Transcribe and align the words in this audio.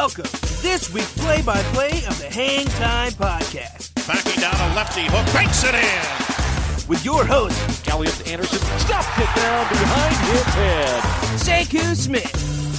Welcome 0.00 0.24
to 0.24 0.62
this 0.62 0.90
week's 0.94 1.12
play 1.18 1.42
by 1.42 1.60
play 1.74 1.90
of 2.08 2.18
the 2.18 2.30
Hang 2.32 2.64
Time 2.80 3.12
Podcast. 3.12 3.94
Backing 4.08 4.40
down 4.40 4.54
a 4.54 4.74
lefty 4.74 5.02
hook, 5.04 5.26
banks 5.34 5.62
it 5.62 5.74
in. 5.74 6.88
With 6.88 7.04
your 7.04 7.22
host, 7.22 7.86
Elliot 7.86 8.26
Anderson 8.26 8.60
stuffed 8.78 9.18
it 9.18 9.28
down 9.36 9.68
behind 9.68 10.16
his 10.32 10.46
head. 10.56 11.02
Sekou 11.36 11.94
Smith. 11.94 12.32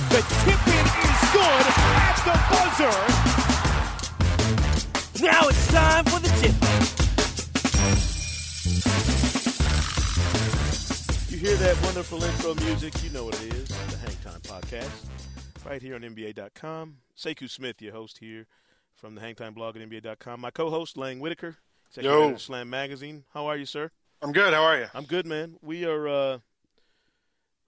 The 0.09 0.25
tip 0.41 0.65
in 0.65 0.85
is 0.97 1.21
good 1.29 1.65
at 2.01 2.17
the 2.25 2.33
buzzer. 2.49 2.97
Now 5.23 5.47
it's 5.47 5.67
time 5.71 6.05
for 6.05 6.19
the 6.19 6.29
tip. 6.41 6.57
You 11.29 11.37
hear 11.37 11.55
that 11.57 11.79
wonderful 11.83 12.23
intro 12.23 12.55
music, 12.65 13.03
you 13.03 13.11
know 13.11 13.25
what 13.25 13.39
it 13.43 13.53
is. 13.53 13.67
The 13.67 13.97
Hang 13.97 14.17
Time 14.23 14.41
Podcast. 14.41 15.30
Right 15.65 15.81
here 15.81 15.95
on 15.95 16.01
NBA.com. 16.01 16.97
Sekou 17.17 17.49
Smith, 17.49 17.81
your 17.81 17.93
host 17.93 18.17
here 18.17 18.47
from 18.95 19.15
the 19.15 19.21
Hangtime 19.21 19.53
blog 19.53 19.77
at 19.77 19.87
NBA.com. 19.87 20.41
My 20.41 20.51
co-host, 20.51 20.97
Lang 20.97 21.19
Whitaker, 21.19 21.57
executive 21.87 22.17
editor 22.19 22.33
of 22.35 22.41
Slam 22.41 22.69
Magazine. 22.69 23.23
How 23.33 23.45
are 23.45 23.55
you, 23.55 23.65
sir? 23.65 23.91
I'm 24.21 24.31
good. 24.31 24.53
How 24.53 24.63
are 24.63 24.77
you? 24.79 24.87
I'm 24.93 25.05
good, 25.05 25.25
man. 25.25 25.55
We 25.61 25.85
are 25.85 26.07
uh, 26.07 26.37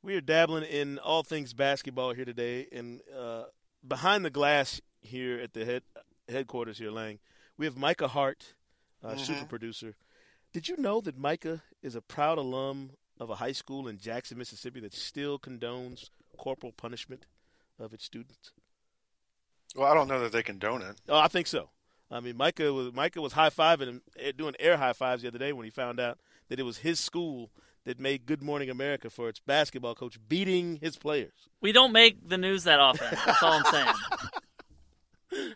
we 0.01 0.15
are 0.15 0.21
dabbling 0.21 0.63
in 0.63 0.97
all 0.99 1.23
things 1.23 1.53
basketball 1.53 2.13
here 2.13 2.25
today, 2.25 2.67
and 2.71 3.01
uh, 3.17 3.43
behind 3.87 4.25
the 4.25 4.29
glass 4.31 4.81
here 5.01 5.39
at 5.39 5.53
the 5.53 5.63
head 5.63 5.83
headquarters 6.27 6.79
here, 6.79 6.91
Lang, 6.91 7.19
we 7.57 7.65
have 7.65 7.77
Micah 7.77 8.07
Hart, 8.09 8.55
uh, 9.03 9.09
Mm-hmm. 9.09 9.19
super 9.19 9.45
producer. 9.45 9.95
Did 10.51 10.67
you 10.67 10.77
know 10.77 10.99
that 11.01 11.17
Micah 11.17 11.61
is 11.81 11.95
a 11.95 12.01
proud 12.01 12.37
alum 12.37 12.91
of 13.19 13.29
a 13.29 13.35
high 13.35 13.51
school 13.53 13.87
in 13.87 13.97
Jackson, 13.97 14.37
Mississippi 14.37 14.79
that 14.81 14.93
still 14.93 15.37
condones 15.39 16.09
corporal 16.37 16.71
punishment 16.73 17.25
of 17.79 17.93
its 17.93 18.03
students? 18.03 18.51
Well, 19.75 19.91
I 19.91 19.93
don't 19.93 20.07
know 20.07 20.19
that 20.21 20.31
they 20.31 20.43
condone 20.43 20.81
it. 20.81 20.95
Oh, 21.09 21.17
I 21.17 21.27
think 21.27 21.47
so. 21.47 21.69
I 22.11 22.19
mean, 22.19 22.37
Micah 22.37 22.71
was 22.71 22.93
Micah 22.93 23.21
was 23.21 23.33
high 23.33 23.49
fiving 23.49 23.87
him, 23.87 24.01
eh, 24.19 24.31
doing 24.37 24.55
air 24.59 24.77
high 24.77 24.93
fives 24.93 25.23
the 25.23 25.29
other 25.29 25.39
day 25.39 25.51
when 25.51 25.65
he 25.65 25.71
found 25.71 25.99
out 25.99 26.19
that 26.49 26.59
it 26.59 26.63
was 26.63 26.77
his 26.79 26.99
school 26.99 27.49
that 27.85 27.99
made 27.99 28.25
Good 28.25 28.41
Morning 28.41 28.69
America 28.69 29.09
for 29.09 29.27
its 29.29 29.39
basketball 29.39 29.95
coach 29.95 30.17
beating 30.29 30.77
his 30.81 30.95
players. 30.95 31.49
We 31.59 31.71
don't 31.71 31.91
make 31.91 32.29
the 32.29 32.37
news 32.37 32.65
that 32.65 32.79
often. 32.79 33.07
That's 33.25 33.41
all 33.41 33.53
I'm 33.53 33.65
saying. 35.31 35.55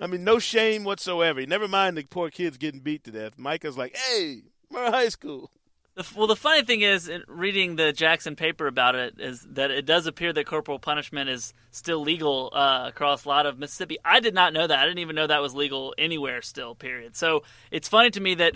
I 0.00 0.06
mean, 0.06 0.22
no 0.22 0.38
shame 0.38 0.84
whatsoever. 0.84 1.44
Never 1.44 1.66
mind 1.66 1.96
the 1.96 2.04
poor 2.04 2.30
kids 2.30 2.56
getting 2.56 2.80
beat 2.80 3.02
to 3.04 3.10
death. 3.10 3.36
Micah's 3.36 3.76
like, 3.76 3.96
"Hey, 3.96 4.42
we're 4.70 4.90
high 4.90 5.08
school." 5.08 5.50
The, 5.98 6.06
well, 6.14 6.28
the 6.28 6.36
funny 6.36 6.62
thing 6.62 6.82
is, 6.82 7.10
reading 7.26 7.74
the 7.74 7.92
Jackson 7.92 8.36
paper 8.36 8.68
about 8.68 8.94
it, 8.94 9.16
is 9.18 9.44
that 9.50 9.72
it 9.72 9.84
does 9.84 10.06
appear 10.06 10.32
that 10.32 10.46
corporal 10.46 10.78
punishment 10.78 11.28
is 11.28 11.52
still 11.72 12.00
legal 12.02 12.52
uh, 12.54 12.84
across 12.86 13.24
a 13.24 13.28
lot 13.28 13.46
of 13.46 13.58
Mississippi. 13.58 13.96
I 14.04 14.20
did 14.20 14.32
not 14.32 14.52
know 14.52 14.64
that. 14.64 14.78
I 14.78 14.84
didn't 14.84 15.00
even 15.00 15.16
know 15.16 15.26
that 15.26 15.42
was 15.42 15.56
legal 15.56 15.96
anywhere 15.98 16.40
still. 16.40 16.76
Period. 16.76 17.16
So 17.16 17.42
it's 17.72 17.88
funny 17.88 18.10
to 18.10 18.20
me 18.20 18.36
that 18.36 18.54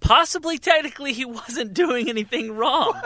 possibly, 0.00 0.58
technically, 0.58 1.12
he 1.12 1.24
wasn't 1.24 1.74
doing 1.74 2.08
anything 2.08 2.50
wrong. 2.50 3.00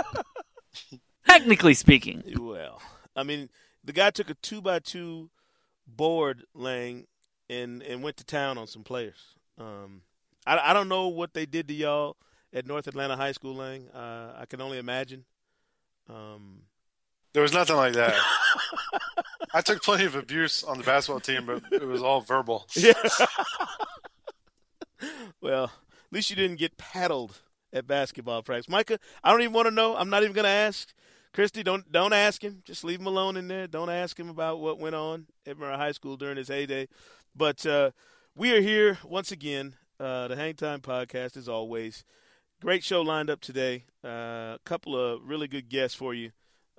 technically 1.28 1.74
speaking, 1.74 2.22
Well, 2.38 2.80
I 3.14 3.22
mean, 3.22 3.50
the 3.84 3.92
guy 3.92 4.08
took 4.08 4.30
a 4.30 4.34
two 4.34 4.62
by 4.62 4.78
two 4.78 5.28
board 5.86 6.44
Lang 6.54 7.06
and 7.50 7.82
and 7.82 8.02
went 8.02 8.16
to 8.16 8.24
town 8.24 8.56
on 8.56 8.66
some 8.66 8.82
players. 8.82 9.34
Um, 9.58 10.00
I 10.46 10.70
I 10.70 10.72
don't 10.72 10.88
know 10.88 11.08
what 11.08 11.34
they 11.34 11.44
did 11.44 11.68
to 11.68 11.74
y'all 11.74 12.16
at 12.52 12.66
North 12.66 12.86
Atlanta 12.86 13.16
High 13.16 13.32
School, 13.32 13.54
Lang. 13.56 13.88
Uh, 13.88 14.34
I 14.38 14.46
can 14.46 14.60
only 14.60 14.78
imagine. 14.78 15.24
Um, 16.08 16.62
There 17.32 17.42
was 17.42 17.52
nothing 17.52 17.76
like 17.76 17.92
that. 17.94 18.14
I 19.54 19.60
took 19.60 19.82
plenty 19.82 20.04
of 20.04 20.14
abuse 20.14 20.62
on 20.62 20.78
the 20.78 20.84
basketball 20.84 21.20
team, 21.20 21.46
but 21.46 21.62
it 21.72 21.86
was 21.86 22.02
all 22.02 22.20
verbal. 22.20 22.66
yeah. 22.76 22.92
well, 25.40 25.64
at 25.64 26.12
least 26.12 26.30
you 26.30 26.36
didn't 26.36 26.58
get 26.58 26.76
paddled 26.76 27.38
at 27.72 27.86
basketball 27.86 28.42
practice, 28.42 28.68
Micah. 28.68 28.98
I 29.22 29.30
don't 29.30 29.40
even 29.42 29.52
want 29.52 29.66
to 29.68 29.74
know. 29.74 29.96
I'm 29.96 30.10
not 30.10 30.22
even 30.22 30.34
going 30.34 30.44
to 30.44 30.50
ask. 30.50 30.92
Christy, 31.34 31.62
don't 31.62 31.90
don't 31.92 32.14
ask 32.14 32.42
him. 32.42 32.62
Just 32.64 32.84
leave 32.84 33.00
him 33.00 33.06
alone 33.06 33.36
in 33.36 33.48
there. 33.48 33.66
Don't 33.66 33.90
ask 33.90 34.18
him 34.18 34.30
about 34.30 34.60
what 34.60 34.78
went 34.78 34.94
on 34.94 35.26
at 35.46 35.58
Murrah 35.58 35.76
High 35.76 35.92
School 35.92 36.16
during 36.16 36.38
his 36.38 36.48
heyday. 36.48 36.88
But 37.36 37.64
uh, 37.66 37.90
we 38.34 38.54
are 38.56 38.60
here 38.60 38.98
once 39.04 39.30
again. 39.30 39.74
Uh, 40.00 40.28
the 40.28 40.36
Hang 40.36 40.54
Time 40.54 40.80
Podcast, 40.80 41.36
as 41.36 41.48
always. 41.48 42.04
Great 42.60 42.82
show 42.82 43.02
lined 43.02 43.30
up 43.30 43.40
today. 43.40 43.84
Uh, 44.04 44.56
a 44.56 44.58
couple 44.64 44.96
of 44.98 45.20
really 45.22 45.46
good 45.46 45.68
guests 45.68 45.96
for 45.96 46.12
you. 46.12 46.32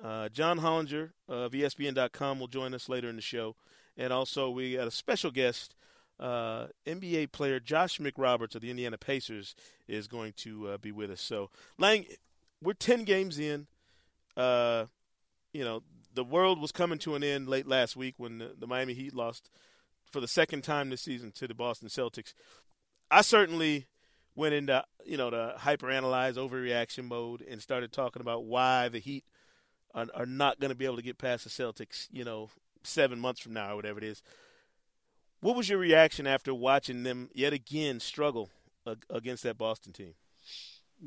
Uh, 0.03 0.27
John 0.27 0.59
Hollinger 0.59 1.11
of 1.29 1.53
ESPN.com 1.53 2.37
will 2.37 2.47
join 2.47 2.73
us 2.73 2.89
later 2.89 3.07
in 3.07 3.15
the 3.15 3.21
show. 3.21 3.55
And 3.95 4.11
also, 4.11 4.49
we 4.49 4.75
got 4.75 4.87
a 4.87 4.91
special 4.91 5.31
guest, 5.31 5.75
uh, 6.19 6.67
NBA 6.85 7.31
player 7.31 7.61
Josh 7.61 7.97
McRoberts 7.97 8.55
of 8.55 8.61
the 8.61 8.69
Indiana 8.69 8.97
Pacers 8.97 9.55
is 9.87 10.09
going 10.09 10.33
to 10.37 10.67
uh, 10.67 10.77
be 10.79 10.91
with 10.91 11.11
us. 11.11 11.21
So, 11.21 11.49
Lang, 11.77 12.05
we're 12.61 12.73
10 12.73 13.05
games 13.05 13.39
in. 13.39 13.67
Uh, 14.35 14.87
you 15.53 15.63
know, 15.63 15.83
the 16.13 16.25
world 16.25 16.59
was 16.59 16.73
coming 16.73 16.99
to 16.99 17.15
an 17.15 17.23
end 17.23 17.47
late 17.47 17.67
last 17.67 17.95
week 17.95 18.15
when 18.17 18.39
the, 18.39 18.53
the 18.59 18.67
Miami 18.67 18.95
Heat 18.95 19.15
lost 19.15 19.49
for 20.11 20.19
the 20.19 20.27
second 20.27 20.65
time 20.65 20.89
this 20.89 21.01
season 21.01 21.31
to 21.35 21.47
the 21.47 21.53
Boston 21.53 21.87
Celtics. 21.87 22.33
I 23.09 23.21
certainly 23.21 23.87
went 24.39 24.55
into 24.55 24.83
you 25.05 25.17
know 25.17 25.29
the 25.29 25.53
hyperanalyze 25.59 26.35
overreaction 26.35 27.05
mode 27.07 27.41
and 27.41 27.61
started 27.61 27.91
talking 27.91 28.21
about 28.21 28.45
why 28.45 28.87
the 28.89 28.99
Heat 28.99 29.25
are, 29.93 30.07
are 30.15 30.25
not 30.25 30.59
going 30.59 30.69
to 30.69 30.75
be 30.75 30.85
able 30.85 30.95
to 30.95 31.01
get 31.03 31.17
past 31.17 31.43
the 31.43 31.49
Celtics. 31.49 32.07
You 32.11 32.23
know, 32.23 32.49
seven 32.83 33.19
months 33.19 33.41
from 33.41 33.53
now 33.53 33.73
or 33.73 33.75
whatever 33.75 33.99
it 33.99 34.05
is. 34.05 34.23
What 35.41 35.55
was 35.55 35.69
your 35.69 35.77
reaction 35.79 36.27
after 36.27 36.53
watching 36.53 37.03
them 37.03 37.29
yet 37.33 37.53
again 37.53 37.99
struggle 37.99 38.49
against 39.09 39.43
that 39.43 39.57
Boston 39.57 39.93
team? 39.93 40.15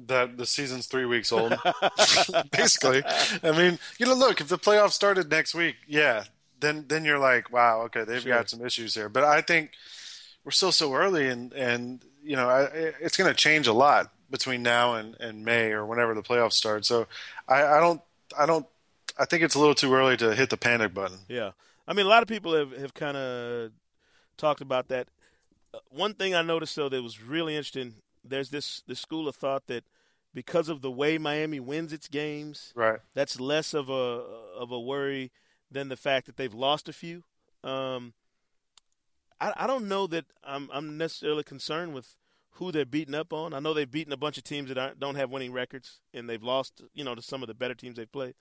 That 0.06 0.38
the 0.38 0.46
season's 0.46 0.86
three 0.86 1.04
weeks 1.04 1.32
old, 1.32 1.52
basically. 2.50 3.02
I 3.42 3.52
mean, 3.52 3.78
you 3.98 4.06
know, 4.06 4.14
look, 4.14 4.40
if 4.40 4.48
the 4.48 4.58
playoffs 4.58 4.92
started 4.92 5.30
next 5.30 5.54
week, 5.54 5.76
yeah, 5.86 6.24
then 6.60 6.86
then 6.88 7.04
you're 7.04 7.18
like, 7.18 7.52
wow, 7.52 7.82
okay, 7.82 8.04
they've 8.04 8.22
Sure. 8.22 8.32
got 8.34 8.48
some 8.48 8.64
issues 8.64 8.94
here. 8.94 9.10
But 9.10 9.24
I 9.24 9.42
think 9.42 9.72
we're 10.44 10.50
still 10.52 10.72
so 10.72 10.94
early, 10.94 11.28
and 11.28 11.52
and 11.52 12.02
you 12.22 12.36
know, 12.36 12.48
I, 12.48 12.62
it's 13.00 13.16
going 13.16 13.28
to 13.30 13.34
change 13.34 13.66
a 13.66 13.72
lot 13.72 14.10
between 14.30 14.62
now 14.62 14.94
and, 14.94 15.14
and 15.20 15.44
May 15.44 15.72
or 15.72 15.84
whenever 15.84 16.14
the 16.14 16.22
playoffs 16.22 16.52
start. 16.54 16.84
So 16.86 17.06
I, 17.48 17.64
I 17.64 17.80
don't, 17.80 18.00
I 18.38 18.46
don't, 18.46 18.66
I 19.18 19.24
think 19.26 19.42
it's 19.42 19.54
a 19.54 19.58
little 19.58 19.74
too 19.74 19.92
early 19.92 20.16
to 20.18 20.34
hit 20.34 20.48
the 20.50 20.56
panic 20.56 20.94
button. 20.94 21.18
Yeah, 21.28 21.50
I 21.86 21.92
mean, 21.92 22.06
a 22.06 22.08
lot 22.08 22.22
of 22.22 22.28
people 22.28 22.54
have 22.54 22.72
have 22.78 22.94
kind 22.94 23.16
of 23.16 23.72
talked 24.38 24.60
about 24.62 24.88
that. 24.88 25.08
Uh, 25.74 25.78
One 25.90 26.14
thing 26.14 26.34
I 26.34 26.42
noticed 26.42 26.76
though 26.76 26.88
that 26.88 27.02
was 27.02 27.22
really 27.22 27.54
interesting. 27.56 27.96
There's 28.24 28.50
this 28.50 28.82
this 28.86 29.00
school 29.00 29.28
of 29.28 29.36
thought 29.36 29.66
that 29.66 29.84
because 30.32 30.70
of 30.70 30.80
the 30.80 30.90
way 30.90 31.18
Miami 31.18 31.60
wins 31.60 31.92
its 31.92 32.08
games, 32.08 32.72
Right. 32.74 33.00
that's 33.14 33.38
less 33.38 33.74
of 33.74 33.90
a 33.90 33.92
of 34.56 34.70
a 34.70 34.80
worry 34.80 35.30
than 35.70 35.88
the 35.88 35.96
fact 35.96 36.26
that 36.26 36.36
they've 36.36 36.54
lost 36.54 36.88
a 36.88 36.92
few. 36.92 37.24
Um, 37.64 38.14
I, 39.42 39.64
I 39.64 39.66
don't 39.66 39.88
know 39.88 40.06
that 40.06 40.24
I'm 40.44 40.70
I'm 40.72 40.96
necessarily 40.96 41.42
concerned 41.42 41.94
with 41.94 42.14
who 42.52 42.70
they're 42.70 42.84
beating 42.86 43.14
up 43.14 43.32
on. 43.32 43.52
I 43.52 43.58
know 43.58 43.74
they've 43.74 43.90
beaten 43.90 44.12
a 44.12 44.16
bunch 44.16 44.38
of 44.38 44.44
teams 44.44 44.68
that 44.68 44.78
aren't, 44.78 45.00
don't 45.00 45.16
have 45.16 45.30
winning 45.30 45.52
records, 45.52 46.00
and 46.14 46.28
they've 46.28 46.42
lost, 46.42 46.82
you 46.94 47.02
know, 47.02 47.14
to 47.14 47.22
some 47.22 47.42
of 47.42 47.48
the 47.48 47.54
better 47.54 47.74
teams 47.74 47.96
they've 47.96 48.10
played. 48.10 48.34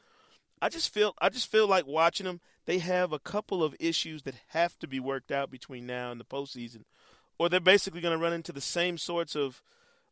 I 0.62 0.70
just 0.70 0.94
feel 0.94 1.16
I 1.20 1.30
just 1.30 1.50
feel 1.52 1.68
like 1.68 1.88
watching 1.88 2.26
them. 2.26 2.40
They 2.66 2.78
have 2.78 3.12
a 3.12 3.20
couple 3.20 3.64
of 3.64 3.76
issues 3.80 4.22
that 4.24 4.36
have 4.50 4.78
to 4.80 4.88
be 4.88 5.00
worked 5.00 5.32
out 5.32 5.50
between 5.50 5.88
now 5.88 6.12
and 6.12 6.20
the 6.20 6.26
postseason, 6.26 6.84
or 7.40 7.50
they're 7.50 7.60
basically 7.60 8.02
going 8.02 8.16
to 8.16 8.24
run 8.24 8.34
into 8.34 8.52
the 8.52 8.62
same 8.62 9.00
sorts 9.00 9.36
of 9.36 9.64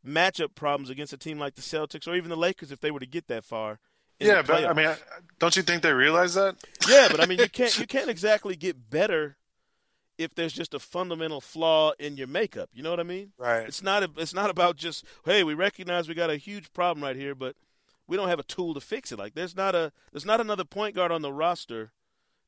matchup 0.06 0.56
problems 0.56 0.90
against 0.90 1.14
a 1.14 1.18
team 1.18 1.38
like 1.38 1.54
the 1.54 1.62
Celtics 1.62 2.08
or 2.08 2.16
even 2.16 2.30
the 2.30 2.36
Lakers 2.36 2.72
if 2.72 2.80
they 2.80 2.90
were 2.90 3.00
to 3.00 3.06
get 3.06 3.28
that 3.28 3.46
far. 3.46 3.80
Yeah, 4.20 4.42
but 4.42 4.66
I 4.66 4.74
mean, 4.74 4.90
don't 5.38 5.56
you 5.56 5.62
think 5.62 5.84
they 5.84 5.94
realize 5.94 6.34
that? 6.34 6.56
Yeah, 6.90 7.08
but 7.12 7.22
I 7.22 7.28
mean, 7.28 7.38
you 7.38 7.50
can't 7.52 7.78
you 7.78 7.86
can't 7.86 8.10
exactly 8.10 8.56
get 8.56 8.90
better 8.90 9.38
if 10.20 10.36
there's 10.36 10.52
just 10.52 10.74
a 10.74 10.80
fundamental 10.80 11.40
flaw 11.40 11.94
in 11.98 12.18
your 12.18 12.28
makeup. 12.28 12.70
You 12.74 12.84
know 12.84 12.90
what 12.92 13.00
I 13.00 13.04
mean? 13.04 13.32
Right. 13.38 13.66
It's 13.66 13.82
not 13.82 14.04
a, 14.04 14.10
it's 14.18 14.34
not 14.34 14.50
about 14.50 14.76
just 14.76 15.06
hey, 15.26 15.44
we 15.44 15.54
recognize 15.56 16.08
we 16.08 16.14
got 16.14 16.30
a 16.30 16.36
huge 16.36 16.72
problem 16.74 17.02
right 17.02 17.16
here, 17.16 17.34
but 17.34 17.56
we 18.06 18.18
don't 18.18 18.28
have 18.28 18.40
a 18.40 18.44
tool 18.44 18.74
to 18.74 18.82
fix 18.82 19.12
it. 19.14 19.18
Like 19.18 19.34
there's 19.34 19.56
not 19.56 19.74
a 19.74 19.94
there's 20.12 20.26
not 20.26 20.42
another 20.42 20.66
point 20.66 20.94
guard 20.94 21.12
on 21.12 21.22
the 21.22 21.32
roster 21.32 21.94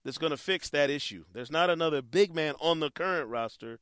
that's 0.03 0.17
going 0.17 0.31
to 0.31 0.37
fix 0.37 0.69
that 0.69 0.89
issue. 0.89 1.23
There's 1.31 1.51
not 1.51 1.69
another 1.69 2.01
big 2.01 2.35
man 2.35 2.55
on 2.59 2.81
the 2.81 2.91
current 2.91 3.29
roster 3.29 3.79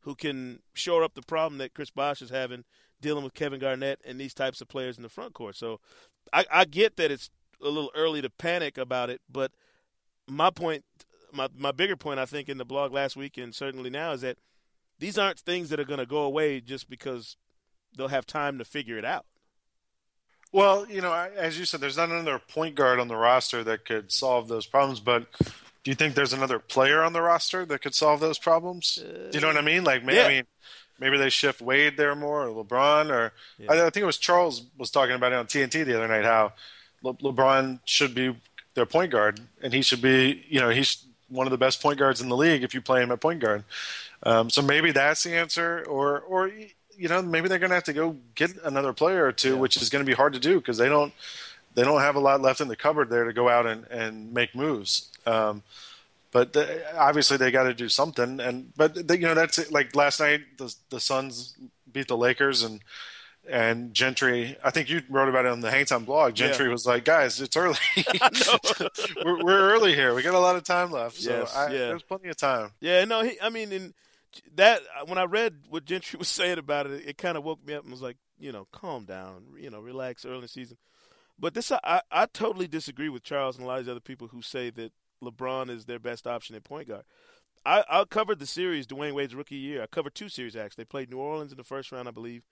who 0.00 0.14
can 0.14 0.60
shore 0.72 1.02
up 1.02 1.14
the 1.14 1.22
problem 1.22 1.58
that 1.58 1.74
Chris 1.74 1.90
Bosh 1.90 2.22
is 2.22 2.30
having 2.30 2.64
dealing 3.00 3.24
with 3.24 3.34
Kevin 3.34 3.58
Garnett 3.58 4.00
and 4.04 4.20
these 4.20 4.34
types 4.34 4.60
of 4.60 4.68
players 4.68 4.96
in 4.96 5.02
the 5.02 5.08
front 5.08 5.34
court. 5.34 5.56
So 5.56 5.80
I, 6.32 6.46
I 6.50 6.64
get 6.64 6.96
that 6.96 7.10
it's 7.10 7.28
a 7.60 7.68
little 7.68 7.90
early 7.94 8.22
to 8.22 8.30
panic 8.30 8.78
about 8.78 9.10
it, 9.10 9.20
but 9.28 9.50
my 10.28 10.50
point, 10.50 10.84
my 11.36 11.48
my 11.56 11.72
bigger 11.72 11.96
point, 11.96 12.18
I 12.18 12.26
think, 12.26 12.48
in 12.48 12.58
the 12.58 12.64
blog 12.64 12.92
last 12.92 13.16
week 13.16 13.36
and 13.36 13.54
certainly 13.54 13.90
now 13.90 14.12
is 14.12 14.22
that 14.22 14.38
these 14.98 15.18
aren't 15.18 15.38
things 15.38 15.68
that 15.68 15.78
are 15.78 15.84
going 15.84 16.00
to 16.00 16.06
go 16.06 16.22
away 16.22 16.60
just 16.60 16.88
because 16.88 17.36
they'll 17.96 18.08
have 18.08 18.26
time 18.26 18.58
to 18.58 18.64
figure 18.64 18.98
it 18.98 19.04
out. 19.04 19.26
Well, 20.52 20.88
you 20.88 21.00
know, 21.00 21.12
as 21.12 21.58
you 21.58 21.64
said, 21.64 21.80
there's 21.80 21.96
not 21.96 22.08
another 22.08 22.38
point 22.38 22.76
guard 22.76 22.98
on 22.98 23.08
the 23.08 23.16
roster 23.16 23.62
that 23.64 23.84
could 23.84 24.12
solve 24.12 24.48
those 24.48 24.66
problems. 24.66 25.00
But 25.00 25.26
do 25.84 25.90
you 25.90 25.94
think 25.94 26.14
there's 26.14 26.32
another 26.32 26.58
player 26.58 27.02
on 27.02 27.12
the 27.12 27.20
roster 27.20 27.66
that 27.66 27.82
could 27.82 27.94
solve 27.94 28.20
those 28.20 28.38
problems? 28.38 28.98
Uh, 28.98 29.30
do 29.30 29.38
you 29.38 29.40
know 29.40 29.48
what 29.48 29.56
I 29.56 29.62
mean? 29.62 29.84
Like, 29.84 30.04
maybe, 30.04 30.18
yeah. 30.18 30.24
I 30.24 30.28
mean, 30.28 30.44
maybe 30.98 31.18
they 31.18 31.30
shift 31.30 31.60
Wade 31.60 31.96
there 31.96 32.14
more, 32.14 32.46
or 32.46 32.64
LeBron, 32.64 33.10
or 33.10 33.32
yeah. 33.58 33.72
I, 33.72 33.86
I, 33.86 33.90
think 33.90 34.02
it 34.02 34.06
was 34.06 34.18
Charles 34.18 34.64
was 34.78 34.90
talking 34.90 35.14
about 35.14 35.32
it 35.32 35.36
on 35.36 35.46
TNT 35.46 35.84
the 35.84 35.96
other 35.96 36.08
night 36.08 36.24
how 36.24 36.52
Le- 37.02 37.14
LeBron 37.14 37.80
should 37.84 38.14
be 38.14 38.36
their 38.74 38.86
point 38.86 39.10
guard, 39.12 39.40
and 39.62 39.72
he 39.72 39.82
should 39.82 40.00
be, 40.00 40.44
you 40.48 40.60
know, 40.60 40.70
he's 40.70 41.04
one 41.28 41.46
of 41.46 41.50
the 41.50 41.58
best 41.58 41.82
point 41.82 41.98
guards 41.98 42.20
in 42.20 42.28
the 42.28 42.36
league 42.36 42.62
if 42.62 42.74
you 42.74 42.80
play 42.80 43.02
him 43.02 43.10
at 43.10 43.20
point 43.20 43.40
guard. 43.40 43.64
Um, 44.22 44.50
so 44.50 44.62
maybe 44.62 44.92
that's 44.92 45.22
the 45.22 45.34
answer, 45.34 45.84
or 45.88 46.20
or 46.20 46.50
you 46.96 47.08
know 47.08 47.22
maybe 47.22 47.48
they're 47.48 47.58
going 47.58 47.70
to 47.70 47.74
have 47.74 47.84
to 47.84 47.92
go 47.92 48.16
get 48.34 48.50
another 48.64 48.92
player 48.92 49.26
or 49.26 49.32
two, 49.32 49.54
yeah. 49.54 49.60
which 49.60 49.76
is 49.76 49.90
going 49.90 50.04
to 50.04 50.08
be 50.08 50.14
hard 50.14 50.32
to 50.32 50.40
do 50.40 50.56
because 50.56 50.78
they 50.78 50.88
don't 50.88 51.12
they 51.74 51.82
don't 51.82 52.00
have 52.00 52.16
a 52.16 52.20
lot 52.20 52.40
left 52.40 52.60
in 52.60 52.68
the 52.68 52.76
cupboard 52.76 53.10
there 53.10 53.24
to 53.24 53.32
go 53.32 53.48
out 53.48 53.66
and, 53.66 53.86
and 53.88 54.32
make 54.32 54.54
moves. 54.54 55.10
Um, 55.26 55.62
but 56.32 56.52
the, 56.52 56.98
obviously 56.98 57.36
they 57.36 57.50
got 57.50 57.64
to 57.64 57.74
do 57.74 57.88
something. 57.88 58.40
And 58.40 58.72
but 58.76 58.96
you 58.96 59.18
know 59.26 59.34
that's 59.34 59.58
it. 59.58 59.72
like 59.72 59.94
last 59.94 60.20
night 60.20 60.40
the 60.56 60.74
the 60.90 61.00
Suns 61.00 61.54
beat 61.92 62.08
the 62.08 62.16
Lakers 62.16 62.62
and 62.62 62.80
and 63.48 63.94
Gentry. 63.94 64.56
I 64.62 64.70
think 64.70 64.88
you 64.88 65.02
wrote 65.08 65.28
about 65.28 65.46
it 65.46 65.52
on 65.52 65.60
the 65.60 65.70
Hangtime 65.70 66.04
blog. 66.04 66.34
Gentry 66.34 66.66
yeah. 66.66 66.72
was 66.72 66.86
like, 66.86 67.04
"Guys, 67.04 67.40
it's 67.40 67.56
early. 67.56 67.76
we're, 69.24 69.44
we're, 69.44 69.72
early 69.72 69.94
here. 69.94 70.14
We 70.14 70.22
got 70.22 70.34
a 70.34 70.38
lot 70.38 70.56
of 70.56 70.64
time 70.64 70.90
left. 70.90 71.16
So 71.16 71.30
yes, 71.30 71.54
I, 71.54 71.64
yeah. 71.64 71.78
there's 71.78 72.02
plenty 72.02 72.28
of 72.28 72.36
time." 72.36 72.70
Yeah, 72.80 73.04
no, 73.04 73.22
he, 73.22 73.38
I 73.40 73.50
mean, 73.50 73.72
in 73.72 73.94
that 74.54 74.80
when 75.06 75.18
I 75.18 75.24
read 75.24 75.54
what 75.68 75.84
Gentry 75.84 76.16
was 76.18 76.28
saying 76.28 76.58
about 76.58 76.86
it, 76.86 77.06
it 77.06 77.18
kind 77.18 77.36
of 77.36 77.44
woke 77.44 77.64
me 77.66 77.74
up 77.74 77.82
and 77.82 77.92
was 77.92 78.02
like, 78.02 78.16
you 78.38 78.52
know, 78.52 78.66
calm 78.72 79.04
down, 79.04 79.44
you 79.58 79.70
know, 79.70 79.80
relax 79.80 80.24
early 80.24 80.48
season. 80.48 80.76
But 81.38 81.54
this, 81.54 81.70
I, 81.70 82.00
I 82.10 82.26
totally 82.26 82.66
disagree 82.66 83.10
with 83.10 83.22
Charles 83.22 83.56
and 83.56 83.64
a 83.64 83.68
lot 83.68 83.78
of 83.78 83.84
these 83.84 83.90
other 83.90 84.00
people 84.00 84.28
who 84.28 84.40
say 84.40 84.70
that 84.70 84.92
LeBron 85.22 85.68
is 85.68 85.84
their 85.84 85.98
best 85.98 86.26
option 86.26 86.56
at 86.56 86.64
point 86.64 86.88
guard. 86.88 87.04
I, 87.64 87.84
I 87.88 88.04
covered 88.04 88.38
the 88.38 88.46
series, 88.46 88.86
Dwyane 88.86 89.12
Wade's 89.12 89.34
rookie 89.34 89.56
year. 89.56 89.82
I 89.82 89.86
covered 89.86 90.14
two 90.14 90.28
series 90.28 90.56
actually. 90.56 90.82
They 90.82 90.86
played 90.86 91.10
New 91.10 91.18
Orleans 91.18 91.50
in 91.50 91.58
the 91.58 91.64
first 91.64 91.92
round, 91.92 92.08
I 92.08 92.12
believe, 92.12 92.42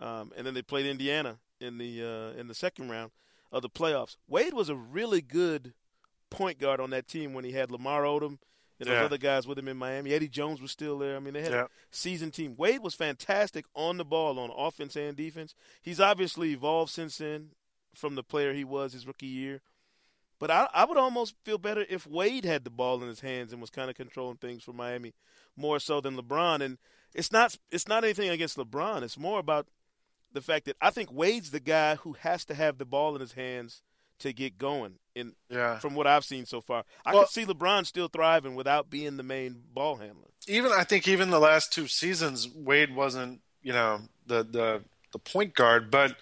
um, 0.00 0.32
and 0.36 0.46
then 0.46 0.54
they 0.54 0.62
played 0.62 0.86
Indiana 0.86 1.38
in 1.60 1.78
the 1.78 2.02
uh, 2.02 2.38
in 2.38 2.48
the 2.48 2.54
second 2.54 2.90
round 2.90 3.10
of 3.52 3.62
the 3.62 3.70
playoffs. 3.70 4.16
Wade 4.28 4.54
was 4.54 4.68
a 4.68 4.76
really 4.76 5.20
good 5.20 5.74
point 6.30 6.58
guard 6.58 6.80
on 6.80 6.90
that 6.90 7.06
team 7.06 7.32
when 7.32 7.44
he 7.44 7.52
had 7.52 7.70
Lamar 7.70 8.02
Odom 8.02 8.38
and 8.80 8.88
those 8.88 8.98
yeah. 8.98 9.04
other 9.04 9.18
guys 9.18 9.46
with 9.46 9.58
him 9.58 9.68
in 9.68 9.76
Miami. 9.76 10.12
Eddie 10.12 10.28
Jones 10.28 10.60
was 10.60 10.72
still 10.72 10.98
there. 10.98 11.16
I 11.16 11.20
mean, 11.20 11.34
they 11.34 11.42
had 11.42 11.52
yeah. 11.52 11.64
a 11.64 11.68
seasoned 11.90 12.34
team. 12.34 12.54
Wade 12.56 12.82
was 12.82 12.94
fantastic 12.94 13.64
on 13.74 13.96
the 13.96 14.04
ball 14.04 14.38
on 14.38 14.50
offense 14.56 14.96
and 14.96 15.16
defense. 15.16 15.54
He's 15.80 16.00
obviously 16.00 16.50
evolved 16.50 16.90
since 16.90 17.18
then 17.18 17.50
from 17.94 18.16
the 18.16 18.24
player 18.24 18.52
he 18.52 18.64
was 18.64 18.92
his 18.92 19.06
rookie 19.06 19.26
year. 19.26 19.62
But 20.40 20.50
I, 20.50 20.68
I 20.74 20.84
would 20.84 20.98
almost 20.98 21.36
feel 21.44 21.58
better 21.58 21.86
if 21.88 22.06
Wade 22.06 22.44
had 22.44 22.64
the 22.64 22.70
ball 22.70 23.00
in 23.00 23.08
his 23.08 23.20
hands 23.20 23.52
and 23.52 23.60
was 23.60 23.70
kind 23.70 23.88
of 23.88 23.96
controlling 23.96 24.36
things 24.36 24.64
for 24.64 24.72
Miami 24.72 25.14
more 25.56 25.78
so 25.78 26.00
than 26.00 26.16
LeBron. 26.16 26.60
And 26.60 26.78
it's 27.14 27.30
not 27.30 27.56
it's 27.70 27.86
not 27.86 28.02
anything 28.02 28.28
against 28.28 28.56
LeBron. 28.56 29.02
It's 29.02 29.16
more 29.16 29.38
about 29.38 29.68
the 30.34 30.42
fact 30.42 30.66
that 30.66 30.76
I 30.80 30.90
think 30.90 31.10
Wade's 31.10 31.50
the 31.50 31.60
guy 31.60 31.94
who 31.94 32.12
has 32.20 32.44
to 32.46 32.54
have 32.54 32.76
the 32.76 32.84
ball 32.84 33.14
in 33.14 33.20
his 33.20 33.32
hands 33.32 33.80
to 34.18 34.32
get 34.32 34.58
going. 34.58 34.96
In 35.14 35.34
yeah. 35.48 35.78
from 35.78 35.94
what 35.94 36.08
I've 36.08 36.24
seen 36.24 36.44
so 36.44 36.60
far, 36.60 36.84
I 37.06 37.14
well, 37.14 37.22
could 37.22 37.30
see 37.30 37.46
LeBron 37.46 37.86
still 37.86 38.08
thriving 38.08 38.56
without 38.56 38.90
being 38.90 39.16
the 39.16 39.22
main 39.22 39.62
ball 39.72 39.96
handler. 39.96 40.28
Even 40.48 40.72
I 40.72 40.82
think 40.82 41.06
even 41.06 41.30
the 41.30 41.38
last 41.38 41.72
two 41.72 41.86
seasons, 41.86 42.48
Wade 42.48 42.94
wasn't 42.94 43.40
you 43.62 43.72
know 43.72 44.00
the 44.26 44.42
the 44.42 44.82
the 45.12 45.18
point 45.20 45.54
guard, 45.54 45.88
but 45.88 46.16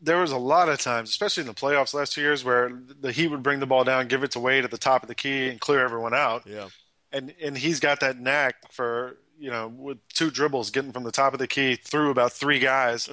there 0.00 0.18
was 0.18 0.32
a 0.32 0.38
lot 0.38 0.70
of 0.70 0.80
times, 0.80 1.10
especially 1.10 1.42
in 1.42 1.46
the 1.46 1.52
playoffs 1.52 1.92
last 1.92 2.14
two 2.14 2.22
years, 2.22 2.42
where 2.42 2.72
the 3.00 3.12
Heat 3.12 3.28
would 3.28 3.42
bring 3.42 3.60
the 3.60 3.66
ball 3.66 3.84
down, 3.84 4.08
give 4.08 4.24
it 4.24 4.30
to 4.30 4.40
Wade 4.40 4.64
at 4.64 4.70
the 4.70 4.78
top 4.78 5.02
of 5.02 5.08
the 5.08 5.14
key, 5.14 5.48
and 5.48 5.60
clear 5.60 5.84
everyone 5.84 6.14
out. 6.14 6.46
Yeah, 6.46 6.68
and 7.12 7.34
and 7.42 7.56
he's 7.56 7.80
got 7.80 8.00
that 8.00 8.18
knack 8.18 8.72
for 8.72 9.18
you 9.40 9.50
know 9.50 9.68
with 9.68 9.98
two 10.08 10.30
dribbles, 10.30 10.70
getting 10.70 10.92
from 10.92 11.04
the 11.04 11.12
top 11.12 11.32
of 11.32 11.38
the 11.38 11.48
key 11.48 11.76
through 11.76 12.10
about 12.10 12.32
three 12.32 12.58
guys 12.58 13.08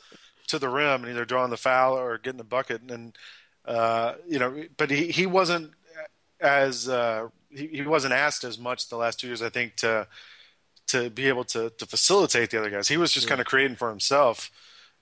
to 0.47 0.59
the 0.59 0.69
rim, 0.69 1.03
and 1.03 1.11
either 1.11 1.25
drawing 1.25 1.49
the 1.49 1.57
foul 1.57 1.97
or 1.97 2.17
getting 2.17 2.37
the 2.37 2.43
bucket. 2.43 2.81
And 2.89 3.17
uh, 3.65 4.13
you 4.27 4.37
know, 4.37 4.63
but 4.77 4.91
he 4.91 5.07
he 5.07 5.25
wasn't 5.25 5.71
as 6.39 6.87
uh, 6.87 7.29
he, 7.49 7.67
he 7.67 7.81
wasn't 7.81 8.13
asked 8.13 8.43
as 8.43 8.59
much 8.59 8.89
the 8.89 8.97
last 8.97 9.19
two 9.19 9.27
years, 9.27 9.41
I 9.41 9.49
think, 9.49 9.75
to 9.77 10.07
to 10.87 11.09
be 11.09 11.27
able 11.27 11.43
to 11.45 11.69
to 11.71 11.85
facilitate 11.85 12.51
the 12.51 12.59
other 12.59 12.69
guys. 12.69 12.87
He 12.87 12.97
was 12.97 13.11
just 13.11 13.25
yeah. 13.25 13.29
kind 13.29 13.41
of 13.41 13.47
creating 13.47 13.77
for 13.77 13.89
himself. 13.89 14.51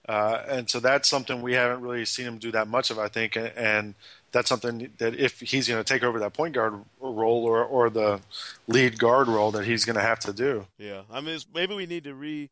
Uh, 0.07 0.43
and 0.47 0.69
so 0.69 0.79
that's 0.79 1.09
something 1.09 1.41
we 1.41 1.53
haven't 1.53 1.81
really 1.81 2.05
seen 2.05 2.27
him 2.27 2.37
do 2.37 2.51
that 2.51 2.67
much 2.67 2.91
of, 2.91 2.99
I 2.99 3.07
think. 3.07 3.35
And 3.35 3.95
that's 4.35 4.49
something 4.49 4.91
that 4.97 5.15
if 5.15 5.39
he's 5.39 5.65
going 5.65 5.81
to 5.81 5.93
take 5.93 6.03
over 6.03 6.19
that 6.19 6.33
point 6.33 6.53
guard 6.53 6.73
role 6.99 7.45
or, 7.45 7.63
or 7.63 7.89
the 7.89 8.19
lead 8.67 8.99
guard 8.99 9.29
role, 9.29 9.49
that 9.51 9.63
he's 9.63 9.85
going 9.85 9.95
to 9.95 10.01
have 10.01 10.19
to 10.19 10.33
do. 10.33 10.67
Yeah, 10.77 11.03
I 11.09 11.21
mean, 11.21 11.39
maybe 11.53 11.73
we 11.73 11.85
need 11.85 12.03
to 12.03 12.13
re 12.13 12.49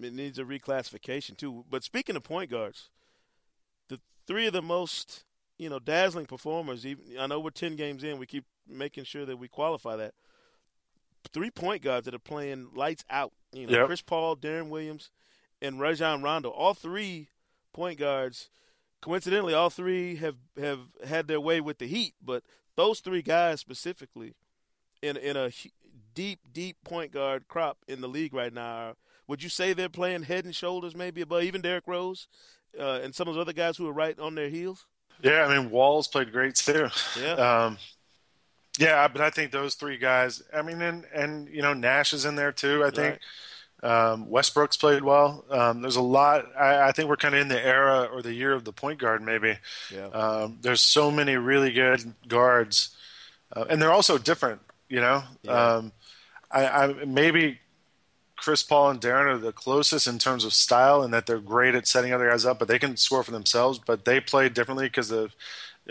it 0.00 0.14
needs 0.14 0.38
a 0.38 0.44
reclassification 0.44 1.36
too. 1.36 1.66
But 1.70 1.84
speaking 1.84 2.16
of 2.16 2.22
point 2.22 2.50
guards, 2.50 2.88
the 3.88 4.00
three 4.26 4.46
of 4.46 4.54
the 4.54 4.62
most 4.62 5.24
you 5.58 5.68
know 5.68 5.78
dazzling 5.78 6.24
performers. 6.24 6.86
Even 6.86 7.04
I 7.20 7.26
know 7.26 7.40
we're 7.40 7.50
ten 7.50 7.76
games 7.76 8.02
in, 8.02 8.16
we 8.16 8.24
keep 8.24 8.46
making 8.66 9.04
sure 9.04 9.26
that 9.26 9.36
we 9.36 9.48
qualify 9.48 9.96
that. 9.96 10.14
Three 11.30 11.50
point 11.50 11.82
guards 11.82 12.06
that 12.06 12.14
are 12.14 12.18
playing 12.18 12.68
lights 12.74 13.04
out. 13.10 13.32
You 13.52 13.66
know, 13.66 13.80
yep. 13.80 13.86
Chris 13.86 14.00
Paul, 14.00 14.34
Deron 14.34 14.70
Williams 14.70 15.10
and 15.60 15.78
Rajon 15.78 16.22
Rondo. 16.22 16.48
All 16.48 16.72
three 16.72 17.28
point 17.74 17.98
guards, 17.98 18.48
coincidentally, 19.02 19.52
all 19.52 19.68
three 19.68 20.16
have 20.16 20.36
have 20.58 20.80
had 21.06 21.28
their 21.28 21.40
way 21.40 21.60
with 21.60 21.78
the 21.78 21.86
Heat, 21.86 22.14
but 22.24 22.42
those 22.76 23.00
three 23.00 23.20
guys 23.20 23.60
specifically, 23.60 24.34
in 25.02 25.18
in 25.18 25.36
a 25.36 25.50
deep 26.14 26.40
deep 26.50 26.78
point 26.84 27.12
guard 27.12 27.48
crop 27.48 27.78
in 27.86 28.00
the 28.00 28.08
league 28.08 28.32
right 28.32 28.54
now, 28.54 28.94
would 29.26 29.42
you 29.42 29.50
say 29.50 29.74
they're 29.74 29.90
playing 29.90 30.22
head 30.22 30.46
and 30.46 30.56
shoulders 30.56 30.96
maybe 30.96 31.20
above 31.20 31.42
even 31.42 31.60
Derrick 31.60 31.86
Rose 31.86 32.28
uh, 32.78 33.00
and 33.02 33.14
some 33.14 33.28
of 33.28 33.34
those 33.34 33.42
other 33.42 33.52
guys 33.52 33.76
who 33.76 33.86
are 33.88 33.92
right 33.92 34.18
on 34.18 34.34
their 34.34 34.48
heels? 34.48 34.86
Yeah, 35.20 35.44
I 35.44 35.58
mean 35.58 35.70
Walls 35.70 36.08
played 36.08 36.32
great 36.32 36.54
too. 36.54 36.88
Yeah. 37.20 37.34
Um, 37.34 37.78
yeah, 38.78 39.06
but 39.08 39.20
I 39.20 39.28
think 39.28 39.52
those 39.52 39.74
three 39.74 39.98
guys. 39.98 40.42
I 40.52 40.62
mean, 40.62 40.80
and 40.80 41.04
and 41.14 41.48
you 41.48 41.60
know 41.60 41.74
Nash 41.74 42.14
is 42.14 42.24
in 42.24 42.36
there 42.36 42.52
too. 42.52 42.82
I 42.84 42.90
think. 42.90 43.12
Right. 43.12 43.20
Um, 43.82 44.30
Westbrook's 44.30 44.76
played 44.76 45.02
well. 45.02 45.44
Um, 45.50 45.82
there's 45.82 45.96
a 45.96 46.02
lot. 46.02 46.46
I, 46.56 46.88
I 46.88 46.92
think 46.92 47.08
we're 47.08 47.16
kind 47.16 47.34
of 47.34 47.40
in 47.40 47.48
the 47.48 47.64
era 47.64 48.08
or 48.12 48.22
the 48.22 48.32
year 48.32 48.52
of 48.52 48.64
the 48.64 48.72
point 48.72 49.00
guard, 49.00 49.22
maybe. 49.22 49.58
Yeah. 49.92 50.06
Um, 50.06 50.58
there's 50.60 50.80
so 50.80 51.10
many 51.10 51.36
really 51.36 51.72
good 51.72 52.14
guards, 52.28 52.96
uh, 53.54 53.64
and 53.68 53.82
they're 53.82 53.92
also 53.92 54.18
different. 54.18 54.60
You 54.88 55.00
know, 55.00 55.24
yeah. 55.42 55.74
Um, 55.74 55.92
I, 56.50 56.66
I 56.66 57.04
maybe 57.04 57.58
Chris 58.36 58.62
Paul 58.62 58.90
and 58.90 59.00
Deron 59.00 59.26
are 59.26 59.38
the 59.38 59.52
closest 59.52 60.06
in 60.06 60.18
terms 60.18 60.44
of 60.44 60.52
style, 60.52 61.02
and 61.02 61.12
that 61.12 61.26
they're 61.26 61.40
great 61.40 61.74
at 61.74 61.88
setting 61.88 62.12
other 62.12 62.28
guys 62.28 62.44
up, 62.44 62.58
but 62.58 62.68
they 62.68 62.78
can 62.78 62.96
score 62.96 63.24
for 63.24 63.32
themselves. 63.32 63.80
But 63.84 64.04
they 64.04 64.20
play 64.20 64.48
differently 64.48 64.86
because 64.86 65.10
of 65.10 65.34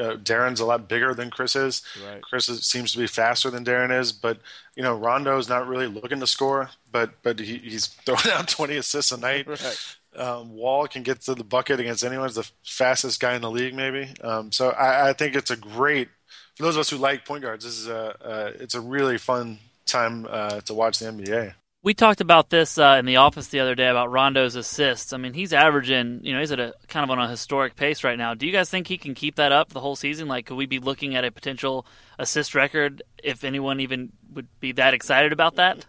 uh, 0.01 0.15
Deron's 0.17 0.59
a 0.59 0.65
lot 0.65 0.89
bigger 0.89 1.13
than 1.13 1.29
Chris 1.29 1.55
is. 1.55 1.83
Right. 2.05 2.21
Chris 2.21 2.49
is, 2.49 2.65
seems 2.65 2.91
to 2.93 2.97
be 2.97 3.07
faster 3.07 3.49
than 3.49 3.63
Deron 3.63 3.97
is, 3.97 4.11
but 4.11 4.39
you 4.75 4.83
know 4.83 4.97
Rondo's 4.97 5.47
not 5.47 5.67
really 5.67 5.87
looking 5.87 6.19
to 6.19 6.27
score, 6.27 6.69
but 6.91 7.11
but 7.23 7.39
he, 7.39 7.57
he's 7.57 7.87
throwing 8.05 8.31
out 8.33 8.47
20 8.47 8.77
assists 8.77 9.11
a 9.11 9.17
night. 9.17 9.47
Right. 9.47 9.95
Um, 10.15 10.53
Wall 10.53 10.87
can 10.87 11.03
get 11.03 11.21
to 11.21 11.35
the 11.35 11.43
bucket 11.43 11.79
against 11.79 12.03
anyone. 12.03 12.27
He's 12.27 12.35
the 12.35 12.49
fastest 12.63 13.21
guy 13.21 13.35
in 13.35 13.41
the 13.41 13.51
league, 13.51 13.73
maybe. 13.73 14.09
Um, 14.21 14.51
so 14.51 14.71
I, 14.71 15.09
I, 15.09 15.13
think 15.13 15.37
it's 15.37 15.51
a 15.51 15.55
great 15.55 16.09
for 16.55 16.63
those 16.63 16.75
of 16.75 16.81
us 16.81 16.89
who 16.89 16.97
like 16.97 17.23
point 17.23 17.43
guards. 17.43 17.63
This 17.63 17.77
is 17.77 17.87
a 17.87 18.15
uh, 18.23 18.51
it's 18.59 18.75
a 18.75 18.81
really 18.81 19.17
fun 19.17 19.59
time 19.85 20.27
uh, 20.29 20.61
to 20.61 20.73
watch 20.73 20.99
the 20.99 21.05
NBA. 21.05 21.53
We 21.83 21.95
talked 21.95 22.21
about 22.21 22.51
this 22.51 22.77
uh, 22.77 22.97
in 22.99 23.05
the 23.05 23.15
office 23.15 23.47
the 23.47 23.59
other 23.59 23.73
day 23.73 23.87
about 23.87 24.11
Rondo's 24.11 24.55
assists. 24.55 25.13
I 25.13 25.17
mean, 25.17 25.33
he's 25.33 25.51
averaging, 25.51 26.19
you 26.23 26.31
know, 26.31 26.39
he's 26.39 26.51
at 26.51 26.59
a 26.59 26.75
kind 26.87 27.03
of 27.03 27.09
on 27.09 27.17
a 27.17 27.27
historic 27.27 27.75
pace 27.75 28.03
right 28.03 28.17
now. 28.17 28.35
Do 28.35 28.45
you 28.45 28.51
guys 28.51 28.69
think 28.69 28.87
he 28.87 28.99
can 28.99 29.15
keep 29.15 29.35
that 29.35 29.51
up 29.51 29.69
the 29.69 29.79
whole 29.79 29.95
season? 29.95 30.27
Like, 30.27 30.45
could 30.45 30.57
we 30.57 30.67
be 30.67 30.77
looking 30.77 31.15
at 31.15 31.25
a 31.25 31.31
potential 31.31 31.87
assist 32.19 32.53
record 32.53 33.01
if 33.23 33.43
anyone 33.43 33.79
even 33.79 34.11
would 34.31 34.47
be 34.59 34.73
that 34.73 34.93
excited 34.93 35.33
about 35.33 35.55
that? 35.55 35.83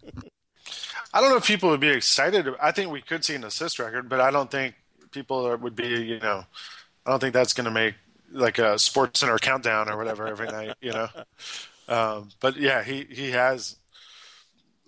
I 1.12 1.20
don't 1.20 1.28
know 1.28 1.36
if 1.36 1.46
people 1.46 1.68
would 1.68 1.80
be 1.80 1.90
excited. 1.90 2.46
I 2.60 2.72
think 2.72 2.90
we 2.90 3.02
could 3.02 3.22
see 3.22 3.34
an 3.34 3.44
assist 3.44 3.78
record, 3.78 4.08
but 4.08 4.18
I 4.18 4.30
don't 4.30 4.50
think 4.50 4.74
people 5.10 5.46
are, 5.46 5.58
would 5.58 5.76
be, 5.76 5.88
you 5.88 6.20
know, 6.20 6.46
I 7.04 7.10
don't 7.10 7.20
think 7.20 7.34
that's 7.34 7.52
going 7.52 7.66
to 7.66 7.70
make 7.70 7.96
like 8.30 8.58
a 8.58 8.78
Sports 8.78 9.20
Center 9.20 9.36
countdown 9.36 9.90
or 9.90 9.98
whatever 9.98 10.26
every 10.26 10.46
night, 10.46 10.74
you 10.80 10.92
know. 10.92 11.08
Um, 11.88 12.30
but 12.38 12.56
yeah, 12.56 12.84
he 12.84 13.06
he 13.10 13.32
has. 13.32 13.76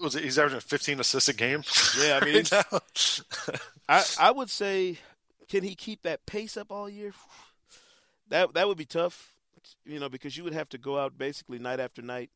Was 0.00 0.16
it, 0.16 0.24
he's 0.24 0.38
averaging 0.38 0.60
15 0.60 1.00
assists 1.00 1.28
a 1.28 1.34
game. 1.34 1.62
Yeah, 2.00 2.18
I 2.20 2.24
mean, 2.24 2.44
I 3.88 4.04
I 4.18 4.30
would 4.30 4.50
say, 4.50 4.98
can 5.48 5.62
he 5.62 5.74
keep 5.74 6.02
that 6.02 6.26
pace 6.26 6.56
up 6.56 6.72
all 6.72 6.88
year? 6.88 7.12
That 8.28 8.54
that 8.54 8.66
would 8.66 8.78
be 8.78 8.86
tough, 8.86 9.34
you 9.84 10.00
know, 10.00 10.08
because 10.08 10.36
you 10.36 10.44
would 10.44 10.54
have 10.54 10.68
to 10.70 10.78
go 10.78 10.98
out 10.98 11.16
basically 11.16 11.58
night 11.58 11.80
after 11.80 12.02
night 12.02 12.30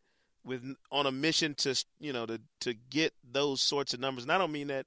with 0.45 0.63
on 0.93 1.07
a 1.07 1.13
mission 1.13 1.55
to 1.57 1.85
you 1.99 2.13
know 2.13 2.27
to 2.27 2.41
to 2.61 2.75
get 2.75 3.13
those 3.29 3.61
sorts 3.61 3.93
of 3.95 4.01
numbers. 4.01 4.25
And 4.25 4.33
I 4.33 4.39
don't 4.39 4.53
mean 4.53 4.69
that. 4.69 4.87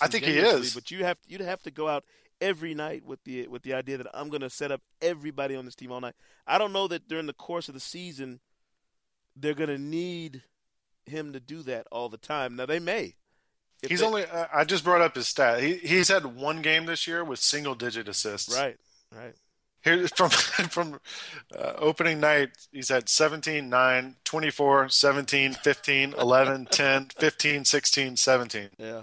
I 0.00 0.06
think 0.06 0.24
he 0.24 0.38
is, 0.38 0.74
but 0.74 0.90
you 0.90 1.04
have 1.04 1.16
you'd 1.26 1.40
have 1.40 1.62
to 1.62 1.70
go 1.70 1.88
out 1.88 2.04
every 2.40 2.74
night 2.74 3.04
with 3.04 3.22
the 3.24 3.48
with 3.48 3.62
the 3.62 3.74
idea 3.74 3.98
that 3.98 4.06
I'm 4.14 4.28
going 4.28 4.42
to 4.42 4.50
set 4.50 4.70
up 4.70 4.80
everybody 5.02 5.56
on 5.56 5.64
this 5.64 5.74
team 5.74 5.90
all 5.90 6.00
night. 6.00 6.14
I 6.46 6.58
don't 6.58 6.72
know 6.72 6.86
that 6.88 7.08
during 7.08 7.26
the 7.26 7.32
course 7.32 7.68
of 7.68 7.74
the 7.74 7.80
season 7.80 8.40
they're 9.36 9.54
going 9.54 9.70
to 9.70 9.78
need 9.78 10.42
him 11.06 11.32
to 11.32 11.40
do 11.40 11.62
that 11.62 11.86
all 11.90 12.08
the 12.08 12.16
time. 12.16 12.56
Now 12.56 12.66
they 12.66 12.78
may. 12.78 13.14
He's 13.86 14.00
they, 14.00 14.06
only. 14.06 14.24
Uh, 14.24 14.46
I 14.52 14.64
just 14.64 14.84
brought 14.84 15.00
up 15.00 15.14
his 15.14 15.28
stat. 15.28 15.62
He 15.62 15.74
he's 15.76 16.08
had 16.08 16.36
one 16.36 16.62
game 16.62 16.86
this 16.86 17.06
year 17.06 17.24
with 17.24 17.38
single 17.38 17.74
digit 17.74 18.08
assists. 18.08 18.54
Right. 18.54 18.76
Right. 19.14 19.34
Here 19.82 20.06
from 20.14 20.30
from 20.30 21.00
uh, 21.56 21.72
opening 21.78 22.20
night, 22.20 22.50
he's 22.72 22.90
had 22.90 23.08
17, 23.08 23.68
9, 23.68 24.16
24, 24.24 24.88
17, 24.88 25.52
15, 25.54 26.14
11, 26.18 26.66
10, 26.70 27.08
15, 27.16 27.64
16, 27.64 28.16
17. 28.16 28.68
Yeah. 28.78 29.02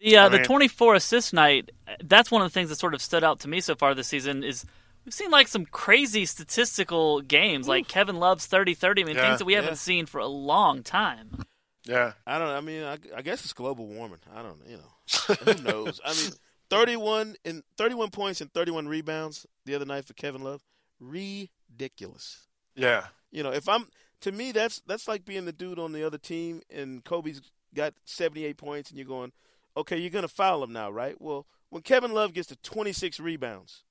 The 0.00 0.16
uh, 0.16 0.28
the 0.28 0.38
24 0.38 0.94
assist 0.94 1.32
night, 1.32 1.72
that's 2.04 2.30
one 2.30 2.42
of 2.42 2.46
the 2.46 2.52
things 2.52 2.68
that 2.68 2.78
sort 2.78 2.94
of 2.94 3.02
stood 3.02 3.24
out 3.24 3.40
to 3.40 3.48
me 3.48 3.60
so 3.60 3.74
far 3.74 3.94
this 3.94 4.06
season 4.06 4.44
is 4.44 4.64
we've 5.08 5.14
seen 5.14 5.30
like 5.30 5.48
some 5.48 5.64
crazy 5.64 6.26
statistical 6.26 7.22
games 7.22 7.66
Ooh. 7.66 7.70
like 7.70 7.88
Kevin 7.88 8.16
Love's 8.16 8.46
30-30, 8.46 9.00
I 9.00 9.04
mean 9.04 9.16
yeah, 9.16 9.26
things 9.26 9.38
that 9.38 9.46
we 9.46 9.54
haven't 9.54 9.76
seen 9.76 10.04
for 10.04 10.18
a 10.18 10.26
long 10.26 10.82
time. 10.82 11.44
Yeah. 11.86 12.12
I 12.26 12.38
don't 12.38 12.48
I 12.48 12.60
mean 12.60 12.82
I, 12.82 12.98
I 13.16 13.22
guess 13.22 13.42
it's 13.42 13.54
global 13.54 13.86
warming. 13.86 14.18
I 14.34 14.42
don't, 14.42 14.60
you 14.68 14.76
know. 14.76 15.34
who 15.54 15.62
knows? 15.62 15.98
I 16.04 16.12
mean 16.12 16.32
31 16.68 17.36
in 17.46 17.62
31 17.78 18.10
points 18.10 18.42
and 18.42 18.52
31 18.52 18.86
rebounds 18.86 19.46
the 19.64 19.74
other 19.74 19.86
night 19.86 20.04
for 20.04 20.12
Kevin 20.12 20.42
Love. 20.42 20.62
Ridiculous. 21.00 22.46
Yeah. 22.74 23.06
You 23.30 23.42
know, 23.42 23.50
if 23.52 23.66
I'm 23.66 23.86
to 24.20 24.30
me 24.30 24.52
that's 24.52 24.82
that's 24.86 25.08
like 25.08 25.24
being 25.24 25.46
the 25.46 25.52
dude 25.52 25.78
on 25.78 25.92
the 25.92 26.04
other 26.04 26.18
team 26.18 26.60
and 26.68 27.02
Kobe's 27.02 27.40
got 27.74 27.94
78 28.04 28.58
points 28.58 28.90
and 28.90 28.98
you're 28.98 29.08
going, 29.08 29.32
"Okay, 29.74 29.96
you're 29.96 30.10
going 30.10 30.22
to 30.22 30.28
foul 30.28 30.62
him 30.62 30.72
now, 30.72 30.90
right?" 30.90 31.18
Well, 31.18 31.46
when 31.70 31.82
Kevin 31.82 32.12
Love 32.12 32.34
gets 32.34 32.48
to 32.48 32.56
26 32.56 33.20
rebounds, 33.20 33.84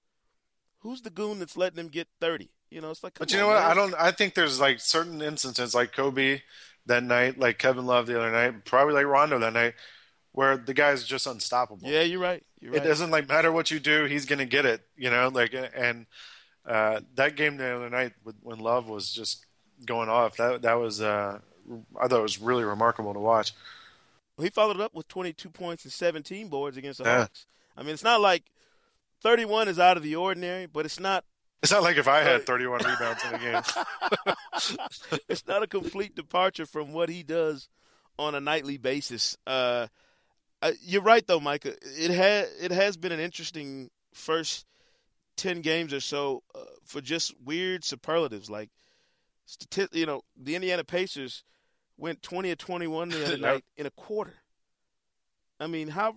who's 0.80 1.02
the 1.02 1.10
goon 1.10 1.40
that's 1.40 1.58
letting 1.58 1.80
him 1.80 1.88
get 1.88 2.08
30? 2.20 2.50
You 2.70 2.82
know, 2.82 2.92
it's 2.92 3.04
like 3.04 3.18
But 3.18 3.32
you 3.32 3.38
know 3.38 3.48
what? 3.48 3.62
Man. 3.62 3.72
I 3.72 3.74
don't 3.74 3.94
I 3.96 4.12
think 4.12 4.34
there's 4.34 4.60
like 4.60 4.80
certain 4.80 5.22
instances 5.22 5.74
like 5.74 5.94
Kobe 5.94 6.42
that 6.86 7.04
night, 7.04 7.38
like 7.40 7.58
Kevin 7.58 7.86
Love 7.86 8.08
the 8.08 8.20
other 8.20 8.32
night, 8.32 8.66
probably 8.66 8.94
like 8.94 9.06
Rondo 9.06 9.40
that 9.40 9.54
night 9.54 9.74
where 10.38 10.56
the 10.56 10.74
guy's 10.74 11.04
just 11.04 11.26
unstoppable. 11.26 11.90
Yeah, 11.90 12.02
you're 12.02 12.20
right. 12.20 12.44
You're 12.60 12.74
right. 12.74 12.82
It 12.82 12.88
doesn't 12.88 13.10
like 13.10 13.28
matter 13.28 13.52
what 13.52 13.72
you 13.72 13.80
do, 13.80 14.06
he's 14.06 14.26
going 14.26 14.38
to 14.38 14.46
get 14.46 14.66
it. 14.66 14.82
You 14.96 15.10
know, 15.10 15.30
like 15.34 15.56
and 15.76 16.06
uh, 16.64 17.02
that 17.16 17.36
game 17.36 17.58
the 17.58 17.76
other 17.76 17.90
night 17.90 18.14
when 18.44 18.60
Love 18.60 18.88
was 18.88 19.12
just 19.12 19.46
going 19.86 20.10
off, 20.10 20.38
that 20.38 20.62
that 20.62 20.76
was 20.76 21.02
uh, 21.02 21.40
I 22.00 22.08
thought 22.08 22.20
it 22.20 22.22
was 22.22 22.40
really 22.40 22.64
remarkable 22.64 23.14
to 23.14 23.20
watch. 23.20 23.54
Well, 24.38 24.44
he 24.44 24.52
followed 24.52 24.76
it 24.76 24.82
up 24.82 24.94
with 24.94 25.08
22 25.08 25.50
points 25.50 25.84
and 25.86 25.92
17 25.92 26.50
boards 26.50 26.78
against 26.78 27.00
the 27.00 27.06
yeah. 27.06 27.18
Hawks. 27.22 27.48
I 27.76 27.82
mean, 27.82 27.94
it's 27.94 28.04
not 28.04 28.22
like 28.22 28.44
31 29.22 29.68
is 29.68 29.80
out 29.80 29.98
of 29.98 30.04
the 30.04 30.16
ordinary, 30.16 30.66
but 30.66 30.86
it's 30.86 31.00
not. 31.00 31.24
It's 31.64 31.72
not 31.72 31.82
like 31.82 31.98
if 31.98 32.08
I 32.08 32.20
had 32.20 32.46
31 32.46 32.82
rebounds 32.86 33.24
in 33.26 33.34
a 33.34 33.40
game. 33.40 34.36
it's 35.28 35.48
not 35.48 35.64
a 35.64 35.68
complete 35.68 36.16
departure 36.16 36.68
from 36.68 36.94
what 36.94 37.10
he 37.10 37.24
does 37.24 37.68
on 38.20 38.36
a 38.36 38.40
nightly 38.40 38.78
basis. 38.78 39.36
Uh, 39.48 39.88
uh, 40.62 40.72
you're 40.82 41.02
right 41.02 41.26
though, 41.26 41.40
Micah. 41.40 41.74
It 41.82 42.12
has 42.12 42.48
it 42.62 42.72
has 42.72 42.96
been 42.96 43.12
an 43.12 43.20
interesting 43.20 43.90
first 44.14 44.66
ten 45.36 45.62
games 45.62 45.94
or 45.94 46.00
so 46.00 46.44
uh, 46.56 46.60
for 46.84 47.02
just 47.02 47.34
weird 47.44 47.84
superlatives 47.84 48.50
like, 48.50 48.70
stati- 49.48 49.94
you 49.94 50.06
know, 50.06 50.22
the 50.36 50.56
Indiana 50.56 50.84
Pacers 50.84 51.44
went 51.98 52.22
twenty 52.22 52.52
or 52.52 52.56
twenty 52.56 52.88
one 52.88 53.10
the 53.10 53.26
other 53.26 53.38
night 53.40 53.66
in 53.78 53.86
a 53.86 53.92
quarter. 53.92 54.36
I 55.60 55.68
mean, 55.68 55.88
how 55.88 56.16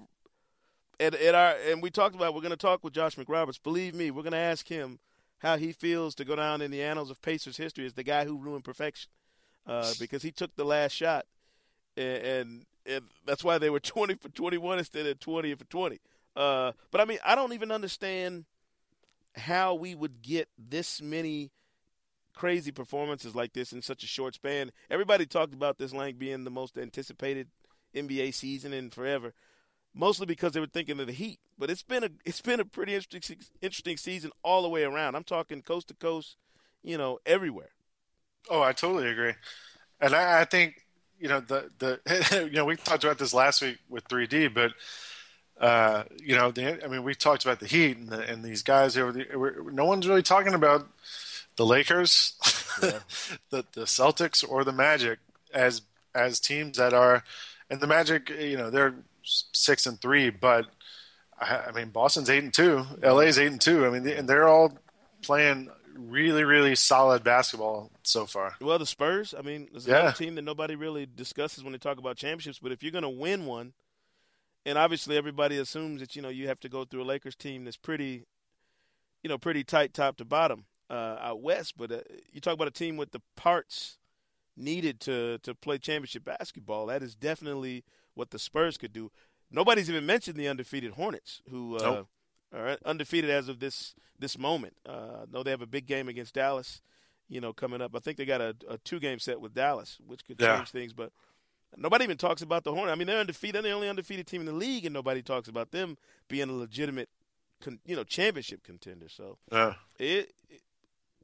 at, 1.00 1.35
our 1.35 1.57
and 1.69 1.83
we 1.83 1.90
talked 1.90 2.14
about 2.14 2.35
we're 2.35 2.40
going 2.40 2.50
to 2.50 2.57
talk 2.57 2.85
with 2.85 2.92
Josh 2.92 3.16
McRoberts. 3.16 3.62
Believe 3.62 3.95
me, 3.95 4.11
we're 4.11 4.23
going 4.23 4.33
to 4.33 4.38
ask 4.38 4.69
him 4.69 4.99
how 5.38 5.57
he 5.57 5.73
feels 5.73 6.14
to 6.16 6.25
go 6.25 6.37
down 6.37 6.61
in 6.61 6.71
the 6.71 6.83
annals 6.83 7.11
of 7.11 7.23
Pacers 7.23 7.57
history 7.57 7.87
as 7.87 7.95
the 7.95 8.02
guy 8.02 8.25
who 8.25 8.37
ruined 8.37 8.64
perfection, 8.64 9.11
uh, 9.66 9.92
because 9.99 10.23
he 10.23 10.30
took 10.30 10.54
the 10.57 10.64
last 10.64 10.92
shot 10.92 11.25
and, 11.97 12.25
and 12.25 12.66
and 12.87 13.04
that's 13.26 13.45
why 13.45 13.59
they 13.59 13.71
were 13.71 13.80
20 13.80 14.14
for 14.14 14.28
21 14.28 14.78
instead 14.78 15.07
of 15.07 15.21
20 15.21 15.54
for 15.54 15.64
20. 15.64 16.00
Uh, 16.37 16.73
but 16.90 17.00
I 17.00 17.04
mean, 17.04 17.19
I 17.25 17.35
don't 17.35 17.52
even 17.52 17.71
understand 17.71 18.45
how 19.37 19.75
we 19.75 19.95
would 19.95 20.23
get 20.23 20.49
this 20.59 21.00
many 21.00 21.50
crazy 22.35 22.73
performances 22.73 23.35
like 23.35 23.52
this 23.52 23.73
in 23.73 23.83
such 23.83 24.02
a 24.02 24.07
short 24.07 24.35
span. 24.35 24.73
Everybody 24.90 25.26
talked 25.26 25.52
about 25.52 25.78
this 25.78 25.92
like 25.92 26.19
being 26.19 26.45
the 26.45 26.50
most 26.50 26.78
anticipated 26.78 27.49
NBA 27.95 28.35
season 28.35 28.73
in 28.73 28.90
forever, 28.90 29.35
mostly 29.94 30.26
because 30.26 30.52
they 30.52 30.61
were 30.61 30.66
thinking 30.66 31.00
of 31.00 31.06
the 31.06 31.12
Heat. 31.12 31.38
But 31.59 31.70
it's 31.70 31.82
been 31.82 32.04
a 32.04 32.11
it's 32.25 32.40
been 32.40 32.61
a 32.61 32.64
pretty 32.64 32.94
interesting 32.94 33.38
interesting 33.61 33.97
season 33.97 34.30
all 34.42 34.62
the 34.62 34.68
way 34.68 34.85
around. 34.85 35.14
I'm 35.14 35.25
talking 35.25 35.62
coast 35.62 35.88
to 35.88 35.94
coast, 35.94 36.37
you 36.82 36.99
know, 36.99 37.18
everywhere. 37.26 37.70
Oh, 38.49 38.62
I 38.62 38.73
totally 38.73 39.09
agree, 39.09 39.35
and 40.00 40.14
I, 40.14 40.40
I 40.40 40.44
think 40.44 40.87
you 41.18 41.28
know 41.28 41.40
the 41.40 41.70
the 41.78 42.49
you 42.50 42.56
know 42.56 42.64
we 42.64 42.76
talked 42.76 43.04
about 43.04 43.18
this 43.18 43.35
last 43.35 43.62
week 43.62 43.78
with 43.88 44.09
3D, 44.09 44.52
but 44.54 44.73
uh, 45.61 46.04
you 46.23 46.37
know 46.37 46.50
the, 46.50 46.82
I 46.82 46.88
mean 46.88 47.04
we 47.04 47.14
talked 47.14 47.44
about 47.44 47.61
the 47.61 47.66
Heat 47.66 47.99
and, 47.99 48.09
the, 48.09 48.20
and 48.20 48.42
these 48.42 48.62
guys 48.62 48.97
over 48.97 49.12
the 49.12 49.26
no 49.73 49.85
one's 49.85 50.09
really 50.09 50.23
talking 50.23 50.54
about 50.54 50.88
the 51.56 51.66
Lakers, 51.66 52.35
yeah. 52.82 53.00
the 53.50 53.64
the 53.73 53.82
Celtics 53.82 54.42
or 54.49 54.64
the 54.64 54.73
Magic 54.73 55.18
as 55.52 55.82
as 56.14 56.40
teams 56.40 56.78
that 56.78 56.94
are 56.94 57.23
and 57.68 57.80
the 57.80 57.87
Magic 57.87 58.30
you 58.30 58.56
know 58.56 58.70
they're 58.70 58.94
six 59.52 59.87
and 59.87 60.00
three, 60.00 60.30
but 60.30 60.66
I, 61.40 61.64
I 61.68 61.72
mean 61.72 61.90
Boston's 61.90 62.30
eight 62.30 62.44
and 62.44 62.54
two, 62.54 62.84
LA's 63.02 63.38
eight 63.38 63.49
and 63.49 63.60
two. 63.60 63.87
I 63.87 63.90
mean 63.90 64.06
and 64.08 64.28
they're 64.28 64.49
all 64.49 64.72
playing 65.22 65.70
really, 65.96 66.44
really 66.44 66.75
solid 66.75 67.22
basketball 67.22 67.90
so 68.02 68.26
far. 68.26 68.54
Well, 68.60 68.78
the 68.78 68.87
Spurs, 68.87 69.34
I 69.37 69.42
mean, 69.42 69.68
there's 69.70 69.87
another 69.87 70.12
team 70.12 70.34
that 70.37 70.42
nobody 70.42 70.75
really 70.75 71.06
discusses 71.06 71.62
when 71.62 71.72
they 71.72 71.78
talk 71.78 71.99
about 71.99 72.16
championships. 72.16 72.58
But 72.58 72.72
if 72.72 72.82
you're 72.82 72.92
going 72.92 73.02
to 73.02 73.08
win 73.08 73.46
one, 73.46 73.72
and 74.66 74.78
obviously 74.78 75.16
everybody 75.16 75.58
assumes 75.58 76.00
that 76.00 76.16
you 76.16 76.22
know 76.22 76.28
you 76.28 76.49
have 76.49 76.60
to 76.60 76.68
go 76.68 76.84
through 76.84 77.02
a 77.02 77.04
Lakers 77.04 77.37
team 77.37 77.64
that's 77.64 77.76
pretty, 77.76 78.25
you 79.22 79.28
know, 79.28 79.38
pretty 79.38 79.64
tight 79.64 79.94
top 79.94 80.16
to 80.18 80.25
bottom 80.25 80.64
uh, 80.88 81.16
out 81.20 81.40
west. 81.40 81.75
But 81.76 81.92
uh, 81.92 82.00
you 82.32 82.40
talk 82.40 82.54
about 82.54 82.68
a 82.68 82.72
team 82.72 82.96
with 82.96 83.12
the 83.12 83.22
parts 83.37 83.99
needed 84.56 85.00
to 85.00 85.38
to 85.38 85.54
play 85.54 85.78
championship 85.78 86.25
basketball. 86.25 86.87
That 86.87 87.02
is 87.02 87.14
definitely 87.14 87.84
what 88.20 88.30
the 88.30 88.38
Spurs 88.38 88.76
could 88.76 88.92
do. 88.92 89.10
Nobody's 89.50 89.88
even 89.90 90.04
mentioned 90.06 90.36
the 90.36 90.46
undefeated 90.46 90.92
Hornets, 90.92 91.40
who 91.50 91.76
uh, 91.76 91.80
nope. 91.80 92.08
are 92.54 92.76
undefeated 92.84 93.30
as 93.30 93.48
of 93.48 93.58
this 93.58 93.94
this 94.18 94.38
moment. 94.38 94.74
Uh, 94.86 95.24
know 95.32 95.42
they 95.42 95.50
have 95.50 95.62
a 95.62 95.66
big 95.66 95.86
game 95.86 96.06
against 96.06 96.34
Dallas, 96.34 96.82
you 97.28 97.40
know, 97.40 97.52
coming 97.52 97.80
up. 97.80 97.96
I 97.96 97.98
think 97.98 98.18
they 98.18 98.26
got 98.26 98.42
a, 98.42 98.54
a 98.68 98.78
two 98.78 99.00
game 99.00 99.18
set 99.18 99.40
with 99.40 99.54
Dallas, 99.54 99.98
which 100.06 100.24
could 100.26 100.38
yeah. 100.38 100.58
change 100.58 100.70
things. 100.70 100.92
But 100.92 101.12
nobody 101.76 102.04
even 102.04 102.18
talks 102.18 102.42
about 102.42 102.62
the 102.62 102.72
Hornets. 102.72 102.92
I 102.92 102.96
mean, 102.96 103.06
they're 103.06 103.18
undefeated. 103.18 103.64
They're 103.64 103.70
the 103.70 103.74
only 103.74 103.88
undefeated 103.88 104.26
team 104.26 104.42
in 104.42 104.46
the 104.46 104.52
league, 104.52 104.84
and 104.84 104.92
nobody 104.92 105.22
talks 105.22 105.48
about 105.48 105.72
them 105.72 105.96
being 106.28 106.50
a 106.50 106.52
legitimate, 106.52 107.08
con, 107.62 107.80
you 107.86 107.96
know, 107.96 108.04
championship 108.04 108.62
contender. 108.62 109.08
So 109.08 109.38
yeah. 109.50 109.74
it, 109.98 110.32
it 110.50 110.60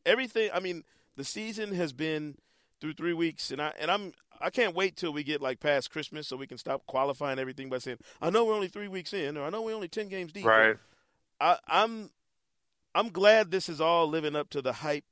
everything. 0.07 0.51
I 0.53 0.61
mean, 0.61 0.83
the 1.17 1.25
season 1.25 1.75
has 1.75 1.93
been 1.93 2.39
through 2.81 2.95
three 2.95 3.13
weeks, 3.13 3.51
and 3.51 3.61
I 3.61 3.73
and 3.79 3.91
I'm 3.91 4.13
I 4.41 4.51
can't 4.51 4.75
wait 4.75 4.97
till 4.97 5.13
we 5.13 5.23
get 5.23 5.41
like 5.41 5.61
past 5.61 5.91
Christmas 5.91 6.29
so 6.29 6.37
we 6.37 6.47
can 6.47 6.59
stop 6.59 6.87
qualifying 6.87 7.39
everything 7.39 7.69
by 7.69 7.79
saying 7.79 7.99
I 8.21 8.31
know 8.31 8.45
we're 8.45 8.55
only 8.55 8.69
three 8.69 8.89
weeks 8.89 9.13
in, 9.13 9.37
or 9.37 9.45
I 9.45 9.51
know 9.51 9.63
we're 9.63 9.75
only 9.75 9.89
ten 9.89 10.09
games 10.09 10.33
deep. 10.33 10.47
Right. 10.47 10.77
I, 11.41 11.59
I'm 11.67 12.11
I'm 12.95 13.11
glad 13.11 13.51
this 13.51 13.69
is 13.69 13.81
all 13.81 14.09
living 14.09 14.37
up 14.37 14.51
to 14.51 14.63
the 14.63 14.73
hype 14.73 15.05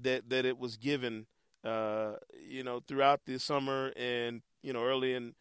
that 0.00 0.28
that 0.30 0.44
it 0.44 0.58
was 0.58 0.76
given. 0.76 1.26
Uh, 1.64 2.14
you 2.44 2.64
know, 2.64 2.80
throughout 2.88 3.20
the 3.24 3.38
summer 3.38 3.92
and 3.96 4.42
you 4.62 4.72
know 4.72 4.82
early 4.82 5.14
in 5.14 5.34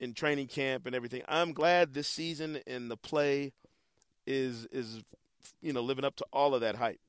in 0.00 0.14
training 0.14 0.46
camp 0.46 0.86
and 0.86 0.94
everything. 0.94 1.22
I'm 1.28 1.52
glad 1.52 1.94
this 1.94 2.08
season 2.08 2.60
and 2.66 2.90
the 2.90 2.96
play 2.96 3.52
is 4.26 4.66
is 4.66 5.02
you 5.60 5.72
know 5.72 5.82
living 5.82 6.04
up 6.04 6.16
to 6.16 6.26
all 6.32 6.54
of 6.54 6.60
that 6.62 6.76
hype. 6.76 7.00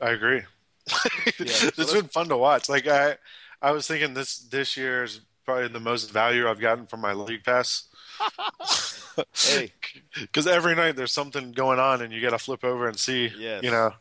I 0.00 0.10
agree. 0.10 0.42
it's 1.38 1.92
been 1.92 2.08
fun 2.08 2.28
to 2.28 2.36
watch. 2.36 2.68
Like 2.68 2.86
I, 2.86 3.16
I 3.60 3.72
was 3.72 3.86
thinking 3.86 4.14
this 4.14 4.38
this 4.38 4.76
year 4.76 5.04
is 5.04 5.20
probably 5.44 5.68
the 5.68 5.80
most 5.80 6.10
value 6.12 6.48
I've 6.48 6.60
gotten 6.60 6.86
from 6.86 7.00
my 7.00 7.12
league 7.12 7.44
pass. 7.44 7.84
Hey. 9.34 9.72
because 10.20 10.46
every 10.46 10.74
night 10.74 10.96
there's 10.96 11.12
something 11.12 11.52
going 11.52 11.78
on, 11.78 12.02
and 12.02 12.12
you 12.12 12.20
got 12.20 12.30
to 12.30 12.38
flip 12.38 12.62
over 12.64 12.86
and 12.88 12.98
see, 12.98 13.32
Yes. 13.36 13.62
you 13.62 13.70
know, 13.70 13.92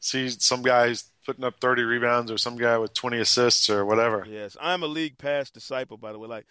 see 0.00 0.28
some 0.30 0.62
guys 0.62 1.04
putting 1.26 1.44
up 1.44 1.60
30 1.60 1.82
rebounds 1.82 2.30
or 2.30 2.38
some 2.38 2.56
guy 2.56 2.78
with 2.78 2.94
20 2.94 3.18
assists 3.20 3.68
or 3.70 3.84
whatever. 3.84 4.26
Yes, 4.28 4.56
I'm 4.60 4.82
a 4.82 4.86
league 4.86 5.18
pass 5.18 5.50
disciple, 5.50 5.96
by 5.96 6.12
the 6.12 6.18
way. 6.18 6.28
Like, 6.28 6.46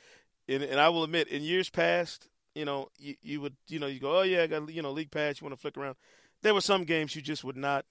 and, 0.47 0.63
and 0.63 0.79
I 0.79 0.89
will 0.89 1.03
admit, 1.03 1.27
in 1.27 1.41
years 1.43 1.69
past, 1.69 2.27
you 2.55 2.65
know, 2.65 2.89
you, 2.97 3.15
you 3.21 3.41
would, 3.41 3.55
you 3.67 3.79
know, 3.79 3.87
you 3.87 3.99
go, 3.99 4.19
oh 4.19 4.23
yeah, 4.23 4.43
I 4.43 4.47
got, 4.47 4.69
you 4.71 4.81
know, 4.81 4.91
league 4.91 5.11
pass. 5.11 5.41
You 5.41 5.45
want 5.45 5.55
to 5.55 5.61
flick 5.61 5.77
around. 5.77 5.95
There 6.41 6.53
were 6.53 6.61
some 6.61 6.83
games 6.83 7.15
you 7.15 7.21
just 7.21 7.43
would 7.43 7.57
not 7.57 7.85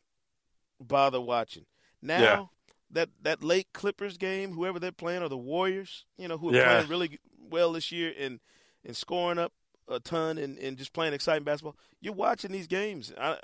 bother 0.80 1.20
watching. 1.20 1.64
Now, 2.02 2.20
Yeah. 2.20 2.44
that 2.90 3.08
that 3.22 3.42
late 3.42 3.68
Clippers 3.72 4.18
game, 4.18 4.52
whoever 4.52 4.78
they're 4.78 4.92
playing, 4.92 5.22
or 5.22 5.28
the 5.28 5.36
Warriors, 5.38 6.04
you 6.18 6.28
know, 6.28 6.36
who 6.38 6.50
are 6.50 6.54
Yeah. 6.56 6.64
playing 6.74 6.88
really 6.88 7.18
well 7.38 7.72
this 7.72 7.90
year 7.92 8.12
and 8.18 8.40
and 8.84 8.96
scoring 8.96 9.38
up 9.38 9.52
a 9.88 10.00
ton 10.00 10.38
and, 10.38 10.58
and 10.58 10.76
just 10.76 10.92
playing 10.92 11.12
exciting 11.14 11.44
basketball. 11.44 11.76
You're 12.00 12.14
watching 12.14 12.50
these 12.52 12.66
games. 12.66 13.12
I 13.18 13.38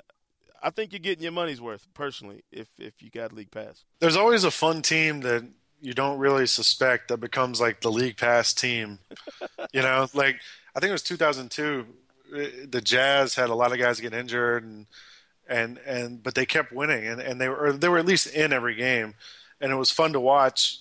I 0.61 0.69
think 0.71 0.91
you're 0.91 0.99
getting 0.99 1.23
your 1.23 1.31
money's 1.31 1.61
worth 1.61 1.87
personally 1.93 2.43
if 2.51 2.67
if 2.77 3.01
you 3.01 3.09
got 3.09 3.31
league 3.31 3.51
pass. 3.51 3.85
There's 3.99 4.17
always 4.17 4.43
a 4.43 4.51
fun 4.51 4.81
team 4.81 5.21
that 5.21 5.45
you 5.81 5.93
don't 5.93 6.19
really 6.19 6.45
suspect 6.45 7.07
that 7.07 7.19
becomes 7.21 7.61
like 7.61 7.79
the 7.79 7.89
league 7.91 8.17
pass 8.17 8.53
team. 8.53 8.99
you 9.73 9.81
know, 9.81 10.07
like 10.13 10.41
I 10.75 10.79
think 10.81 10.89
it 10.89 10.93
was 10.93 11.03
2002. 11.03 11.85
uh, 12.33 12.37
The 12.67 12.81
Jazz 12.81 13.35
had 13.35 13.49
a 13.49 13.55
lot 13.55 13.71
of 13.71 13.77
guys 13.79 14.01
get 14.01 14.13
injured, 14.13 14.63
and 14.65 14.87
and 15.49 15.79
and 15.79 16.23
but 16.23 16.35
they 16.35 16.45
kept 16.45 16.71
winning, 16.71 17.05
and 17.07 17.19
and 17.21 17.41
they 17.41 17.49
were 17.49 17.73
they 17.73 17.89
were 17.89 17.97
at 17.97 18.05
least 18.05 18.27
in 18.27 18.53
every 18.53 18.75
game, 18.75 19.15
and 19.59 19.71
it 19.71 19.75
was 19.75 19.91
fun 19.91 20.13
to 20.13 20.19
watch 20.19 20.79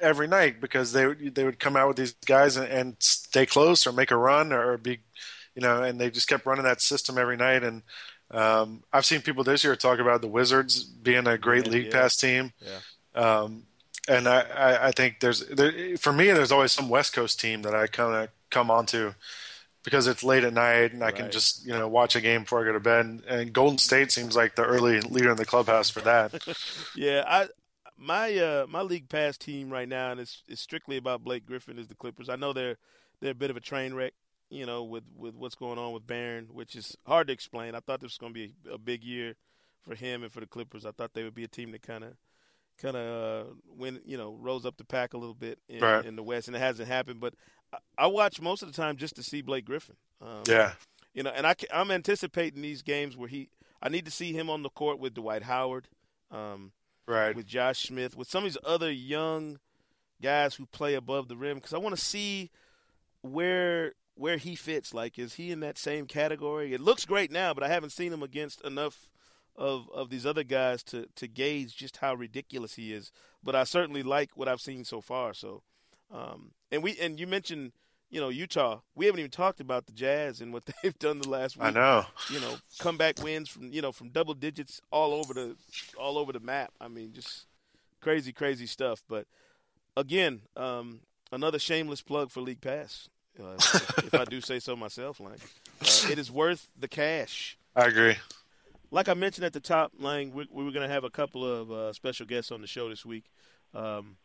every 0.00 0.26
night 0.26 0.60
because 0.60 0.92
they 0.92 1.06
would 1.06 1.34
they 1.34 1.44
would 1.44 1.60
come 1.60 1.76
out 1.76 1.88
with 1.88 1.96
these 1.96 2.12
guys 2.26 2.56
and, 2.56 2.68
and 2.68 2.96
stay 2.98 3.46
close 3.46 3.86
or 3.86 3.92
make 3.92 4.10
a 4.10 4.16
run 4.16 4.52
or 4.52 4.76
be, 4.76 4.98
you 5.54 5.62
know, 5.62 5.82
and 5.82 6.00
they 6.00 6.10
just 6.10 6.28
kept 6.28 6.46
running 6.46 6.64
that 6.64 6.80
system 6.80 7.18
every 7.18 7.36
night. 7.36 7.62
And 7.62 7.82
um, 8.30 8.82
I've 8.92 9.04
seen 9.04 9.20
people 9.22 9.44
this 9.44 9.62
year 9.62 9.76
talk 9.76 9.98
about 10.00 10.20
the 10.22 10.28
Wizards 10.28 10.82
being 10.82 11.26
a 11.26 11.38
great 11.38 11.66
Yeah, 11.66 11.72
league 11.72 11.86
yeah. 11.86 11.92
pass 11.92 12.16
team. 12.16 12.52
Yeah. 12.60 12.80
Um, 13.14 13.64
and 14.08 14.26
I, 14.26 14.40
I, 14.40 14.86
I 14.88 14.90
think 14.90 15.20
there's 15.20 15.46
there, 15.48 15.96
for 15.98 16.12
me 16.12 16.26
there's 16.32 16.50
always 16.50 16.72
some 16.72 16.88
West 16.88 17.12
Coast 17.12 17.38
team 17.38 17.62
that 17.62 17.74
I 17.74 17.86
kind 17.86 18.24
of 18.24 18.30
come 18.50 18.70
onto 18.70 19.14
because 19.84 20.06
it's 20.06 20.22
late 20.22 20.44
at 20.44 20.52
night 20.52 20.92
and 20.92 21.02
I 21.02 21.10
can 21.10 21.30
just 21.30 21.66
you 21.66 21.72
know 21.72 21.88
watch 21.88 22.14
a 22.16 22.20
game 22.20 22.42
before 22.42 22.60
I 22.62 22.64
go 22.64 22.72
to 22.72 22.80
bed. 22.80 23.04
And, 23.06 23.24
and 23.24 23.52
Golden 23.52 23.78
State 23.78 24.12
seems 24.12 24.36
like 24.36 24.54
the 24.54 24.64
early 24.64 25.00
leader 25.00 25.30
in 25.30 25.36
the 25.36 25.44
clubhouse 25.44 25.90
for 25.90 26.00
that. 26.02 26.32
Yeah, 26.96 27.24
I 27.26 27.48
my 27.96 28.36
uh 28.36 28.66
my 28.68 28.82
league 28.82 29.08
pass 29.08 29.36
team 29.38 29.70
right 29.70 29.88
now, 29.88 30.10
and 30.10 30.20
it's 30.20 30.42
it's 30.48 30.60
strictly 30.60 30.96
about 30.96 31.24
Blake 31.24 31.46
Griffin 31.46 31.78
is 31.78 31.88
the 31.88 31.94
Clippers. 31.94 32.28
I 32.28 32.36
know 32.36 32.52
they're 32.52 32.76
they're 33.20 33.30
a 33.32 33.34
bit 33.34 33.50
of 33.50 33.56
a 33.56 33.60
train 33.60 33.94
wreck, 33.94 34.12
you 34.50 34.66
know, 34.66 34.82
with 34.84 35.04
with 35.16 35.34
what's 35.34 35.54
going 35.54 35.78
on 35.78 35.92
with 35.92 36.06
Baron, 36.06 36.48
which 36.52 36.74
is 36.76 36.96
hard 37.06 37.28
to 37.28 37.32
explain. 37.32 37.74
I 37.74 37.80
thought 37.80 38.00
this 38.00 38.12
was 38.12 38.18
going 38.18 38.34
to 38.34 38.38
be 38.38 38.54
a, 38.68 38.74
a 38.74 38.78
big 38.78 39.04
year 39.04 39.34
for 39.82 39.94
him 39.94 40.22
and 40.22 40.32
for 40.32 40.40
the 40.40 40.46
Clippers. 40.46 40.84
I 40.84 40.90
thought 40.92 41.14
they 41.14 41.22
would 41.24 41.34
be 41.34 41.44
a 41.44 41.48
team 41.48 41.72
that 41.72 41.82
kind 41.82 42.04
of 42.04 42.12
kind 42.80 42.96
of 42.96 43.46
uh, 43.46 43.50
win, 43.76 44.00
you 44.04 44.16
know, 44.16 44.34
rose 44.40 44.66
up 44.66 44.76
the 44.76 44.84
pack 44.84 45.14
a 45.14 45.18
little 45.18 45.34
bit 45.34 45.58
in, 45.68 45.80
Right. 45.80 46.04
in 46.04 46.16
the 46.16 46.22
West, 46.22 46.48
and 46.48 46.56
it 46.56 46.60
hasn't 46.60 46.88
happened. 46.88 47.20
But 47.20 47.34
I, 47.96 48.06
watch 48.06 48.40
most 48.40 48.62
of 48.62 48.72
the 48.72 48.80
time 48.80 48.96
just 48.96 49.16
to 49.16 49.22
see 49.22 49.42
Blake 49.42 49.64
Griffin. 49.64 49.96
Um, 50.20 50.42
yeah, 50.46 50.72
you 51.14 51.22
know, 51.22 51.30
and 51.30 51.46
I, 51.46 51.54
am 51.72 51.90
anticipating 51.90 52.62
these 52.62 52.82
games 52.82 53.16
where 53.16 53.28
he, 53.28 53.50
I 53.82 53.88
need 53.88 54.04
to 54.04 54.10
see 54.10 54.32
him 54.32 54.50
on 54.50 54.62
the 54.62 54.70
court 54.70 54.98
with 54.98 55.14
Dwight 55.14 55.42
Howard, 55.42 55.88
um, 56.30 56.72
right. 57.06 57.34
with 57.34 57.46
Josh 57.46 57.86
Smith, 57.86 58.16
with 58.16 58.28
some 58.28 58.44
of 58.44 58.52
these 58.52 58.58
other 58.64 58.90
young 58.90 59.58
guys 60.20 60.54
who 60.54 60.66
play 60.66 60.94
above 60.94 61.28
the 61.28 61.36
rim, 61.36 61.56
because 61.56 61.74
I 61.74 61.78
want 61.78 61.96
to 61.96 62.00
see 62.00 62.50
where 63.22 63.94
where 64.14 64.36
he 64.36 64.54
fits. 64.54 64.94
Like, 64.94 65.18
is 65.18 65.34
he 65.34 65.50
in 65.50 65.60
that 65.60 65.78
same 65.78 66.06
category? 66.06 66.74
It 66.74 66.80
looks 66.80 67.04
great 67.04 67.30
now, 67.30 67.54
but 67.54 67.64
I 67.64 67.68
haven't 67.68 67.90
seen 67.90 68.12
him 68.12 68.22
against 68.22 68.60
enough 68.62 69.08
of 69.56 69.88
of 69.90 70.10
these 70.10 70.26
other 70.26 70.44
guys 70.44 70.82
to 70.84 71.06
to 71.16 71.26
gauge 71.26 71.76
just 71.76 71.98
how 71.98 72.14
ridiculous 72.14 72.74
he 72.74 72.92
is. 72.92 73.12
But 73.42 73.56
I 73.56 73.64
certainly 73.64 74.02
like 74.02 74.30
what 74.36 74.48
I've 74.48 74.60
seen 74.60 74.84
so 74.84 75.00
far. 75.00 75.34
So, 75.34 75.62
um, 76.12 76.52
and 76.70 76.82
we 76.82 76.98
and 76.98 77.18
you 77.18 77.26
mentioned. 77.26 77.72
You 78.10 78.20
know 78.20 78.28
Utah. 78.28 78.80
We 78.94 79.06
haven't 79.06 79.20
even 79.20 79.30
talked 79.30 79.58
about 79.58 79.86
the 79.86 79.92
Jazz 79.92 80.42
and 80.42 80.52
what 80.52 80.64
they've 80.82 80.98
done 80.98 81.18
the 81.18 81.30
last 81.30 81.56
week 81.56 81.68
I 81.68 81.70
know. 81.70 82.04
you 82.28 82.40
know, 82.40 82.56
comeback 82.78 83.22
wins 83.22 83.48
from 83.48 83.72
you 83.72 83.80
know 83.80 83.90
from 83.90 84.10
double 84.10 84.34
digits 84.34 84.82
all 84.90 85.14
over 85.14 85.32
the 85.32 85.56
all 85.96 86.18
over 86.18 86.30
the 86.30 86.38
map. 86.38 86.72
I 86.78 86.88
mean, 86.88 87.14
just 87.14 87.46
crazy, 88.02 88.32
crazy 88.32 88.66
stuff. 88.66 89.02
But 89.08 89.26
again, 89.96 90.42
um, 90.56 91.00
another 91.30 91.58
shameless 91.58 92.02
plug 92.02 92.30
for 92.30 92.40
League 92.40 92.60
Pass, 92.60 93.08
uh, 93.40 93.54
if, 93.56 94.14
I 94.14 94.24
do 94.24 94.40
say 94.42 94.58
so 94.58 94.76
myself. 94.76 95.20
Like, 95.20 95.40
uh, 95.80 96.10
it 96.10 96.18
is 96.18 96.30
worth 96.30 96.68
the 96.78 96.88
cash. 96.88 97.56
I 97.74 97.86
agree. 97.86 98.16
Like 98.90 99.08
I 99.08 99.14
mentioned 99.14 99.46
at 99.46 99.54
the 99.54 99.60
top, 99.60 99.92
Lang, 99.98 100.34
we, 100.34 100.46
we 100.50 100.64
were 100.64 100.70
going 100.70 100.86
to 100.86 100.92
have 100.92 101.04
a 101.04 101.10
couple 101.10 101.50
of 101.50 101.72
uh, 101.72 101.92
special 101.94 102.26
guests 102.26 102.52
on 102.52 102.60
the 102.60 102.66
show 102.66 102.90
this 102.90 103.06
week. 103.06 103.24
Um, 103.72 104.16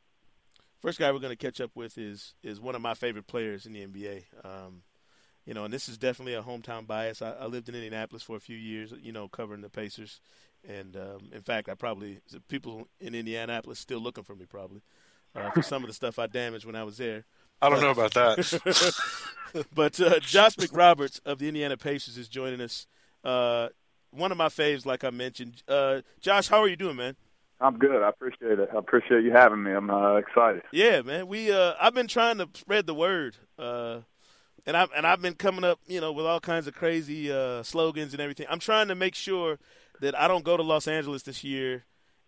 first 0.81 0.99
guy 0.99 1.11
we're 1.11 1.19
going 1.19 1.35
to 1.35 1.45
catch 1.45 1.61
up 1.61 1.71
with 1.75 1.97
is 1.97 2.35
is 2.43 2.59
one 2.59 2.75
of 2.75 2.81
my 2.81 2.93
favorite 2.93 3.27
players 3.27 3.65
in 3.65 3.73
the 3.73 3.85
NBA. 3.85 4.23
Um, 4.43 4.83
you 5.45 5.53
know, 5.53 5.63
and 5.63 5.73
this 5.73 5.87
is 5.87 5.97
definitely 5.97 6.33
a 6.33 6.41
hometown 6.41 6.85
bias. 6.85 7.21
I, 7.21 7.31
I 7.31 7.45
lived 7.45 7.69
in 7.69 7.75
Indianapolis 7.75 8.23
for 8.23 8.35
a 8.35 8.41
few 8.41 8.57
years, 8.57 8.93
you 9.01 9.13
know, 9.13 9.29
covering 9.29 9.61
the 9.61 9.69
Pacers, 9.69 10.19
and 10.67 10.97
um, 10.97 11.29
in 11.31 11.41
fact, 11.41 11.69
I 11.69 11.73
probably 11.75 12.19
people 12.49 12.87
in 12.99 13.15
Indianapolis 13.15 13.79
still 13.79 13.99
looking 13.99 14.25
for 14.25 14.35
me 14.35 14.45
probably 14.45 14.81
uh, 15.35 15.51
for 15.51 15.61
some 15.61 15.83
of 15.83 15.87
the 15.87 15.93
stuff 15.93 16.19
I 16.19 16.27
damaged 16.27 16.65
when 16.65 16.75
I 16.75 16.83
was 16.83 16.97
there. 16.97 17.25
I 17.61 17.69
don't 17.69 17.81
know 17.81 17.91
about 17.91 18.13
that. 18.13 18.93
But 19.73 19.99
uh, 19.99 20.19
Josh 20.19 20.55
McRoberts 20.55 21.19
of 21.25 21.39
the 21.39 21.47
Indiana 21.47 21.77
Pacers 21.77 22.17
is 22.17 22.27
joining 22.27 22.61
us. 22.61 22.87
Uh, 23.23 23.69
one 24.11 24.31
of 24.31 24.37
my 24.37 24.47
faves, 24.47 24.85
like 24.85 25.03
I 25.03 25.09
mentioned. 25.09 25.63
Uh, 25.67 26.01
Josh, 26.19 26.47
how 26.47 26.61
are 26.61 26.67
you 26.67 26.75
doing, 26.75 26.95
man? 26.95 27.15
I'm 27.59 27.77
good. 27.77 28.03
I 28.03 28.09
appreciate 28.09 28.59
it. 28.59 28.69
I 28.73 28.77
appreciate 28.77 29.23
you 29.23 29.31
having 29.31 29.63
me. 29.63 29.71
I'm 29.71 29.89
uh, 29.89 30.15
excited. 30.15 30.61
Yeah, 30.71 31.01
man. 31.01 31.27
We 31.27 31.51
uh, 31.51 31.73
I've 31.81 31.93
been 31.93 32.07
trying 32.07 32.37
to 32.37 32.47
spread 32.53 32.85
the 32.85 32.93
word, 32.93 33.35
uh, 33.57 33.99
and 34.65 34.77
I 34.77 34.87
and 34.95 35.07
I've 35.07 35.21
been 35.21 35.33
coming 35.33 35.63
up, 35.63 35.79
you 35.87 35.99
know, 35.99 36.11
with 36.11 36.25
all 36.25 36.39
kinds 36.39 36.67
of 36.67 36.75
crazy 36.75 37.31
uh, 37.31 37.63
slogans 37.63 38.13
and 38.13 38.21
everything. 38.21 38.45
I'm 38.49 38.59
trying 38.59 38.89
to 38.89 38.95
make 38.95 39.15
sure 39.15 39.57
that 40.01 40.17
I 40.17 40.27
don't 40.27 40.43
go 40.43 40.55
to 40.55 40.63
Los 40.63 40.87
Angeles 40.87 41.23
this 41.23 41.43
year 41.43 41.85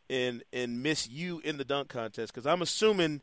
and 0.10 0.44
and 0.52 0.82
miss 0.82 1.08
you 1.08 1.40
in 1.44 1.58
the 1.58 1.66
dunk 1.66 1.90
contest 1.90 2.34
because 2.34 2.48
I'm 2.48 2.62
assuming, 2.62 3.22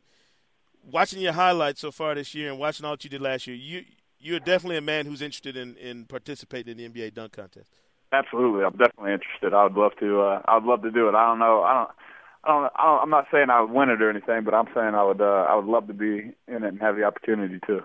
watching 0.83 1.21
your 1.21 1.33
highlights 1.33 1.81
so 1.81 1.91
far 1.91 2.15
this 2.15 2.33
year 2.33 2.49
and 2.49 2.59
watching 2.59 2.85
all 2.85 2.93
that 2.93 3.03
you 3.03 3.09
did 3.09 3.21
last 3.21 3.47
year, 3.47 3.55
you 3.55 3.83
you're 4.19 4.39
definitely 4.39 4.77
a 4.77 4.81
man 4.81 5.05
who's 5.05 5.21
interested 5.21 5.57
in 5.57 5.75
in 5.75 6.05
participating 6.05 6.79
in 6.79 6.93
the 6.93 7.01
NBA 7.01 7.13
dunk 7.13 7.33
contest. 7.33 7.69
Absolutely, 8.11 8.63
I'm 8.63 8.71
definitely 8.77 9.13
interested. 9.13 9.53
I 9.53 9.63
would 9.63 9.73
love 9.73 9.91
to. 9.99 10.21
Uh, 10.21 10.41
I 10.45 10.55
would 10.55 10.63
love 10.63 10.81
to 10.83 10.91
do 10.91 11.09
it. 11.09 11.15
I 11.15 11.25
don't 11.27 11.39
know. 11.39 11.61
I 11.63 11.73
don't. 11.73 11.89
I 12.43 12.47
don't, 12.49 12.71
I 12.75 12.83
don't. 12.85 13.01
I'm 13.03 13.09
not 13.09 13.25
saying 13.31 13.49
I 13.49 13.61
would 13.61 13.71
win 13.71 13.89
it 13.89 14.01
or 14.01 14.09
anything, 14.09 14.43
but 14.45 14.53
I'm 14.53 14.67
saying 14.73 14.95
I 14.95 15.03
would. 15.03 15.19
Uh, 15.21 15.45
I 15.49 15.55
would 15.55 15.65
love 15.65 15.87
to 15.87 15.93
be 15.93 16.31
in 16.47 16.63
it 16.63 16.63
and 16.63 16.79
have 16.79 16.95
the 16.95 17.03
opportunity 17.03 17.59
to. 17.67 17.81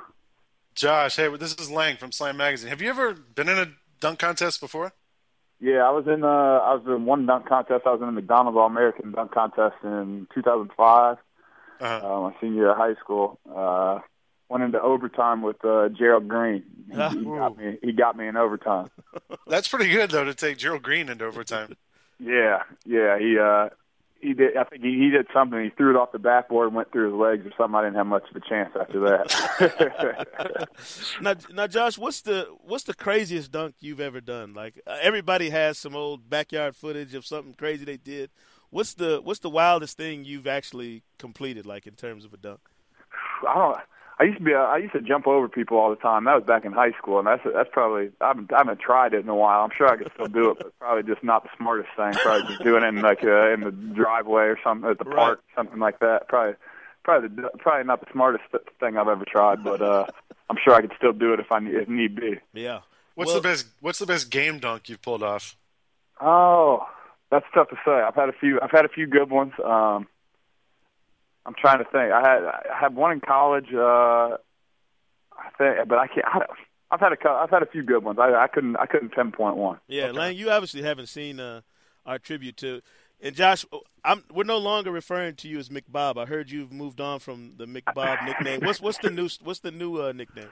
Josh, 0.74 1.16
hey, 1.16 1.28
this 1.36 1.54
is 1.54 1.70
Lang 1.70 1.96
from 1.96 2.12
Slam 2.12 2.36
Magazine. 2.36 2.70
Have 2.70 2.80
you 2.80 2.88
ever 2.88 3.12
been 3.14 3.48
in 3.48 3.58
a 3.58 3.66
dunk 4.00 4.20
contest 4.20 4.60
before? 4.60 4.92
Yeah, 5.60 5.86
I 5.86 5.90
was 5.90 6.06
in. 6.06 6.22
Uh, 6.22 6.26
I 6.28 6.74
was 6.74 6.82
in 6.86 7.04
one 7.04 7.26
dunk 7.26 7.48
contest. 7.48 7.82
I 7.86 7.90
was 7.90 8.00
in 8.00 8.06
the 8.06 8.12
McDonald's 8.12 8.56
All 8.56 8.66
American 8.66 9.10
dunk 9.12 9.32
contest 9.32 9.74
in 9.82 10.28
2005, 10.34 11.16
Uh-huh. 11.80 12.06
uh, 12.06 12.20
my 12.30 12.34
senior 12.40 12.54
year 12.62 12.70
of 12.70 12.76
high 12.76 12.94
school. 12.94 13.38
Uh, 13.52 13.98
went 14.52 14.64
into 14.64 14.80
overtime 14.80 15.40
with 15.40 15.64
uh, 15.64 15.88
Gerald 15.88 16.28
Green. 16.28 16.62
He, 16.88 16.92
he 16.92 17.24
got 17.24 17.56
me. 17.56 17.78
He 17.82 17.92
got 17.92 18.16
me 18.16 18.28
in 18.28 18.36
overtime. 18.36 18.90
That's 19.46 19.66
pretty 19.66 19.90
good 19.90 20.10
though 20.10 20.24
to 20.24 20.34
take 20.34 20.58
Gerald 20.58 20.82
Green 20.82 21.08
into 21.08 21.24
overtime. 21.24 21.76
Yeah, 22.20 22.62
yeah. 22.84 23.18
He 23.18 23.38
uh 23.38 23.70
he 24.20 24.34
did 24.34 24.56
I 24.56 24.64
think 24.64 24.84
he, 24.84 24.98
he 24.98 25.08
did 25.08 25.26
something, 25.32 25.58
he 25.58 25.70
threw 25.70 25.90
it 25.90 25.96
off 25.96 26.12
the 26.12 26.18
backboard 26.18 26.66
and 26.66 26.76
went 26.76 26.92
through 26.92 27.12
his 27.12 27.18
legs 27.18 27.46
or 27.46 27.52
something. 27.56 27.74
I 27.74 27.82
didn't 27.82 27.96
have 27.96 28.06
much 28.06 28.24
of 28.30 28.36
a 28.36 28.40
chance 28.46 28.74
after 28.78 29.00
that. 29.00 30.68
now, 31.22 31.34
now, 31.50 31.66
Josh, 31.66 31.96
what's 31.96 32.20
the 32.20 32.46
what's 32.60 32.84
the 32.84 32.94
craziest 32.94 33.50
dunk 33.50 33.76
you've 33.80 34.00
ever 34.00 34.20
done? 34.20 34.52
Like 34.52 34.80
uh, 34.86 34.98
everybody 35.00 35.48
has 35.48 35.78
some 35.78 35.96
old 35.96 36.28
backyard 36.28 36.76
footage 36.76 37.14
of 37.14 37.24
something 37.24 37.54
crazy 37.54 37.86
they 37.86 37.96
did. 37.96 38.30
What's 38.68 38.92
the 38.94 39.20
what's 39.22 39.40
the 39.40 39.50
wildest 39.50 39.96
thing 39.96 40.26
you've 40.26 40.46
actually 40.46 41.04
completed, 41.18 41.64
like 41.64 41.86
in 41.86 41.94
terms 41.94 42.26
of 42.26 42.34
a 42.34 42.36
dunk? 42.36 42.60
I 43.48 43.54
don't 43.54 43.76
I 44.20 44.24
used 44.24 44.38
to 44.38 44.44
be. 44.44 44.54
I 44.54 44.76
used 44.76 44.92
to 44.92 45.00
jump 45.00 45.26
over 45.26 45.48
people 45.48 45.78
all 45.78 45.90
the 45.90 45.96
time. 45.96 46.24
That 46.24 46.34
was 46.34 46.44
back 46.44 46.64
in 46.64 46.72
high 46.72 46.92
school, 46.92 47.18
and 47.18 47.26
that's 47.26 47.42
that's 47.54 47.68
probably. 47.72 48.10
I 48.20 48.28
haven't, 48.28 48.52
I 48.52 48.58
haven't 48.58 48.78
tried 48.80 49.14
it 49.14 49.20
in 49.24 49.28
a 49.28 49.34
while. 49.34 49.64
I'm 49.64 49.70
sure 49.76 49.88
I 49.88 49.96
could 49.96 50.10
still 50.14 50.28
do 50.28 50.50
it, 50.50 50.58
but 50.58 50.78
probably 50.78 51.02
just 51.12 51.24
not 51.24 51.42
the 51.44 51.48
smartest 51.56 51.88
thing. 51.96 52.12
Probably 52.22 52.46
just 52.48 52.62
doing 52.62 52.84
it 52.84 52.88
in 52.88 53.00
like 53.00 53.24
uh, 53.24 53.50
in 53.52 53.60
the 53.60 53.70
driveway 53.72 54.44
or 54.44 54.58
something 54.62 54.88
at 54.88 54.98
the 54.98 55.04
Right. 55.04 55.16
park, 55.16 55.42
something 55.56 55.78
like 55.78 55.98
that. 56.00 56.28
Probably, 56.28 56.54
probably, 57.04 57.28
the, 57.30 57.50
probably 57.58 57.84
not 57.84 58.00
the 58.00 58.06
smartest 58.12 58.44
thing 58.78 58.96
I've 58.96 59.08
ever 59.08 59.24
tried, 59.24 59.64
but 59.64 59.80
uh, 59.82 60.06
I'm 60.50 60.56
sure 60.62 60.74
I 60.74 60.82
could 60.82 60.92
still 60.96 61.12
do 61.14 61.32
it 61.32 61.40
if 61.40 61.50
I 61.50 61.58
need, 61.60 61.74
if 61.74 61.88
need 61.88 62.14
be. 62.14 62.38
Yeah. 62.52 62.80
What's 63.14 63.32
Well- 63.32 63.40
the 63.40 63.48
best? 63.48 63.66
What's 63.80 63.98
the 63.98 64.06
best 64.06 64.30
game 64.30 64.58
dunk 64.58 64.88
you've 64.88 65.02
pulled 65.02 65.22
off? 65.22 65.56
Oh, 66.20 66.86
that's 67.30 67.46
tough 67.54 67.70
to 67.70 67.76
say. 67.84 67.90
I've 67.92 68.14
had 68.14 68.28
a 68.28 68.32
few. 68.32 68.60
I've 68.60 68.70
had 68.70 68.84
a 68.84 68.88
few 68.88 69.06
good 69.06 69.30
ones. 69.30 69.52
Um, 69.64 70.06
I'm 71.46 71.54
trying 71.58 71.78
to 71.78 71.84
think. 71.84 72.12
I 72.12 72.20
had 72.20 72.44
I 72.44 72.78
had 72.80 72.94
one 72.94 73.12
in 73.12 73.20
college. 73.20 73.72
Uh, 73.74 74.36
I 75.36 75.48
think, 75.58 75.88
but 75.88 75.98
I 75.98 76.06
can't. 76.06 76.24
I, 76.26 76.38
don't- 76.38 76.50
I've 76.90 77.00
had 77.00 77.12
a 77.12 77.16
cou- 77.16 77.28
I've 77.42 77.50
had 77.50 77.62
a 77.62 77.66
few 77.66 77.82
good 77.82 78.04
ones. 78.04 78.18
I, 78.20 78.34
I 78.34 78.46
couldn't 78.48 78.76
I 78.76 78.84
couldn't 78.86 79.14
pinpoint 79.14 79.56
one. 79.56 79.78
Yeah, 79.88 80.10
Lang, 80.10 80.36
you 80.36 80.50
obviously 80.50 80.82
haven't 80.82 81.06
seen 81.06 81.40
uh, 81.40 81.62
our 82.04 82.18
tribute 82.18 82.56
to. 82.58 82.82
And 83.24 83.34
Josh, 83.34 83.64
I'm, 84.04 84.24
we're 84.32 84.44
no 84.44 84.58
longer 84.58 84.90
referring 84.90 85.36
to 85.36 85.48
you 85.48 85.58
as 85.58 85.68
McBob. 85.70 86.18
I 86.18 86.26
heard 86.26 86.50
you've 86.50 86.72
moved 86.72 87.00
on 87.00 87.18
from 87.20 87.54
the 87.56 87.66
McBob 87.66 88.24
nickname. 88.26 88.60
What's 88.62 88.80
what's 88.80 88.98
the 88.98 89.10
new 89.10 89.28
what's 89.42 89.60
the 89.60 89.70
new 89.70 90.02
uh, 90.02 90.12
nickname? 90.12 90.48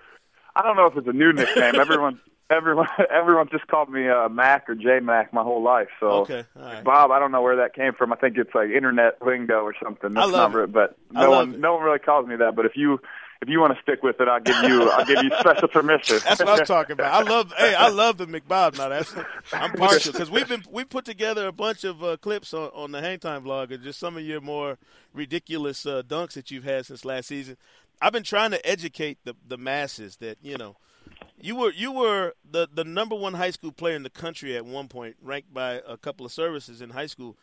I 0.56 0.62
don't 0.62 0.76
know 0.76 0.86
if 0.86 0.96
it's 0.96 1.06
a 1.08 1.12
new 1.12 1.32
nickname. 1.32 1.74
everyone 1.78 2.20
everyone 2.50 2.88
everyone 3.10 3.48
just 3.50 3.66
called 3.66 3.88
me 3.90 4.08
uh, 4.08 4.28
Mac 4.28 4.68
or 4.68 4.74
J 4.74 5.00
Mac 5.00 5.32
my 5.32 5.42
whole 5.42 5.62
life. 5.62 5.88
So 6.00 6.06
Okay, 6.22 6.44
right. 6.54 6.84
Bob, 6.84 7.10
I 7.10 7.18
don't 7.18 7.32
know 7.32 7.42
where 7.42 7.56
that 7.56 7.74
came 7.74 7.92
from. 7.94 8.12
I 8.12 8.16
think 8.16 8.36
it's 8.36 8.54
like 8.54 8.70
internet 8.70 9.20
lingo 9.24 9.62
or 9.62 9.74
something. 9.82 10.12
That's 10.14 10.26
I 10.26 10.30
love 10.30 10.52
not 10.52 10.64
it. 10.64 10.72
but 10.72 10.96
no 11.10 11.30
one 11.30 11.54
it. 11.54 11.60
no 11.60 11.74
one 11.74 11.84
really 11.84 11.98
calls 11.98 12.26
me 12.26 12.36
that. 12.36 12.56
But 12.56 12.66
if 12.66 12.72
you 12.76 13.00
if 13.42 13.48
you 13.48 13.58
want 13.58 13.74
to 13.74 13.80
stick 13.82 14.02
with 14.02 14.20
it, 14.20 14.28
I'll 14.28 14.40
give 14.40 14.62
you 14.64 14.90
I'll 14.90 15.04
give 15.04 15.22
you 15.22 15.30
special 15.40 15.68
permission. 15.72 16.18
That's 16.24 16.40
what 16.40 16.60
I'm 16.60 16.66
talking 16.66 16.92
about. 16.92 17.26
I 17.26 17.28
love, 17.28 17.52
hey, 17.56 17.74
I 17.74 17.88
love 18.02 18.18
the 18.18 18.26
McBob. 18.26 18.76
Now 18.76 18.88
that's 18.90 19.14
I'm 19.52 19.72
partial 19.72 20.12
because 20.12 20.30
we've 20.30 20.48
been 20.48 20.62
we 20.70 20.84
put 20.84 21.04
together 21.04 21.46
a 21.46 21.52
bunch 21.52 21.84
of 21.84 22.04
uh, 22.04 22.16
clips 22.18 22.52
on, 22.52 22.70
on 22.74 22.92
the 22.92 23.00
Hang 23.00 23.18
Time 23.18 23.42
blog 23.44 23.72
of 23.72 23.82
just 23.82 23.98
some 23.98 24.16
of 24.16 24.22
your 24.22 24.40
more 24.42 24.76
ridiculous 25.14 25.86
uh, 25.86 26.02
dunks 26.06 26.34
that 26.34 26.50
you've 26.50 26.64
had 26.64 26.86
since 26.86 27.04
last 27.04 27.28
season. 27.28 27.56
I've 28.02 28.12
been 28.12 28.22
trying 28.24 28.50
to 28.50 28.66
educate 28.68 29.18
the 29.24 29.34
the 29.46 29.56
masses 29.56 30.16
that 30.16 30.36
you 30.42 30.58
know 30.58 30.76
you 31.40 31.56
were 31.56 31.72
you 31.72 31.92
were 31.92 32.34
the 32.48 32.68
the 32.72 32.84
number 32.84 33.14
one 33.14 33.34
high 33.34 33.50
school 33.50 33.72
player 33.72 33.96
in 33.96 34.02
the 34.02 34.10
country 34.10 34.56
at 34.56 34.64
one 34.64 34.88
point, 34.88 35.16
ranked 35.22 35.52
by 35.52 35.80
a 35.86 35.96
couple 35.96 36.24
of 36.26 36.32
services 36.32 36.80
in 36.80 36.90
high 36.90 37.06
school. 37.06 37.36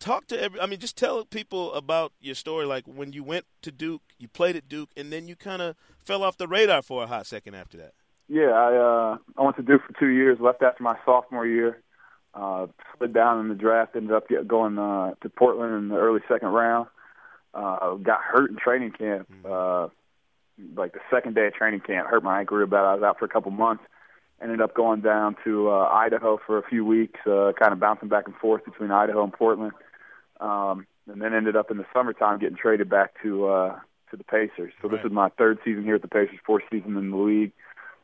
Talk 0.00 0.26
to 0.28 0.40
every. 0.40 0.60
I 0.60 0.66
mean, 0.66 0.80
just 0.80 0.96
tell 0.96 1.24
people 1.24 1.72
about 1.74 2.12
your 2.20 2.34
story. 2.34 2.66
Like 2.66 2.84
when 2.86 3.12
you 3.12 3.22
went 3.22 3.46
to 3.62 3.70
Duke, 3.70 4.02
you 4.18 4.28
played 4.28 4.56
at 4.56 4.68
Duke, 4.68 4.90
and 4.96 5.12
then 5.12 5.28
you 5.28 5.36
kind 5.36 5.62
of 5.62 5.76
fell 5.98 6.22
off 6.22 6.36
the 6.36 6.48
radar 6.48 6.82
for 6.82 7.04
a 7.04 7.06
hot 7.06 7.26
second 7.26 7.54
after 7.54 7.76
that. 7.78 7.92
Yeah, 8.28 8.50
I 8.50 8.76
uh 8.76 9.18
I 9.38 9.42
went 9.42 9.56
to 9.56 9.62
Duke 9.62 9.82
for 9.86 9.98
two 9.98 10.08
years. 10.08 10.38
Left 10.40 10.62
after 10.62 10.82
my 10.82 10.96
sophomore 11.04 11.46
year. 11.46 11.80
Uh, 12.34 12.66
slid 12.98 13.14
down 13.14 13.38
in 13.38 13.48
the 13.48 13.54
draft. 13.54 13.94
Ended 13.94 14.12
up 14.12 14.28
get, 14.28 14.48
going 14.48 14.76
uh, 14.76 15.14
to 15.22 15.28
Portland 15.28 15.74
in 15.74 15.88
the 15.88 15.96
early 15.96 16.20
second 16.28 16.48
round. 16.48 16.88
Uh, 17.54 17.94
got 17.94 18.20
hurt 18.20 18.50
in 18.50 18.56
training 18.56 18.90
camp. 18.90 19.28
Uh, 19.48 19.88
like 20.76 20.92
the 20.92 21.00
second 21.10 21.34
day 21.34 21.46
of 21.46 21.54
training 21.54 21.80
camp, 21.80 22.08
hurt 22.08 22.22
my 22.22 22.40
ankle 22.40 22.56
real 22.56 22.66
bad. 22.66 22.84
I 22.84 22.94
was 22.94 23.02
out 23.02 23.18
for 23.18 23.24
a 23.24 23.28
couple 23.28 23.50
months. 23.50 23.84
Ended 24.42 24.60
up 24.60 24.74
going 24.74 25.00
down 25.00 25.36
to 25.44 25.70
uh, 25.70 25.88
Idaho 25.90 26.38
for 26.44 26.58
a 26.58 26.62
few 26.68 26.84
weeks, 26.84 27.20
uh, 27.26 27.52
kind 27.58 27.72
of 27.72 27.80
bouncing 27.80 28.08
back 28.08 28.26
and 28.26 28.34
forth 28.36 28.64
between 28.64 28.90
Idaho 28.90 29.22
and 29.22 29.32
Portland. 29.32 29.72
Um, 30.40 30.86
and 31.10 31.22
then 31.22 31.34
ended 31.34 31.56
up 31.56 31.70
in 31.70 31.76
the 31.76 31.86
summertime 31.94 32.40
getting 32.40 32.56
traded 32.56 32.90
back 32.90 33.14
to 33.22 33.46
uh, 33.46 33.78
to 34.10 34.16
the 34.16 34.24
Pacers. 34.24 34.72
So 34.82 34.88
this 34.88 35.00
is 35.04 35.12
my 35.12 35.28
third 35.30 35.58
season 35.64 35.84
here 35.84 35.94
at 35.94 36.02
the 36.02 36.08
Pacers, 36.08 36.38
fourth 36.44 36.64
season 36.70 36.96
in 36.96 37.10
the 37.10 37.16
league 37.16 37.52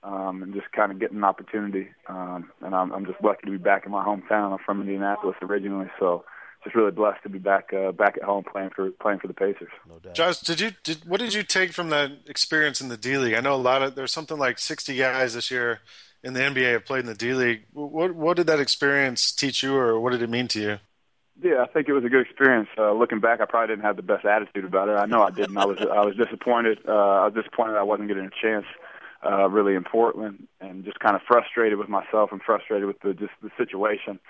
um, 0.03 0.43
and 0.43 0.55
just 0.55 0.71
kind 0.73 0.91
of 0.93 0.99
getting 0.99 1.19
an 1.19 1.25
opportunity. 1.25 1.89
Um, 2.07 2.51
and 2.63 2.75
I'm, 2.75 2.93
I'm 2.93 3.07
just 3.07 3.23
lucky 3.23 3.47
to 3.47 3.51
be 3.51 3.59
back 3.59 3.85
in 3.85 3.93
my 3.93 4.05
hometown. 4.05 4.53
I'm 4.53 4.59
from 4.65 4.81
Indianapolis 4.81 5.37
originally, 5.43 5.91
so 5.99 6.25
just 6.65 6.77
really 6.77 6.91
blessed 6.91 7.23
to 7.23 7.29
be 7.29 7.39
back 7.39 7.73
uh, 7.73 7.93
back 7.93 8.17
at 8.17 8.23
home 8.23 8.45
playing 8.45 8.71
for 8.71 8.91
playing 8.91 9.19
for 9.19 9.27
the 9.27 9.35
Pacers. 9.35 9.71
No 9.89 9.99
doubt. 9.99 10.15
Josh, 10.15 10.41
did 10.41 10.61
you 10.61 10.73
did 10.85 11.09
what 11.09 11.21
did 11.21 11.35
you 11.35 11.43
take 11.43 11.73
from 11.73 11.91
that 11.91 12.13
experience 12.27 12.81
in 12.81 12.89
the 12.89 12.97
D 12.97 13.17
League? 13.17 13.35
I 13.35 13.41
know 13.41 13.55
a 13.55 13.57
lot 13.57 13.83
of 13.83 13.95
there's 13.95 14.13
something 14.13 14.39
like 14.39 14.59
60 14.59 14.97
guys 14.97 15.35
this 15.35 15.51
year 15.51 15.81
in 16.23 16.35
the 16.35 16.41
NBA 16.41 16.73
have 16.73 16.85
played 16.85 17.01
in 17.01 17.07
the 17.07 17.15
D 17.15 17.35
League. 17.35 17.65
What 17.73 18.15
what 18.15 18.37
did 18.37 18.47
that 18.47 18.61
experience 18.61 19.33
teach 19.33 19.63
you, 19.63 19.75
or 19.75 19.99
what 19.99 20.11
did 20.13 20.23
it 20.23 20.31
mean 20.31 20.49
to 20.49 20.61
you? 20.61 20.79
Yeah, 21.43 21.63
I 21.63 21.67
think 21.67 21.89
it 21.89 21.95
was 21.95 22.05
a 22.05 22.11
good 22.11 22.21
experience. 22.21 22.69
Uh, 22.77 22.93
looking 22.93 23.21
back, 23.21 23.41
I 23.41 23.47
probably 23.47 23.75
didn't 23.75 23.87
have 23.87 23.97
the 23.97 24.03
best 24.03 24.27
attitude 24.27 24.65
about 24.67 24.91
it. 24.91 24.93
I 24.93 25.07
know 25.07 25.23
I 25.23 25.31
didn't. 25.31 25.57
I 25.57 25.65
was 25.65 25.79
I 25.81 26.05
was 26.05 26.15
disappointed. 26.17 26.81
Uh, 26.87 26.93
I 26.93 27.25
was 27.27 27.35
disappointed 27.35 27.77
I 27.77 27.83
wasn't 27.83 28.09
getting 28.09 28.27
a 28.27 28.43
chance 28.43 28.67
uh, 29.25 29.49
really 29.49 29.75
in 29.75 29.85
Portland, 29.85 30.47
and 30.61 30.85
just 30.85 31.01
kind 31.01 31.17
of 31.17 31.23
frustrated 31.27 31.79
with 31.79 31.89
myself 31.89 32.31
and 32.33 32.43
frustrated 32.43 32.87
with 32.87 33.01
the 33.01 33.15
just 33.15 33.33
the 33.43 33.51
situation 33.57 34.21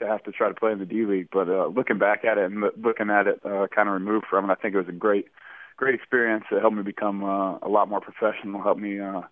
to 0.00 0.06
have 0.06 0.22
to 0.24 0.32
try 0.32 0.48
to 0.48 0.54
play 0.54 0.72
in 0.72 0.78
the 0.78 0.86
D 0.86 1.04
League. 1.06 1.28
But 1.32 1.48
uh, 1.48 1.66
looking 1.66 1.98
back 1.98 2.24
at 2.24 2.38
it 2.38 2.50
and 2.50 2.64
looking 2.76 3.10
at 3.10 3.26
it, 3.26 3.40
uh, 3.44 3.68
kind 3.74 3.88
of 3.88 3.94
removed 3.94 4.26
from 4.28 4.48
it, 4.48 4.52
I 4.52 4.56
think 4.56 4.74
it 4.74 4.78
was 4.78 4.88
a 4.88 4.92
great 4.92 5.26
great 5.76 5.94
experience. 5.94 6.44
It 6.50 6.60
helped 6.60 6.76
me 6.76 6.82
become 6.82 7.24
uh, 7.24 7.58
a 7.58 7.68
lot 7.68 7.88
more 7.88 8.00
professional. 8.00 8.62
Helped 8.62 8.80
me 8.80 9.00
uh, 9.00 9.22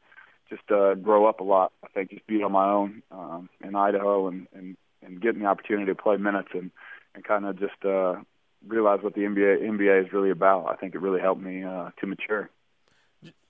just 0.48 0.70
uh, 0.70 0.94
grow 0.94 1.26
up 1.26 1.40
a 1.40 1.44
lot. 1.44 1.72
I 1.84 1.88
think 1.88 2.10
just 2.10 2.26
being 2.26 2.44
on 2.44 2.52
my 2.52 2.68
own 2.68 3.02
um, 3.10 3.48
in 3.62 3.74
Idaho 3.74 4.28
and, 4.28 4.46
and 4.54 4.76
and 5.02 5.20
getting 5.20 5.42
the 5.42 5.46
opportunity 5.46 5.86
to 5.86 5.94
play 5.94 6.16
minutes 6.16 6.48
and 6.52 6.70
and 7.14 7.24
kind 7.24 7.44
of 7.46 7.58
just 7.58 7.84
uh, 7.84 8.16
realize 8.66 9.00
what 9.02 9.14
the 9.14 9.22
NBA 9.22 9.62
NBA 9.62 10.06
is 10.06 10.12
really 10.12 10.30
about. 10.30 10.66
I 10.68 10.76
think 10.76 10.94
it 10.94 11.00
really 11.00 11.20
helped 11.20 11.42
me 11.42 11.64
uh, 11.64 11.90
to 12.00 12.06
mature. 12.06 12.50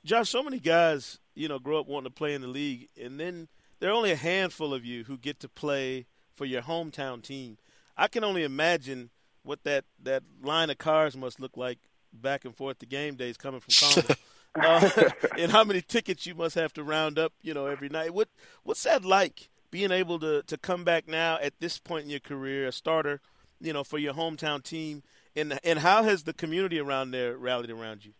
Josh, 0.04 0.31
so 0.31 0.42
many 0.42 0.59
guys, 0.59 1.18
you 1.35 1.48
know, 1.48 1.59
grow 1.59 1.81
up 1.81 1.87
wanting 1.87 2.11
to 2.11 2.14
play 2.14 2.35
in 2.35 2.40
the 2.40 2.48
league, 2.48 2.88
and 3.00 3.20
then 3.20 3.48
there 3.81 3.90
are 3.90 3.94
only 3.94 4.11
a 4.11 4.16
handful 4.16 4.72
of 4.72 4.85
you 4.85 5.04
who 5.04 5.18
get 5.18 5.40
to 5.40 5.48
play 5.48 6.07
for 6.38 6.46
your 6.46 6.62
hometown 6.62 7.20
team. 7.20 7.59
I 7.96 8.07
can 8.07 8.22
only 8.22 8.44
imagine 8.44 9.11
what 9.42 9.64
that, 9.64 9.85
that 10.03 10.22
line 10.40 10.70
of 10.70 10.79
cars 10.79 11.16
must 11.16 11.40
look 11.40 11.57
like 11.57 11.79
back 12.12 12.44
and 12.44 12.55
forth 12.55 12.79
to 12.79 12.87
game 12.87 13.16
days 13.16 13.37
coming 13.37 13.61
from 13.61 13.74
Congo. 13.77 14.14
uh, 14.55 15.11
and 15.38 15.51
how 15.51 15.64
many 15.64 15.83
tickets 15.83 16.27
you 16.27 16.35
must 16.37 16.55
have 16.55 16.72
to 16.74 16.85
round 16.85 17.18
up, 17.18 17.33
you 17.42 17.53
know, 17.53 17.66
every 17.66 17.88
night. 17.88 18.14
What 18.14 18.29
what's 18.62 18.85
that 18.85 19.05
like 19.05 19.51
being 19.70 19.90
able 19.90 20.20
to 20.20 20.42
to 20.44 20.57
come 20.57 20.85
back 20.85 21.09
now 21.09 21.38
at 21.42 21.59
this 21.59 21.79
point 21.79 22.05
in 22.05 22.11
your 22.11 22.20
career, 22.20 22.68
a 22.68 22.72
starter, 22.72 23.20
you 23.61 23.72
know, 23.72 23.83
for 23.83 23.98
your 23.98 24.14
hometown 24.14 24.62
team, 24.62 25.03
and 25.35 25.59
and 25.64 25.81
how 25.81 26.05
has 26.05 26.22
the 26.22 26.33
community 26.33 26.79
around 26.79 27.11
there 27.11 27.37
rallied 27.37 27.70
around 27.70 28.05
you? 28.05 28.12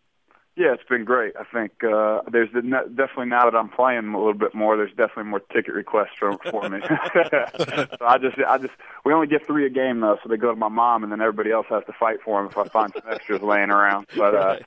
Yeah, 0.59 0.75
it's 0.75 0.83
been 0.89 1.05
great. 1.05 1.35
I 1.39 1.45
think 1.45 1.85
uh, 1.85 2.23
there's 2.33 2.53
the, 2.53 2.63
definitely 2.63 3.27
now 3.27 3.49
that 3.49 3.57
I'm 3.57 3.69
playing 3.69 4.09
a 4.09 4.19
little 4.19 4.35
bit 4.35 4.57
more. 4.57 4.77
There's 4.77 4.91
definitely 4.91 5.31
more 5.31 5.39
ticket 5.39 5.73
requests 5.73 6.17
for 6.19 6.37
for 6.51 6.69
me. 6.69 6.81
so 6.89 8.05
I 8.05 8.19
just, 8.19 8.37
I 8.45 8.59
just, 8.59 8.73
we 9.05 9.13
only 9.13 9.29
get 9.29 9.47
three 9.47 9.67
a 9.67 9.71
game 9.71 10.01
though, 10.01 10.19
so 10.21 10.29
they 10.29 10.37
go 10.37 10.51
to 10.51 10.57
my 10.57 10.69
mom, 10.69 11.05
and 11.05 11.13
then 11.13 11.21
everybody 11.21 11.53
else 11.53 11.67
has 11.71 11.85
to 11.87 11.93
fight 11.93 12.17
for 12.25 12.43
them 12.43 12.51
if 12.51 12.59
I 12.59 12.65
find 12.65 12.93
some 12.93 13.09
extras 13.09 13.41
laying 13.41 13.71
around. 13.71 14.09
But 14.17 14.35
uh, 14.35 14.57
Right. 14.59 14.67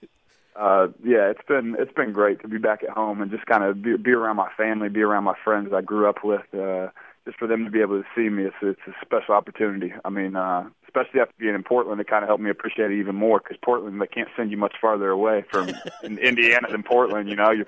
uh, 0.55 0.87
yeah, 1.03 1.29
it's 1.29 1.45
been 1.45 1.75
it's 1.77 1.91
been 1.91 2.13
great 2.13 2.41
to 2.41 2.47
be 2.47 2.57
back 2.57 2.83
at 2.83 2.91
home 2.91 3.21
and 3.21 3.29
just 3.29 3.45
kind 3.45 3.63
of 3.65 3.81
be, 3.81 3.97
be 3.97 4.11
around 4.11 4.37
my 4.37 4.49
family, 4.55 4.87
be 4.87 5.01
around 5.01 5.25
my 5.25 5.35
friends 5.43 5.73
I 5.73 5.81
grew 5.81 6.07
up 6.07 6.23
with. 6.23 6.43
Uh, 6.53 6.87
just 7.25 7.37
for 7.37 7.47
them 7.47 7.65
to 7.65 7.71
be 7.71 7.81
able 7.81 8.01
to 8.01 8.07
see 8.15 8.29
me, 8.29 8.43
it's 8.43 8.55
it's 8.61 8.79
a 8.87 9.05
special 9.05 9.35
opportunity. 9.35 9.93
I 10.03 10.09
mean, 10.09 10.35
uh, 10.35 10.67
especially 10.83 11.19
after 11.19 11.33
being 11.37 11.55
in 11.55 11.63
Portland, 11.63 12.01
it 12.01 12.07
kind 12.07 12.23
of 12.23 12.27
helped 12.27 12.43
me 12.43 12.49
appreciate 12.49 12.91
it 12.91 12.99
even 12.99 13.15
more 13.15 13.39
because 13.39 13.57
Portland 13.63 14.01
they 14.01 14.07
can't 14.07 14.29
send 14.35 14.51
you 14.51 14.57
much 14.57 14.75
farther 14.81 15.09
away 15.09 15.43
from 15.49 15.69
in 16.03 16.17
Indiana 16.17 16.67
than 16.69 16.83
Portland. 16.83 17.29
You 17.29 17.35
know, 17.35 17.51
you're 17.51 17.67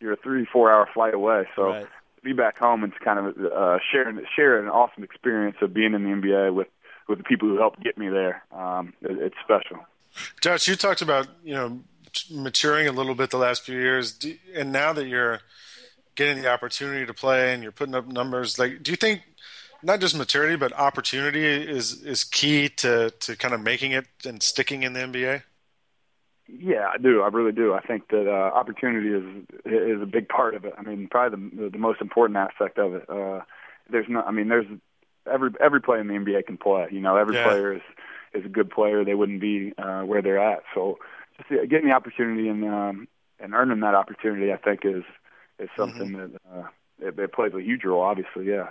you're 0.00 0.12
a 0.12 0.16
three 0.16 0.46
four 0.50 0.70
hour 0.70 0.88
flight 0.92 1.14
away, 1.14 1.46
so. 1.56 1.68
Right. 1.68 1.86
To 2.16 2.24
be 2.24 2.34
back 2.34 2.58
home 2.58 2.84
and 2.84 2.92
to 2.92 2.98
kind 2.98 3.18
of 3.18 3.46
uh, 3.50 3.78
sharing 3.90 4.22
sharing 4.36 4.66
an 4.66 4.70
awesome 4.70 5.02
experience 5.02 5.56
of 5.62 5.72
being 5.72 5.94
in 5.94 6.02
the 6.02 6.10
NBA 6.10 6.52
with 6.54 6.68
with 7.08 7.16
the 7.16 7.24
people 7.24 7.48
who 7.48 7.56
helped 7.56 7.82
get 7.82 7.96
me 7.96 8.10
there. 8.10 8.44
Um, 8.52 8.92
it, 9.00 9.16
it's 9.18 9.36
special. 9.42 9.86
Josh, 10.42 10.68
you 10.68 10.76
talked 10.76 11.00
about 11.00 11.28
you 11.42 11.54
know 11.54 11.80
maturing 12.30 12.88
a 12.88 12.92
little 12.92 13.14
bit 13.14 13.30
the 13.30 13.38
last 13.38 13.62
few 13.62 13.78
years, 13.78 14.18
and 14.54 14.72
now 14.72 14.92
that 14.92 15.06
you're 15.06 15.40
getting 16.14 16.42
the 16.42 16.50
opportunity 16.50 17.06
to 17.06 17.14
play 17.14 17.52
and 17.54 17.62
you're 17.62 17.72
putting 17.72 17.94
up 17.94 18.06
numbers, 18.06 18.58
like 18.58 18.82
do 18.82 18.90
you 18.90 18.96
think 18.96 19.22
not 19.82 20.00
just 20.00 20.16
maturity 20.16 20.56
but 20.56 20.72
opportunity 20.72 21.44
is 21.44 22.02
is 22.02 22.24
key 22.24 22.68
to 22.68 23.10
to 23.20 23.36
kind 23.36 23.54
of 23.54 23.60
making 23.60 23.92
it 23.92 24.06
and 24.24 24.42
sticking 24.42 24.82
in 24.82 24.92
the 24.92 25.00
NBA? 25.00 25.42
Yeah, 26.48 26.90
I 26.92 26.98
do. 26.98 27.22
I 27.22 27.28
really 27.28 27.52
do. 27.52 27.74
I 27.74 27.80
think 27.80 28.08
that 28.08 28.26
uh, 28.28 28.32
opportunity 28.56 29.08
is 29.10 29.44
is 29.64 30.02
a 30.02 30.06
big 30.06 30.28
part 30.28 30.54
of 30.54 30.64
it. 30.64 30.74
I 30.76 30.82
mean, 30.82 31.06
probably 31.08 31.48
the 31.60 31.70
the 31.70 31.78
most 31.78 32.00
important 32.00 32.36
aspect 32.36 32.78
of 32.78 32.94
it. 32.94 33.08
Uh, 33.08 33.42
there's 33.88 34.06
no. 34.08 34.20
I 34.22 34.32
mean, 34.32 34.48
there's 34.48 34.66
every 35.30 35.50
every 35.60 35.80
player 35.80 36.00
in 36.00 36.08
the 36.08 36.14
NBA 36.14 36.46
can 36.46 36.56
play. 36.56 36.88
You 36.90 37.00
know, 37.00 37.16
every 37.16 37.36
Yeah. 37.36 37.44
player 37.44 37.74
is 37.74 37.82
is 38.34 38.44
a 38.44 38.48
good 38.48 38.68
player. 38.70 39.04
They 39.04 39.14
wouldn't 39.14 39.40
be 39.40 39.72
uh, 39.78 40.02
where 40.02 40.22
they're 40.22 40.38
at. 40.42 40.64
So, 40.74 40.98
just 41.38 41.70
getting 41.70 41.88
the 41.88 41.94
opportunity 41.94 42.48
and 42.48 42.64
um, 42.64 43.08
and 43.38 43.54
earning 43.54 43.80
that 43.80 43.94
opportunity, 43.94 44.52
I 44.52 44.56
think, 44.56 44.80
is 44.84 45.04
is 45.60 45.68
something 45.76 46.12
that 46.12 46.30
uh, 46.52 46.62
it, 46.98 47.18
it 47.18 47.32
plays 47.32 47.52
a 47.54 47.62
huge 47.62 47.84
role. 47.84 48.02
Obviously, 48.02 48.46
yeah. 48.46 48.68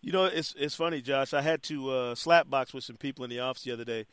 You 0.00 0.12
know, 0.12 0.24
it's 0.26 0.54
it's 0.58 0.74
funny, 0.74 1.00
Josh. 1.00 1.32
I 1.32 1.40
had 1.42 1.62
to 1.64 1.90
uh, 1.90 2.14
slap 2.14 2.50
box 2.50 2.74
with 2.74 2.84
some 2.84 2.96
people 2.96 3.24
in 3.24 3.30
the 3.30 3.40
office 3.40 3.62
the 3.62 3.72
other 3.72 3.84
day 3.84 4.06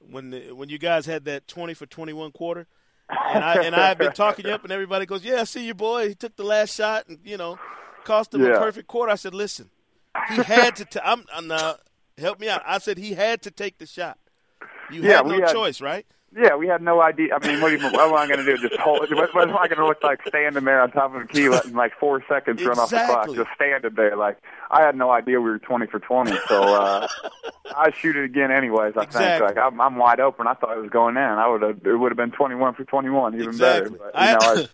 when 0.00 0.30
the, 0.30 0.52
when 0.52 0.68
you 0.68 0.78
guys 0.78 1.06
had 1.06 1.24
that 1.26 1.46
twenty 1.46 1.72
for 1.74 1.86
twenty 1.86 2.12
one 2.12 2.32
quarter, 2.32 2.66
and 3.08 3.44
I 3.44 3.62
and 3.62 3.74
I 3.74 3.86
had 3.88 3.98
been 3.98 4.12
talking 4.12 4.46
you 4.46 4.52
up, 4.52 4.64
and 4.64 4.72
everybody 4.72 5.06
goes, 5.06 5.24
"Yeah, 5.24 5.40
I 5.40 5.44
see 5.44 5.64
your 5.64 5.74
boy. 5.76 6.08
He 6.08 6.14
took 6.14 6.34
the 6.36 6.42
last 6.44 6.74
shot, 6.74 7.08
and 7.08 7.18
you 7.24 7.36
know, 7.36 7.58
cost 8.04 8.34
him 8.34 8.44
a 8.44 8.58
perfect 8.58 8.88
quarter." 8.88 9.12
I 9.12 9.14
said, 9.16 9.34
"Listen, 9.34 9.70
he 10.30 10.42
had 10.42 10.74
to. 10.76 10.84
T- 10.84 11.00
I'm, 11.04 11.24
I'm 11.32 11.46
now 11.46 11.76
help 12.18 12.40
me 12.40 12.48
out." 12.48 12.62
I 12.66 12.78
said 12.78 12.98
he 12.98 13.14
had 13.14 13.42
to 13.42 13.50
take 13.52 13.78
the 13.78 13.86
shot. 13.86 14.18
You 14.90 15.02
Yeah, 15.02 15.18
had 15.18 15.26
no 15.26 15.40
had- 15.40 15.52
choice, 15.52 15.80
right? 15.80 16.06
Yeah, 16.38 16.54
we 16.56 16.66
had 16.68 16.82
no 16.82 17.00
idea. 17.00 17.34
I 17.34 17.46
mean, 17.46 17.62
what, 17.62 17.72
even, 17.72 17.92
what 17.92 18.08
am 18.08 18.14
I 18.14 18.26
going 18.26 18.44
to 18.44 18.44
do? 18.44 18.58
Just 18.68 18.78
hold? 18.78 19.00
What, 19.14 19.34
what 19.34 19.48
am 19.48 19.56
I 19.56 19.68
going 19.68 19.78
to 19.78 19.86
look 19.86 20.02
like 20.02 20.20
standing 20.28 20.64
there 20.64 20.82
on 20.82 20.90
top 20.90 21.14
of 21.14 21.22
a 21.22 21.26
key, 21.26 21.48
letting 21.48 21.72
like 21.72 21.98
four 21.98 22.22
seconds 22.28 22.62
run 22.62 22.78
off 22.78 22.90
the 22.90 22.96
clock, 22.96 23.24
Exactly. 23.28 23.36
just 23.36 23.48
standing 23.54 23.94
there? 23.94 24.16
Like 24.16 24.36
I 24.70 24.82
had 24.82 24.96
no 24.96 25.10
idea 25.10 25.40
we 25.40 25.48
were 25.48 25.58
twenty 25.58 25.86
for 25.86 25.98
twenty. 25.98 26.36
So 26.46 26.62
uh, 26.62 27.08
I 27.76 27.90
shoot 27.90 28.16
it 28.16 28.24
again, 28.24 28.50
anyways. 28.50 28.94
I 28.98 29.04
Exactly. 29.04 29.46
think 29.46 29.56
like 29.56 29.64
I'm, 29.64 29.80
I'm 29.80 29.96
wide 29.96 30.20
open. 30.20 30.46
I 30.46 30.52
thought 30.52 30.76
it 30.76 30.80
was 30.80 30.90
going 30.90 31.16
in. 31.16 31.22
I 31.22 31.48
would 31.48 31.62
have. 31.62 31.86
It 31.86 31.96
would 31.96 32.12
have 32.12 32.18
been 32.18 32.32
twenty 32.32 32.54
one 32.54 32.74
for 32.74 32.84
twenty 32.84 33.08
one, 33.08 33.34
even 33.34 33.48
Exactly. 33.48 33.90
better. 33.98 34.10
But, 34.12 34.20
I- 34.20 34.30
you 34.32 34.38
know, 34.38 34.62
I, 34.64 34.68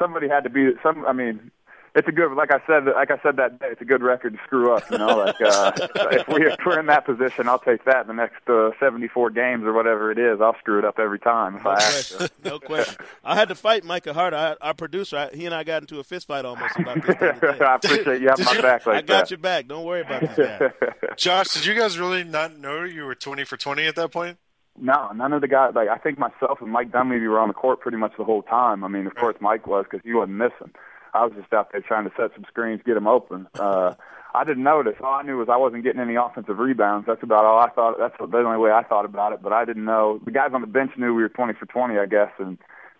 somebody 0.00 0.28
had 0.28 0.42
to 0.44 0.50
be 0.50 0.72
some. 0.82 1.06
I 1.06 1.12
mean, 1.12 1.52
it's 1.94 2.08
a 2.08 2.12
good, 2.12 2.32
like 2.32 2.50
I 2.50 2.60
said, 2.66 2.86
like 2.86 3.10
I 3.12 3.18
said 3.22 3.36
that 3.36 3.60
day, 3.60 3.68
it's 3.70 3.80
a 3.80 3.84
good 3.84 4.02
record 4.02 4.32
to 4.32 4.38
screw 4.44 4.74
up. 4.74 4.90
You 4.90 4.98
know, 4.98 5.16
like 5.16 5.40
uh, 5.40 5.72
if, 6.10 6.28
we, 6.28 6.46
if 6.46 6.58
we're 6.66 6.80
in 6.80 6.86
that 6.86 7.06
position, 7.06 7.48
I'll 7.48 7.60
take 7.60 7.84
that. 7.84 8.02
In 8.02 8.08
the 8.08 8.14
next 8.14 8.48
uh, 8.48 8.70
74 8.80 9.30
games 9.30 9.64
or 9.64 9.72
whatever 9.72 10.10
it 10.10 10.18
is, 10.18 10.40
I'll 10.40 10.56
screw 10.58 10.78
it 10.80 10.84
up 10.84 10.98
every 10.98 11.20
time 11.20 11.56
if 11.56 11.64
no 11.64 11.70
I 11.70 11.74
question. 11.74 12.18
have 12.18 12.42
to. 12.42 12.48
No 12.48 12.58
question. 12.58 13.04
I 13.22 13.36
had 13.36 13.48
to 13.48 13.54
fight 13.54 13.84
Micah 13.84 14.12
Hart, 14.12 14.34
our, 14.34 14.56
our 14.60 14.74
producer. 14.74 15.16
I, 15.16 15.36
he 15.36 15.46
and 15.46 15.54
I 15.54 15.62
got 15.62 15.82
into 15.82 16.00
a 16.00 16.04
fist 16.04 16.26
fight 16.26 16.44
almost 16.44 16.76
about 16.76 17.06
this. 17.06 17.16
I 17.60 17.74
appreciate 17.76 18.20
you 18.20 18.28
having 18.28 18.44
my 18.44 18.60
back 18.60 18.86
like 18.86 18.96
I 18.96 19.00
got 19.02 19.06
that. 19.06 19.30
your 19.30 19.38
back. 19.38 19.68
Don't 19.68 19.84
worry 19.84 20.00
about 20.00 20.34
that. 20.36 21.16
Josh, 21.16 21.54
did 21.54 21.64
you 21.64 21.74
guys 21.74 21.96
really 21.96 22.24
not 22.24 22.58
know 22.58 22.82
you 22.82 23.04
were 23.04 23.14
20 23.14 23.44
for 23.44 23.56
20 23.56 23.86
at 23.86 23.94
that 23.94 24.10
point? 24.10 24.38
No, 24.76 25.12
none 25.12 25.32
of 25.32 25.40
the 25.40 25.48
guys. 25.48 25.72
Like 25.76 25.88
I 25.88 25.98
think 25.98 26.18
myself 26.18 26.60
and 26.60 26.72
Mike 26.72 26.90
Dunleavy 26.90 27.28
were 27.28 27.38
on 27.38 27.46
the 27.46 27.54
court 27.54 27.80
pretty 27.80 27.98
much 27.98 28.12
the 28.18 28.24
whole 28.24 28.42
time. 28.42 28.82
I 28.82 28.88
mean, 28.88 29.06
of 29.06 29.14
course 29.14 29.36
Mike 29.40 29.68
was 29.68 29.84
because 29.88 30.04
he 30.04 30.12
wasn't 30.12 30.38
missing. 30.38 30.72
I 31.14 31.24
was 31.24 31.32
just 31.38 31.52
out 31.52 31.70
there 31.72 31.80
trying 31.80 32.04
to 32.04 32.12
set 32.16 32.32
some 32.34 32.44
screens, 32.48 32.80
get 32.84 32.94
them 32.94 33.06
open. 33.06 33.46
Uh, 33.58 33.94
I 34.34 34.42
didn't 34.44 34.64
notice. 34.64 34.94
All 35.00 35.14
I 35.14 35.22
knew 35.22 35.38
was 35.38 35.48
I 35.48 35.56
wasn't 35.56 35.84
getting 35.84 36.00
any 36.00 36.16
offensive 36.16 36.58
rebounds. 36.58 37.06
That's 37.06 37.22
about 37.22 37.44
all 37.44 37.60
I 37.60 37.68
thought. 37.70 37.96
That's 37.98 38.14
the 38.18 38.36
only 38.38 38.58
way 38.58 38.72
I 38.72 38.82
thought 38.82 39.04
about 39.04 39.32
it. 39.32 39.40
But 39.42 39.52
I 39.52 39.64
didn't 39.64 39.84
know. 39.84 40.20
The 40.24 40.32
guys 40.32 40.50
on 40.52 40.60
the 40.60 40.66
bench 40.66 40.90
knew 40.96 41.14
we 41.14 41.22
were 41.22 41.28
20 41.28 41.54
for 41.54 41.66
20, 41.66 41.98
I 41.98 42.06
guess, 42.06 42.30
and 42.38 42.58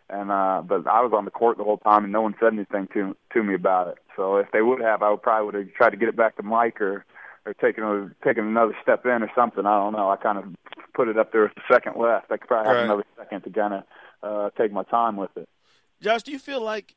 and 0.09 0.31
uh, 0.31 0.63
but 0.65 0.87
I 0.87 1.01
was 1.01 1.13
on 1.13 1.25
the 1.25 1.31
court 1.33 1.57
the 1.59 1.65
whole 1.65 1.79
time, 1.79 2.05
and 2.05 2.13
no 2.13 2.23
one 2.23 2.37
said 2.39 2.53
anything 2.53 2.87
to 2.95 3.17
to 3.33 3.43
me 3.43 3.55
about 3.55 3.89
it. 3.89 3.99
So 4.17 4.37
if 4.37 4.47
they 4.53 4.63
would 4.63 4.81
have, 4.81 5.03
I 5.03 5.11
would 5.11 5.23
probably 5.23 5.47
would 5.47 5.55
have 5.67 5.75
tried 5.75 5.91
to 5.91 5.97
get 5.97 6.09
it 6.09 6.17
back 6.17 6.37
to 6.37 6.43
Mike 6.45 6.81
or 6.81 7.05
or 7.47 7.55
taking 7.55 7.83
a, 7.85 8.11
taking 8.25 8.45
another 8.45 8.77
step 8.83 9.05
in 9.05 9.23
or 9.23 9.31
something. 9.35 9.67
I 9.67 9.77
don't 9.79 9.93
know. 9.93 10.09
I 10.11 10.17
kind 10.17 10.39
of 10.39 10.45
put 10.95 11.09
it 11.09 11.19
up 11.19 11.33
there 11.33 11.43
with 11.43 11.55
the 11.57 11.63
second 11.71 11.97
left. 12.01 12.31
I 12.31 12.37
could 12.37 12.47
probably 12.49 12.69
have 12.69 12.77
Right. 12.77 12.85
another 12.85 13.05
second 13.19 13.43
to 13.43 13.51
kind 13.51 13.75
of 13.75 13.83
uh, 14.23 14.51
take 14.57 14.73
my 14.73 14.85
time 14.85 15.17
with 15.17 15.37
it. 15.37 15.49
Josh, 16.01 16.23
do 16.23 16.31
you 16.33 16.39
feel 16.39 16.61
like 16.63 16.95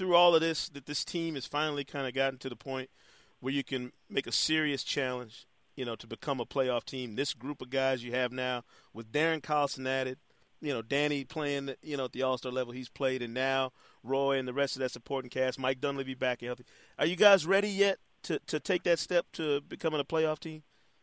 through 0.00 0.14
all 0.16 0.34
of 0.34 0.40
this 0.40 0.70
that 0.70 0.86
this 0.86 1.04
team 1.04 1.34
has 1.34 1.44
finally 1.44 1.84
kind 1.84 2.06
of 2.06 2.14
gotten 2.14 2.38
to 2.38 2.48
the 2.48 2.56
point 2.56 2.88
where 3.40 3.52
you 3.52 3.62
can 3.62 3.92
make 4.08 4.26
a 4.26 4.32
serious 4.32 4.82
challenge, 4.82 5.46
you 5.76 5.84
know, 5.84 5.94
to 5.94 6.06
become 6.06 6.40
a 6.40 6.46
playoff 6.46 6.84
team? 6.84 7.16
This 7.16 7.34
group 7.34 7.60
of 7.60 7.68
guys 7.68 8.02
you 8.02 8.12
have 8.12 8.32
now 8.32 8.64
with 8.94 9.12
Darren 9.12 9.42
Collison 9.42 9.86
added, 9.86 10.16
you 10.62 10.72
know, 10.72 10.80
Danny 10.80 11.22
playing, 11.24 11.74
you 11.82 11.98
know, 11.98 12.06
at 12.06 12.12
the 12.12 12.22
All 12.22 12.38
Star 12.38 12.50
level 12.50 12.72
he's 12.72 12.88
played, 12.88 13.20
and 13.20 13.34
now 13.34 13.72
Roy 14.02 14.38
and 14.38 14.48
the 14.48 14.54
rest 14.54 14.74
of 14.74 14.80
that 14.80 14.90
supporting 14.90 15.28
cast, 15.28 15.58
Mike 15.58 15.82
Dunleavy 15.82 16.14
back 16.14 16.40
and 16.40 16.46
healthy. 16.46 16.64
Are 16.98 17.04
you 17.04 17.16
guys 17.16 17.44
ready 17.44 17.68
yet 17.68 17.98
to 18.22 18.38
to 18.46 18.58
take 18.58 18.84
that 18.84 18.98
step 18.98 19.26
to 19.34 19.60
becoming 19.60 20.00
a 20.00 20.04
playoff 20.04 20.38
team? 20.38 20.62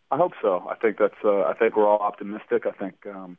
I 0.10 0.18
hope 0.18 0.34
so. 0.42 0.66
I 0.68 0.74
think 0.76 0.98
that's. 0.98 1.22
Uh, 1.24 1.42
I 1.44 1.54
think 1.54 1.76
we're 1.76 1.88
all 1.88 2.00
optimistic. 2.00 2.66
I 2.66 2.72
think 2.72 3.06
um, 3.06 3.38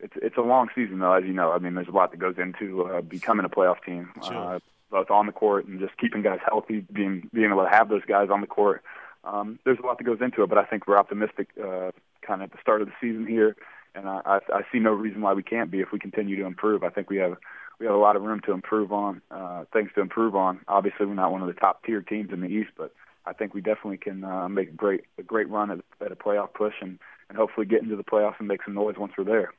it's 0.00 0.14
it's 0.22 0.36
a 0.38 0.42
long 0.42 0.68
season, 0.74 1.00
though, 1.00 1.12
as 1.12 1.24
you 1.24 1.32
know. 1.34 1.52
I 1.52 1.58
mean, 1.58 1.74
there's 1.74 1.88
a 1.88 1.90
lot 1.90 2.12
that 2.12 2.18
goes 2.18 2.36
into 2.38 2.84
uh, 2.84 3.00
becoming 3.02 3.44
a 3.44 3.48
playoff 3.50 3.82
team, 3.84 4.10
Sure. 4.22 4.34
uh, 4.56 4.58
both 4.90 5.10
on 5.10 5.26
the 5.26 5.32
court 5.32 5.66
and 5.66 5.80
just 5.80 5.96
keeping 5.98 6.22
guys 6.22 6.38
healthy, 6.44 6.84
being 6.92 7.28
being 7.32 7.50
able 7.50 7.64
to 7.64 7.70
have 7.70 7.88
those 7.88 8.04
guys 8.06 8.28
on 8.30 8.40
the 8.40 8.46
court. 8.46 8.82
Um, 9.24 9.58
there's 9.64 9.78
a 9.82 9.86
lot 9.86 9.98
that 9.98 10.04
goes 10.04 10.20
into 10.20 10.42
it, 10.42 10.48
but 10.48 10.58
I 10.58 10.64
think 10.64 10.86
we're 10.86 10.98
optimistic, 10.98 11.48
uh, 11.58 11.90
kind 12.22 12.42
of 12.42 12.50
at 12.50 12.52
the 12.52 12.58
start 12.60 12.80
of 12.80 12.88
the 12.88 12.94
season 13.00 13.26
here, 13.26 13.56
and 13.94 14.08
I, 14.08 14.20
I, 14.24 14.38
I 14.54 14.60
see 14.70 14.78
no 14.78 14.92
reason 14.92 15.20
why 15.20 15.32
we 15.32 15.42
can't 15.42 15.70
be 15.70 15.80
if 15.80 15.90
we 15.92 15.98
continue 15.98 16.36
to 16.36 16.44
improve. 16.44 16.84
I 16.84 16.90
think 16.90 17.10
we 17.10 17.16
have 17.16 17.36
we 17.78 17.86
have 17.86 17.94
a 17.94 17.98
lot 17.98 18.16
of 18.16 18.22
room 18.22 18.40
to 18.46 18.52
improve 18.52 18.92
on, 18.92 19.20
uh, 19.30 19.64
things 19.72 19.90
to 19.96 20.00
improve 20.00 20.34
on. 20.34 20.60
Obviously, 20.68 21.06
we're 21.06 21.14
not 21.14 21.32
one 21.32 21.42
of 21.42 21.48
the 21.48 21.54
top 21.54 21.84
tier 21.84 22.00
teams 22.00 22.30
in 22.32 22.40
the 22.40 22.48
East, 22.48 22.70
but 22.76 22.92
I 23.26 23.32
think 23.32 23.52
we 23.52 23.60
definitely 23.60 23.98
can 23.98 24.24
uh, 24.24 24.48
make 24.48 24.68
a 24.68 24.72
great 24.72 25.04
a 25.18 25.22
great 25.22 25.48
run 25.50 25.70
at, 25.70 25.78
at 26.00 26.12
a 26.12 26.16
playoff 26.16 26.54
push 26.54 26.74
and, 26.80 26.98
and 27.28 27.36
hopefully 27.36 27.66
get 27.66 27.82
into 27.82 27.96
the 27.96 28.04
playoffs 28.04 28.38
and 28.38 28.48
make 28.48 28.62
some 28.64 28.74
noise 28.74 28.96
once 28.96 29.12
we're 29.18 29.24
there. 29.24 29.52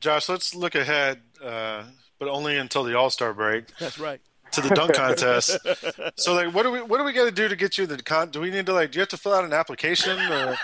Josh, 0.00 0.28
let's 0.28 0.54
look 0.54 0.74
ahead, 0.74 1.22
uh, 1.42 1.84
but 2.18 2.28
only 2.28 2.56
until 2.56 2.84
the 2.84 2.96
All 2.96 3.10
Star 3.10 3.32
break 3.32 3.76
That's 3.78 3.98
right. 3.98 4.20
to 4.52 4.60
the 4.60 4.70
dunk 4.70 4.94
contest. 4.94 5.58
So, 6.16 6.34
like, 6.34 6.54
what 6.54 6.62
do 6.62 6.70
we 6.70 6.82
what 6.82 6.98
do 6.98 7.04
we 7.04 7.12
got 7.12 7.24
to 7.24 7.32
do 7.32 7.48
to 7.48 7.56
get 7.56 7.78
you 7.78 7.86
the 7.86 8.02
con? 8.02 8.30
Do 8.30 8.40
we 8.40 8.50
need 8.50 8.66
to 8.66 8.72
like? 8.72 8.92
Do 8.92 8.96
you 8.96 9.00
have 9.00 9.08
to 9.10 9.16
fill 9.16 9.34
out 9.34 9.44
an 9.44 9.52
application? 9.52 10.18
Or? 10.18 10.56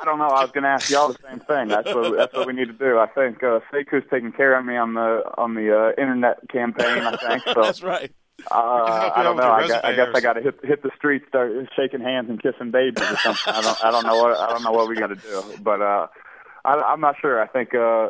I 0.00 0.04
don't 0.04 0.18
know. 0.18 0.28
I 0.28 0.42
was 0.42 0.50
going 0.52 0.64
to 0.64 0.70
ask 0.70 0.90
y'all 0.90 1.08
the 1.08 1.18
same 1.28 1.40
thing. 1.40 1.68
That's 1.68 1.92
what 1.94 2.16
that's 2.16 2.32
what 2.34 2.46
we 2.46 2.52
need 2.52 2.68
to 2.68 2.72
do. 2.72 2.98
I 2.98 3.06
think 3.06 3.42
uh, 3.42 3.60
Sekou's 3.72 4.04
taking 4.10 4.32
care 4.32 4.58
of 4.58 4.64
me 4.64 4.76
on 4.76 4.94
the 4.94 5.22
on 5.36 5.54
the 5.54 5.76
uh, 5.76 6.00
internet 6.00 6.48
campaign. 6.50 7.02
I 7.02 7.16
think 7.16 7.42
so. 7.44 7.62
That's 7.62 7.82
right. 7.82 8.12
Uh, 8.50 9.12
I 9.14 9.22
don't 9.22 9.36
know. 9.36 9.50
I, 9.50 9.68
got, 9.68 9.84
I 9.84 9.94
guess 9.94 10.08
I 10.14 10.20
got 10.20 10.32
to 10.32 10.40
hit 10.40 10.58
hit 10.64 10.82
the 10.82 10.90
streets, 10.96 11.26
start 11.28 11.52
shaking 11.76 12.00
hands 12.00 12.28
and 12.28 12.42
kissing 12.42 12.70
babies 12.70 13.02
or 13.02 13.16
something. 13.18 13.54
I 13.54 13.60
don't 13.60 13.84
I 13.84 13.90
don't 13.90 14.06
know 14.06 14.16
what 14.16 14.38
I 14.38 14.50
don't 14.50 14.64
know 14.64 14.72
what 14.72 14.88
we 14.88 14.96
got 14.96 15.08
to 15.08 15.16
do, 15.16 15.42
but 15.60 15.80
uh, 15.80 16.08
I, 16.64 16.74
I'm 16.74 17.00
not 17.00 17.16
sure. 17.20 17.40
I 17.40 17.46
think 17.46 17.74
uh, 17.74 18.08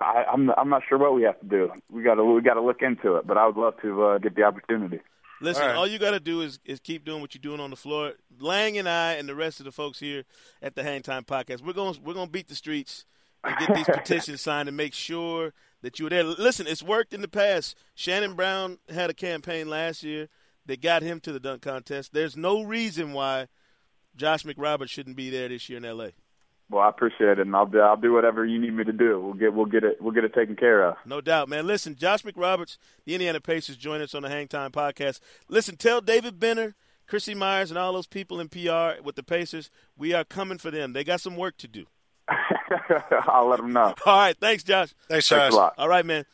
I, 0.00 0.24
I'm 0.30 0.50
I'm 0.50 0.68
not 0.68 0.82
sure 0.88 0.98
what 0.98 1.14
we 1.14 1.22
have 1.22 1.38
to 1.40 1.46
do. 1.46 1.70
We 1.90 2.02
got 2.02 2.14
to 2.14 2.24
we 2.24 2.42
got 2.42 2.54
to 2.54 2.62
look 2.62 2.82
into 2.82 3.16
it. 3.16 3.26
But 3.26 3.38
I 3.38 3.46
would 3.46 3.56
love 3.56 3.74
to 3.82 4.04
uh, 4.04 4.18
get 4.18 4.34
the 4.36 4.42
opportunity. 4.42 5.00
Listen, 5.40 5.64
All 5.64 5.68
all, 5.70 5.82
right. 5.82 5.90
you 5.90 5.98
got 5.98 6.12
to 6.12 6.20
do 6.20 6.40
is, 6.40 6.58
is 6.64 6.80
keep 6.80 7.04
doing 7.04 7.20
what 7.20 7.34
you're 7.34 7.42
doing 7.42 7.60
on 7.60 7.68
the 7.70 7.76
floor. 7.76 8.14
Lang 8.38 8.78
and 8.78 8.88
I 8.88 9.14
and 9.14 9.28
the 9.28 9.34
rest 9.34 9.60
of 9.60 9.66
the 9.66 9.72
folks 9.72 10.00
here 10.00 10.24
at 10.62 10.74
the 10.74 10.82
Hang 10.82 11.02
Time 11.02 11.24
Podcast, 11.24 11.62
we're 11.62 11.74
going 11.74 11.96
we're 12.02 12.14
going 12.14 12.28
to 12.28 12.32
beat 12.32 12.48
the 12.48 12.54
streets 12.54 13.04
and 13.44 13.56
get 13.58 13.74
these 13.74 13.84
petitions 13.96 14.40
signed 14.40 14.68
and 14.68 14.76
make 14.76 14.94
sure 14.94 15.52
that 15.82 15.98
you're 15.98 16.10
there. 16.10 16.24
Listen, 16.24 16.66
it's 16.66 16.82
worked 16.82 17.12
in 17.12 17.20
the 17.20 17.28
past. 17.28 17.76
Shannon 17.94 18.34
Brown 18.34 18.78
had 18.88 19.10
a 19.10 19.14
campaign 19.14 19.68
last 19.68 20.02
year 20.02 20.28
that 20.64 20.80
got 20.80 21.02
him 21.02 21.20
to 21.20 21.32
the 21.32 21.40
dunk 21.40 21.62
contest. 21.62 22.12
There's 22.12 22.36
no 22.36 22.62
reason 22.62 23.12
why 23.12 23.48
Josh 24.16 24.42
McRoberts 24.44 24.88
shouldn't 24.88 25.16
be 25.16 25.30
there 25.30 25.48
this 25.48 25.68
year 25.68 25.78
in 25.78 25.84
L.A. 25.84 26.12
Well, 26.68 26.82
I 26.82 26.88
appreciate 26.88 27.38
it, 27.38 27.38
and 27.38 27.54
I'll 27.54 27.66
do, 27.66 27.78
I'll 27.78 27.96
do 27.96 28.12
whatever 28.12 28.44
you 28.44 28.58
need 28.58 28.74
me 28.74 28.82
to 28.84 28.92
do. 28.92 29.20
We'll 29.20 29.34
get 29.34 29.54
we'll 29.54 29.66
get 29.66 29.84
it 29.84 29.98
we'll 30.00 30.12
get 30.12 30.24
it 30.24 30.34
taken 30.34 30.56
care 30.56 30.82
of. 30.82 30.96
No 31.06 31.20
doubt, 31.20 31.48
man. 31.48 31.66
Listen, 31.66 31.94
Josh 31.94 32.22
McRoberts, 32.22 32.76
the 33.04 33.14
Indiana 33.14 33.40
Pacers, 33.40 33.76
join 33.76 34.00
us 34.00 34.14
on 34.14 34.22
the 34.22 34.28
Hang 34.28 34.48
Time 34.48 34.72
podcast. 34.72 35.20
Listen, 35.48 35.76
tell 35.76 36.00
David 36.00 36.40
Benner, 36.40 36.74
Chrissy 37.06 37.34
Myers, 37.34 37.70
and 37.70 37.78
all 37.78 37.92
those 37.92 38.08
people 38.08 38.40
in 38.40 38.48
PR 38.48 39.00
with 39.02 39.14
the 39.14 39.22
Pacers, 39.22 39.70
we 39.96 40.12
are 40.12 40.24
coming 40.24 40.58
for 40.58 40.72
them. 40.72 40.92
They 40.92 41.04
got 41.04 41.20
some 41.20 41.36
work 41.36 41.56
to 41.58 41.68
do. 41.68 41.86
I'll 43.28 43.46
let 43.48 43.58
them 43.58 43.72
know. 43.72 43.94
All 44.04 44.16
right, 44.18 44.36
thanks, 44.36 44.64
Josh. 44.64 44.92
Thanks, 45.08 45.28
Thanks 45.28 45.28
Josh. 45.28 45.52
a 45.52 45.56
lot. 45.56 45.74
All 45.78 45.88
right, 45.88 46.04
man. 46.04 46.24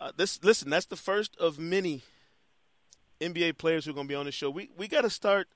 Uh, 0.00 0.10
this 0.16 0.42
listen, 0.42 0.70
that's 0.70 0.86
the 0.86 0.96
first 0.96 1.36
of 1.36 1.60
many 1.60 2.02
NBA 3.20 3.58
players 3.58 3.84
who 3.84 3.92
are 3.92 3.94
going 3.94 4.06
to 4.06 4.12
be 4.12 4.14
on 4.16 4.26
the 4.26 4.32
show. 4.32 4.50
We 4.50 4.70
we 4.76 4.88
got 4.88 5.02
to 5.02 5.10
start 5.10 5.48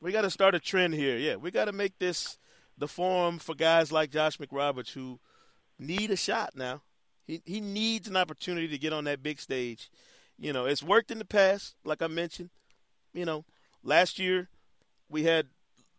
we 0.00 0.12
got 0.12 0.22
to 0.22 0.30
start 0.30 0.54
a 0.54 0.60
trend 0.60 0.94
here. 0.94 1.16
Yeah, 1.16 1.36
we 1.36 1.50
got 1.50 1.66
to 1.66 1.72
make 1.72 1.98
this 1.98 2.38
the 2.78 2.88
forum 2.88 3.38
for 3.38 3.54
guys 3.54 3.90
like 3.90 4.10
Josh 4.10 4.38
McRoberts 4.38 4.92
who 4.92 5.18
need 5.78 6.10
a 6.10 6.16
shot 6.16 6.52
now. 6.54 6.82
He 7.26 7.42
he 7.44 7.60
needs 7.60 8.08
an 8.08 8.16
opportunity 8.16 8.68
to 8.68 8.78
get 8.78 8.92
on 8.92 9.04
that 9.04 9.22
big 9.22 9.40
stage. 9.40 9.90
You 10.38 10.52
know, 10.52 10.66
it's 10.66 10.82
worked 10.82 11.10
in 11.10 11.18
the 11.18 11.24
past, 11.24 11.74
like 11.84 12.02
I 12.02 12.06
mentioned. 12.06 12.50
You 13.14 13.24
know, 13.24 13.44
last 13.82 14.18
year 14.18 14.48
we 15.08 15.24
had 15.24 15.48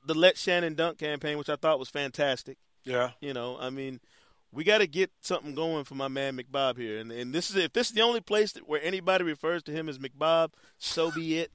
the 0.05 0.13
Let 0.13 0.37
Shannon 0.37 0.75
Dunk 0.75 0.97
campaign, 0.97 1.37
which 1.37 1.49
I 1.49 1.55
thought 1.55 1.79
was 1.79 1.89
fantastic. 1.89 2.57
Yeah. 2.83 3.11
You 3.19 3.33
know, 3.33 3.57
I 3.59 3.69
mean, 3.69 3.99
we 4.51 4.63
got 4.63 4.77
to 4.77 4.87
get 4.87 5.11
something 5.21 5.53
going 5.53 5.83
for 5.83 5.95
my 5.95 6.07
man 6.07 6.37
McBob 6.37 6.77
here, 6.77 6.99
and 6.99 7.11
and 7.11 7.33
this 7.33 7.49
is 7.49 7.55
if 7.55 7.73
this 7.73 7.87
is 7.87 7.93
the 7.93 8.01
only 8.01 8.21
place 8.21 8.53
that, 8.53 8.67
where 8.67 8.81
anybody 8.81 9.23
refers 9.23 9.63
to 9.63 9.71
him 9.71 9.89
as 9.89 9.99
McBob, 9.99 10.51
so 10.77 11.11
be 11.11 11.39
it. 11.39 11.51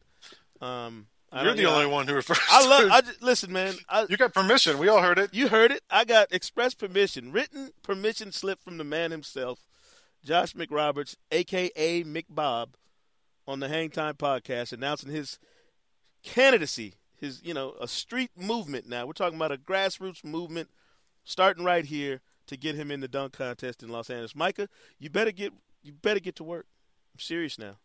Um, 0.60 1.06
I 1.32 1.44
You're 1.44 1.54
the 1.54 1.64
only 1.64 1.86
one 1.86 2.06
who 2.06 2.14
refers. 2.14 2.38
I 2.50 2.66
love. 2.68 2.88
to 2.88 2.92
I 2.92 3.00
just, 3.00 3.22
listen, 3.22 3.52
man. 3.52 3.74
I, 3.88 4.06
You 4.08 4.16
got 4.18 4.34
permission. 4.34 4.78
We 4.78 4.88
all 4.88 5.00
heard 5.00 5.18
it. 5.18 5.32
you 5.32 5.48
heard 5.48 5.72
it. 5.72 5.82
I 5.90 6.04
got 6.04 6.30
express 6.30 6.74
permission, 6.74 7.32
written 7.32 7.70
permission 7.82 8.32
slip 8.32 8.62
from 8.62 8.76
the 8.76 8.84
man 8.84 9.10
himself, 9.10 9.64
Josh 10.22 10.52
McRoberts, 10.52 11.16
aka 11.30 12.04
McBob, 12.04 12.74
on 13.48 13.60
the 13.60 13.68
Hangtime 13.68 14.14
podcast, 14.14 14.72
announcing 14.72 15.10
his 15.10 15.38
candidacy. 16.22 16.94
His, 17.16 17.40
you 17.44 17.54
know, 17.54 17.74
a 17.80 17.86
street 17.86 18.32
movement 18.36 18.88
now. 18.88 19.06
We're 19.06 19.12
talking 19.12 19.36
about 19.36 19.52
a 19.52 19.56
grassroots 19.56 20.24
movement 20.24 20.70
starting 21.24 21.64
right 21.64 21.84
here 21.84 22.20
to 22.48 22.56
get 22.56 22.74
him 22.74 22.90
in 22.90 23.00
the 23.00 23.06
dunk 23.06 23.32
contest 23.32 23.82
in 23.82 23.88
Los 23.88 24.10
Angeles. 24.10 24.34
Micah, 24.34 24.68
you 24.98 25.08
better 25.08 25.30
get 25.30 25.52
you 25.82 25.92
better 25.92 26.20
get 26.20 26.36
to 26.36 26.44
work. 26.44 26.66
I'm 27.14 27.20
serious 27.20 27.58
now. 27.58 27.76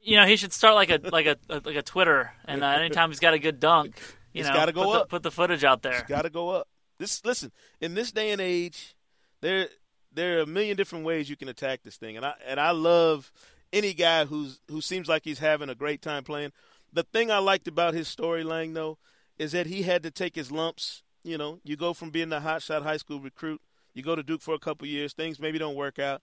You 0.00 0.16
know, 0.16 0.26
he 0.26 0.36
should 0.36 0.52
start 0.52 0.74
like 0.74 0.90
a 0.90 1.00
like 1.10 1.26
a, 1.26 1.36
like 1.48 1.76
a 1.76 1.82
Twitter, 1.82 2.32
and 2.44 2.62
uh, 2.62 2.68
anytime 2.68 3.10
he's 3.10 3.18
got 3.20 3.34
a 3.34 3.38
good 3.38 3.58
dunk, 3.58 3.96
you 4.32 4.40
It's 4.40 4.48
know, 4.48 4.54
gotta 4.54 4.72
go 4.72 4.84
put, 4.84 4.92
the, 4.92 5.00
up. 5.00 5.08
put 5.08 5.22
the 5.24 5.30
footage 5.30 5.64
out 5.64 5.82
there. 5.82 6.04
Got 6.08 6.22
to 6.22 6.30
go 6.30 6.50
up. 6.50 6.68
This 6.98 7.24
listen 7.24 7.50
in 7.80 7.94
this 7.94 8.12
day 8.12 8.30
and 8.30 8.40
age, 8.40 8.94
there 9.40 9.68
there 10.12 10.38
are 10.38 10.42
a 10.42 10.46
million 10.46 10.76
different 10.76 11.04
ways 11.04 11.28
you 11.28 11.36
can 11.36 11.48
attack 11.48 11.82
this 11.82 11.96
thing, 11.96 12.16
and 12.16 12.24
I 12.24 12.34
and 12.46 12.60
I 12.60 12.70
love 12.70 13.32
any 13.72 13.92
guy 13.94 14.24
who's 14.26 14.60
who 14.70 14.80
seems 14.80 15.08
like 15.08 15.24
he's 15.24 15.40
having 15.40 15.68
a 15.68 15.74
great 15.74 16.00
time 16.02 16.22
playing. 16.24 16.52
The 16.92 17.02
thing 17.02 17.30
I 17.30 17.38
liked 17.38 17.66
about 17.68 17.94
his 17.94 18.08
storyline 18.08 18.74
though 18.74 18.98
is 19.38 19.52
that 19.52 19.66
he 19.66 19.82
had 19.82 20.02
to 20.04 20.10
take 20.10 20.34
his 20.36 20.50
lumps. 20.52 21.02
You 21.24 21.36
know, 21.36 21.58
you 21.64 21.76
go 21.76 21.92
from 21.92 22.10
being 22.10 22.28
the 22.28 22.38
hotshot 22.40 22.82
high 22.84 22.96
school 22.96 23.18
recruit, 23.18 23.60
you 23.92 24.02
go 24.02 24.14
to 24.14 24.22
Duke 24.22 24.40
for 24.40 24.54
a 24.54 24.58
couple 24.60 24.86
years, 24.86 25.12
things 25.12 25.40
maybe 25.40 25.58
don't 25.58 25.74
work 25.74 25.98
out. 25.98 26.22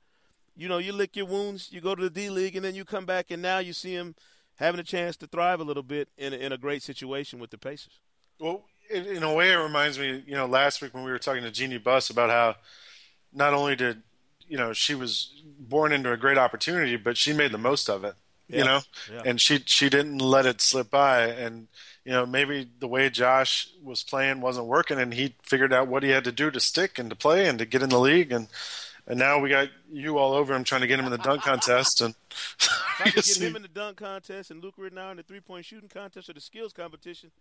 You 0.55 0.67
know, 0.67 0.77
you 0.77 0.93
lick 0.93 1.15
your 1.15 1.25
wounds, 1.25 1.69
you 1.71 1.81
go 1.81 1.95
to 1.95 2.03
the 2.03 2.09
D 2.09 2.29
League, 2.29 2.55
and 2.55 2.63
then 2.63 2.75
you 2.75 2.85
come 2.85 3.05
back, 3.05 3.31
and 3.31 3.41
now 3.41 3.59
you 3.59 3.73
see 3.73 3.93
him 3.93 4.15
having 4.55 4.79
a 4.79 4.83
chance 4.83 5.17
to 5.17 5.27
thrive 5.27 5.59
a 5.59 5.63
little 5.63 5.83
bit 5.83 6.09
in 6.17 6.33
a, 6.33 6.35
in 6.35 6.51
a 6.51 6.57
great 6.57 6.83
situation 6.83 7.39
with 7.39 7.49
the 7.49 7.57
Pacers. 7.57 7.99
Well, 8.39 8.65
in, 8.89 9.05
in 9.05 9.23
a 9.23 9.33
way, 9.33 9.51
it 9.51 9.57
reminds 9.57 9.97
me. 9.97 10.23
You 10.25 10.35
know, 10.35 10.45
last 10.45 10.81
week 10.81 10.93
when 10.93 11.03
we 11.03 11.11
were 11.11 11.19
talking 11.19 11.43
to 11.43 11.51
Jeanie 11.51 11.77
Buss 11.77 12.09
about 12.09 12.29
how 12.29 12.55
not 13.33 13.53
only 13.53 13.75
did 13.75 14.01
you 14.47 14.57
know 14.57 14.73
she 14.73 14.95
was 14.95 15.41
born 15.59 15.91
into 15.91 16.11
a 16.11 16.17
great 16.17 16.37
opportunity, 16.37 16.95
but 16.95 17.17
she 17.17 17.33
made 17.33 17.51
the 17.51 17.57
most 17.57 17.89
of 17.89 18.03
it. 18.03 18.15
Yeah. 18.47 18.57
You 18.57 18.63
know, 18.65 18.79
yeah. 19.11 19.21
and 19.25 19.41
she 19.41 19.63
she 19.65 19.89
didn't 19.89 20.19
let 20.19 20.45
it 20.45 20.61
slip 20.61 20.91
by, 20.91 21.27
and 21.27 21.67
you 22.05 22.11
know 22.11 22.25
maybe 22.25 22.67
the 22.79 22.87
way 22.87 23.09
Josh 23.09 23.69
was 23.81 24.03
playing 24.03 24.41
wasn't 24.41 24.67
working, 24.67 24.99
and 24.99 25.13
he 25.13 25.35
figured 25.43 25.73
out 25.73 25.87
what 25.87 26.03
he 26.03 26.09
had 26.09 26.25
to 26.25 26.31
do 26.31 26.51
to 26.51 26.59
stick 26.59 26.99
and 26.99 27.09
to 27.09 27.15
play 27.15 27.47
and 27.47 27.57
to 27.59 27.65
get 27.65 27.81
in 27.81 27.89
the 27.89 27.99
league, 27.99 28.31
and 28.31 28.47
and 29.07 29.19
now 29.19 29.39
we 29.39 29.49
got 29.49 29.69
you 29.91 30.17
all 30.17 30.33
over 30.33 30.53
him 30.53 30.63
trying 30.63 30.81
to 30.81 30.87
get 30.87 30.99
him 30.99 31.05
in 31.05 31.11
the 31.11 31.17
dunk 31.17 31.43
contest, 31.43 32.01
and 32.01 32.15
if 32.31 32.69
I 32.99 33.09
could 33.11 33.23
get 33.23 33.41
him 33.41 33.55
in 33.55 33.61
the 33.61 33.67
dunk 33.67 33.97
contest 33.97 34.51
and 34.51 34.63
Luka 34.63 34.89
now 34.91 35.11
in 35.11 35.17
the 35.17 35.23
three 35.23 35.41
point 35.41 35.65
shooting 35.65 35.89
contest 35.89 36.29
or 36.29 36.33
the 36.33 36.41
skills 36.41 36.73
competition, 36.73 37.31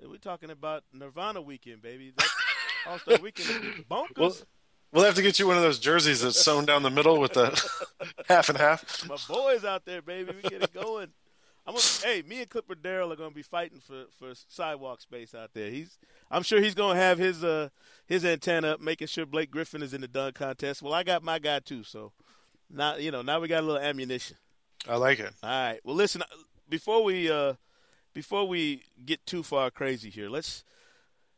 we're 0.00 0.16
talking 0.16 0.50
about 0.50 0.84
Nirvana 0.92 1.40
weekend, 1.40 1.82
baby. 1.82 2.12
All 2.86 2.98
Star 2.98 3.18
weekend, 3.18 3.84
bonkers. 3.90 4.16
Well, 4.16 4.36
We'll 4.92 5.04
have 5.04 5.16
to 5.16 5.22
get 5.22 5.38
you 5.38 5.46
one 5.46 5.56
of 5.56 5.62
those 5.62 5.78
jerseys 5.78 6.22
that's 6.22 6.42
sewn 6.42 6.64
down 6.64 6.82
the 6.82 6.90
middle 6.90 7.20
with 7.20 7.32
the 7.34 7.48
half 8.28 8.48
and 8.48 8.56
half. 8.56 9.06
My 9.08 9.16
boys 9.28 9.64
out 9.64 9.84
there, 9.84 10.00
baby. 10.00 10.32
We 10.42 10.48
get 10.48 10.62
it 10.62 10.72
going. 10.72 11.08
I'm 11.66 11.74
gonna, 11.74 11.84
hey, 12.04 12.22
me 12.22 12.40
and 12.40 12.48
Clipper 12.48 12.76
Darrell 12.76 13.12
are 13.12 13.16
gonna 13.16 13.30
be 13.30 13.42
fighting 13.42 13.80
for, 13.80 14.04
for 14.18 14.32
sidewalk 14.48 15.00
space 15.00 15.34
out 15.34 15.50
there. 15.52 15.70
He's, 15.70 15.98
I'm 16.30 16.42
sure 16.42 16.60
he's 16.60 16.74
gonna 16.74 16.98
have 16.98 17.18
his 17.18 17.42
uh 17.42 17.70
his 18.06 18.24
antenna 18.24 18.72
up, 18.72 18.80
making 18.80 19.08
sure 19.08 19.26
Blake 19.26 19.50
Griffin 19.50 19.82
is 19.82 19.92
in 19.92 20.00
the 20.00 20.08
dunk 20.08 20.36
contest. 20.36 20.80
Well, 20.82 20.94
I 20.94 21.02
got 21.02 21.22
my 21.22 21.38
guy 21.38 21.58
too, 21.58 21.82
so 21.82 22.12
now 22.70 22.96
you 22.96 23.10
know 23.10 23.22
now 23.22 23.40
we 23.40 23.48
got 23.48 23.62
a 23.62 23.66
little 23.66 23.82
ammunition. 23.82 24.36
I 24.88 24.96
like 24.96 25.18
it. 25.18 25.32
All 25.42 25.50
right. 25.50 25.80
Well, 25.82 25.96
listen, 25.96 26.22
before 26.68 27.02
we 27.02 27.30
uh 27.30 27.54
before 28.14 28.46
we 28.46 28.82
get 29.04 29.26
too 29.26 29.42
far 29.42 29.70
crazy 29.70 30.08
here, 30.08 30.28
let's 30.28 30.62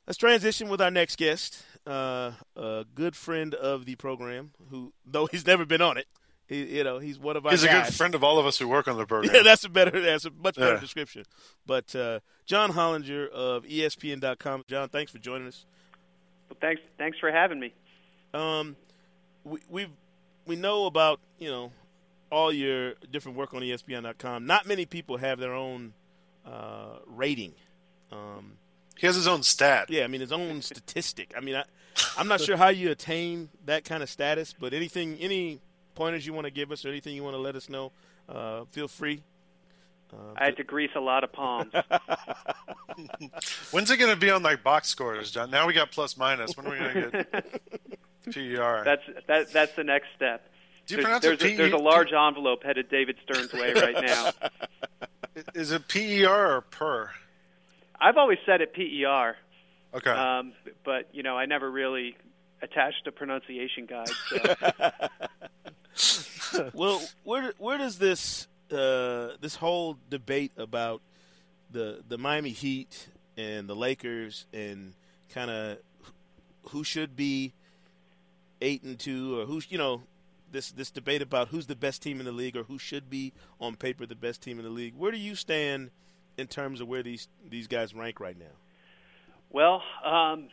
let's 0.06 0.18
transition 0.18 0.68
with 0.68 0.80
our 0.80 0.90
next 0.90 1.16
guest 1.16 1.64
uh, 1.88 2.32
a 2.54 2.84
good 2.94 3.16
friend 3.16 3.54
of 3.54 3.86
the 3.86 3.96
program 3.96 4.52
who, 4.70 4.92
though 5.04 5.26
he's 5.26 5.46
never 5.46 5.64
been 5.64 5.80
on 5.80 5.96
it, 5.96 6.06
you 6.48 6.84
know, 6.84 6.98
he's 6.98 7.18
one 7.18 7.36
of 7.36 7.44
our. 7.44 7.52
He's 7.52 7.64
guys. 7.64 7.88
a 7.88 7.90
good 7.90 7.94
friend 7.94 8.14
of 8.14 8.24
all 8.24 8.38
of 8.38 8.46
us 8.46 8.58
who 8.58 8.68
work 8.68 8.88
on 8.88 8.96
the 8.96 9.06
program. 9.06 9.34
Yeah, 9.34 9.42
that's 9.42 9.64
a 9.64 9.68
better, 9.68 10.00
that's 10.00 10.24
a 10.24 10.30
much 10.30 10.56
better 10.56 10.74
yeah. 10.74 10.80
description. 10.80 11.24
But 11.66 11.94
uh, 11.94 12.20
John 12.46 12.72
Hollinger 12.72 13.28
of 13.28 13.64
ESPN.com. 13.64 14.64
John, 14.66 14.88
thanks 14.88 15.12
for 15.12 15.18
joining 15.18 15.48
us. 15.48 15.66
Well, 16.48 16.56
thanks, 16.60 16.80
thanks 16.96 17.18
for 17.18 17.30
having 17.30 17.60
me. 17.60 17.74
Um, 18.32 18.76
we 19.44 19.60
we 19.68 19.86
we 20.46 20.56
know 20.56 20.86
about 20.86 21.20
you 21.38 21.50
know 21.50 21.72
all 22.30 22.52
your 22.52 22.94
different 23.10 23.36
work 23.36 23.54
on 23.54 23.62
ESPN.com. 23.62 24.46
Not 24.46 24.66
many 24.66 24.86
people 24.86 25.18
have 25.18 25.38
their 25.38 25.54
own 25.54 25.92
uh, 26.46 26.98
rating. 27.06 27.54
Um, 28.10 28.58
he 28.96 29.06
has 29.06 29.16
his 29.16 29.26
own 29.26 29.42
stat. 29.42 29.90
Yeah, 29.90 30.04
I 30.04 30.06
mean 30.08 30.20
his 30.20 30.32
own 30.32 30.62
statistic. 30.62 31.32
I 31.36 31.40
mean, 31.40 31.56
I, 31.56 31.64
I'm 32.16 32.28
not 32.28 32.40
sure 32.40 32.56
how 32.56 32.68
you 32.68 32.90
attain 32.90 33.50
that 33.66 33.84
kind 33.84 34.02
of 34.02 34.08
status, 34.08 34.54
but 34.58 34.72
anything, 34.72 35.16
any 35.20 35.60
pointers 35.98 36.24
you 36.24 36.32
want 36.32 36.46
to 36.46 36.50
give 36.52 36.70
us 36.70 36.84
or 36.84 36.88
anything 36.88 37.14
you 37.14 37.24
want 37.24 37.34
to 37.34 37.40
let 37.40 37.56
us 37.56 37.68
know, 37.68 37.90
uh, 38.28 38.64
feel 38.70 38.86
free. 38.86 39.20
Uh, 40.12 40.16
I 40.36 40.44
had 40.44 40.56
to 40.56 40.64
grease 40.64 40.92
a 40.94 41.00
lot 41.00 41.24
of 41.24 41.32
palms. 41.32 41.72
When's 43.72 43.90
it 43.90 43.98
going 43.98 44.10
to 44.10 44.16
be 44.16 44.30
on 44.30 44.42
like 44.42 44.62
box 44.62 44.88
scores, 44.88 45.30
John? 45.32 45.50
Now 45.50 45.66
we 45.66 45.74
got 45.74 45.90
plus 45.90 46.16
minus. 46.16 46.56
When 46.56 46.66
are 46.66 46.70
we 46.70 46.78
going 46.78 46.94
to 46.94 47.10
get 47.10 48.32
PER? 48.32 48.82
That's 48.84 49.02
that. 49.26 49.52
That's 49.52 49.74
the 49.74 49.84
next 49.84 50.06
step. 50.16 50.48
Do 50.86 50.94
you 50.94 51.02
there's, 51.02 51.04
pronounce 51.04 51.24
there's, 51.24 51.42
it 51.42 51.56
There's 51.58 51.72
a 51.72 51.76
large 51.76 52.12
envelope 52.12 52.62
headed 52.62 52.88
David 52.88 53.16
Stern's 53.24 53.52
way 53.52 53.74
right 53.74 54.06
now. 54.06 54.30
Is 55.54 55.72
it 55.72 55.86
PER 55.88 56.56
or 56.56 56.60
per? 56.62 57.10
I've 58.00 58.16
always 58.16 58.38
said 58.46 58.62
it 58.62 58.72
PER. 58.72 59.36
Okay. 59.94 60.10
Um, 60.10 60.52
but 60.84 61.08
you 61.12 61.22
know, 61.22 61.36
I 61.36 61.44
never 61.44 61.70
really 61.70 62.16
attached 62.62 63.06
a 63.06 63.12
pronunciation 63.12 63.84
guide. 63.84 64.08
So. 64.08 65.08
Well, 66.74 67.02
where 67.24 67.52
where 67.58 67.78
does 67.78 67.98
this 67.98 68.46
uh, 68.72 69.30
this 69.40 69.56
whole 69.56 69.96
debate 70.10 70.52
about 70.56 71.00
the 71.70 72.02
the 72.08 72.18
Miami 72.18 72.50
Heat 72.50 73.08
and 73.36 73.68
the 73.68 73.76
Lakers 73.76 74.46
and 74.52 74.94
kind 75.30 75.50
of 75.50 75.78
who 76.70 76.84
should 76.84 77.16
be 77.16 77.52
eight 78.60 78.82
and 78.82 78.98
two 78.98 79.40
or 79.40 79.46
who's 79.46 79.70
you 79.70 79.78
know 79.78 80.02
this 80.52 80.70
this 80.72 80.90
debate 80.90 81.22
about 81.22 81.48
who's 81.48 81.66
the 81.66 81.76
best 81.76 82.02
team 82.02 82.20
in 82.20 82.26
the 82.26 82.32
league 82.32 82.56
or 82.56 82.64
who 82.64 82.78
should 82.78 83.10
be 83.10 83.32
on 83.60 83.76
paper 83.76 84.06
the 84.06 84.14
best 84.14 84.42
team 84.42 84.58
in 84.58 84.64
the 84.64 84.70
league. 84.70 84.94
Where 84.96 85.12
do 85.12 85.18
you 85.18 85.34
stand 85.34 85.90
in 86.36 86.46
terms 86.46 86.80
of 86.80 86.88
where 86.88 87.02
these 87.02 87.28
these 87.48 87.66
guys 87.66 87.94
rank 87.94 88.20
right 88.20 88.38
now? 88.38 88.46
Well, 89.50 89.82
um, 90.04 90.48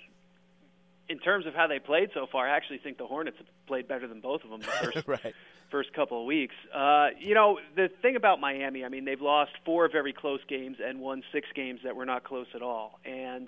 in 1.07 1.19
terms 1.19 1.45
of 1.45 1.53
how 1.53 1.67
they 1.67 1.79
played 1.79 2.09
so 2.13 2.25
far, 2.31 2.47
I 2.47 2.55
actually 2.55 2.79
think 2.79 2.97
the 2.97 3.05
Hornets 3.05 3.37
have 3.37 3.47
played 3.67 3.87
better 3.87 4.07
than 4.07 4.21
both 4.21 4.43
of 4.43 4.49
them 4.49 4.61
the 4.61 4.67
first 4.91 5.07
right. 5.07 5.35
first 5.69 5.93
couple 5.93 6.19
of 6.21 6.25
weeks. 6.25 6.55
Uh, 6.73 7.09
you 7.19 7.33
know, 7.33 7.59
the 7.75 7.89
thing 8.01 8.15
about 8.15 8.39
Miami, 8.39 8.83
I 8.83 8.89
mean, 8.89 9.05
they've 9.05 9.21
lost 9.21 9.51
four 9.65 9.89
very 9.89 10.13
close 10.13 10.39
games 10.47 10.77
and 10.83 10.99
won 10.99 11.23
six 11.31 11.47
games 11.55 11.81
that 11.83 11.95
were 11.95 12.05
not 12.05 12.23
close 12.23 12.47
at 12.55 12.61
all. 12.61 12.99
And 13.05 13.47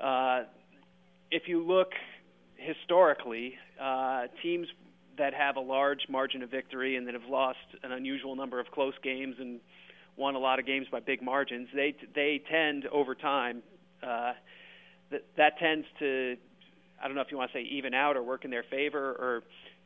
uh, 0.00 0.42
if 1.30 1.48
you 1.48 1.64
look 1.64 1.92
historically, 2.56 3.54
uh, 3.80 4.26
teams 4.42 4.68
that 5.16 5.32
have 5.34 5.56
a 5.56 5.60
large 5.60 6.08
margin 6.08 6.42
of 6.42 6.50
victory 6.50 6.96
and 6.96 7.06
that 7.06 7.14
have 7.14 7.28
lost 7.28 7.58
an 7.82 7.92
unusual 7.92 8.36
number 8.36 8.60
of 8.60 8.70
close 8.70 8.94
games 9.02 9.36
and 9.38 9.60
won 10.16 10.34
a 10.34 10.38
lot 10.38 10.58
of 10.58 10.66
games 10.66 10.86
by 10.90 11.00
big 11.00 11.22
margins, 11.22 11.68
they 11.74 11.94
they 12.14 12.42
tend 12.50 12.86
over 12.86 13.14
time 13.14 13.62
uh, 14.02 14.32
that 15.10 15.24
that 15.36 15.58
tends 15.58 15.86
to 15.98 16.36
I 17.04 17.06
don't 17.06 17.16
know 17.16 17.20
if 17.20 17.30
you 17.30 17.36
want 17.36 17.52
to 17.52 17.58
say 17.58 17.62
even 17.64 17.92
out 17.92 18.16
or 18.16 18.22
work 18.22 18.46
in 18.46 18.50
their 18.50 18.64
favor 18.70 19.12
or 19.12 19.42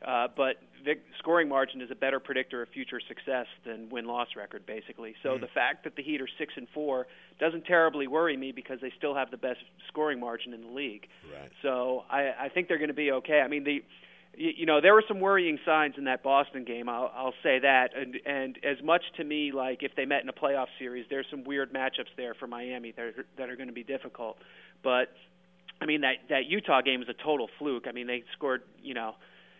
uh, 0.07 0.29
but 0.37 0.55
vic- 0.85 1.03
scoring 1.17 1.49
margin 1.49 1.81
is 1.81 1.91
a 1.91 1.95
better 1.95 2.21
predictor 2.21 2.61
of 2.61 2.69
future 2.69 3.01
success 3.05 3.45
than 3.65 3.89
win 3.89 4.05
loss 4.05 4.29
record 4.37 4.65
basically. 4.65 5.13
So 5.21 5.31
mm. 5.31 5.41
the 5.41 5.47
fact 5.47 5.83
that 5.83 5.97
the 5.97 6.01
Heat 6.01 6.21
are 6.21 6.29
6 6.37 6.53
and 6.55 6.67
4 6.73 7.07
doesn't 7.37 7.65
terribly 7.65 8.07
worry 8.07 8.37
me 8.37 8.53
because 8.53 8.79
they 8.81 8.93
still 8.97 9.13
have 9.13 9.31
the 9.31 9.37
best 9.37 9.59
scoring 9.89 10.21
margin 10.21 10.53
in 10.53 10.61
the 10.61 10.71
league. 10.71 11.07
Right. 11.29 11.51
So 11.61 12.05
I 12.09 12.31
I 12.39 12.49
think 12.49 12.69
they're 12.69 12.77
going 12.77 12.87
to 12.87 12.93
be 12.93 13.11
okay. 13.11 13.41
I 13.41 13.49
mean 13.49 13.65
the 13.65 13.83
you 14.37 14.65
know 14.65 14.79
there 14.79 14.93
were 14.93 15.03
some 15.05 15.19
worrying 15.19 15.59
signs 15.65 15.95
in 15.97 16.05
that 16.05 16.23
Boston 16.23 16.63
game. 16.63 16.87
I'll, 16.87 17.11
I'll 17.13 17.33
say 17.43 17.59
that, 17.59 17.89
and 17.97 18.15
and 18.25 18.57
as 18.63 18.81
much 18.81 19.01
to 19.17 19.25
me 19.25 19.51
like 19.51 19.83
if 19.83 19.95
they 19.97 20.05
met 20.05 20.23
in 20.23 20.29
a 20.29 20.33
playoff 20.33 20.67
series, 20.79 21.05
there's 21.09 21.25
some 21.29 21.43
weird 21.43 21.73
matchups 21.73 22.15
there 22.15 22.33
for 22.33 22.47
Miami 22.47 22.93
that 22.93 23.01
are, 23.05 23.25
that 23.37 23.49
are 23.49 23.57
going 23.57 23.67
to 23.67 23.73
be 23.73 23.83
difficult. 23.83 24.37
But 24.81 25.11
I 25.81 25.85
mean 25.85 26.01
that 26.01 26.15
that 26.29 26.45
Utah 26.45 26.81
game 26.81 26.99
was 26.99 27.09
a 27.09 27.13
total 27.13 27.49
fluke. 27.57 27.85
I 27.87 27.91
mean 27.91 28.07
they 28.07 28.23
scored 28.33 28.63
you 28.81 28.93
know 28.93 29.15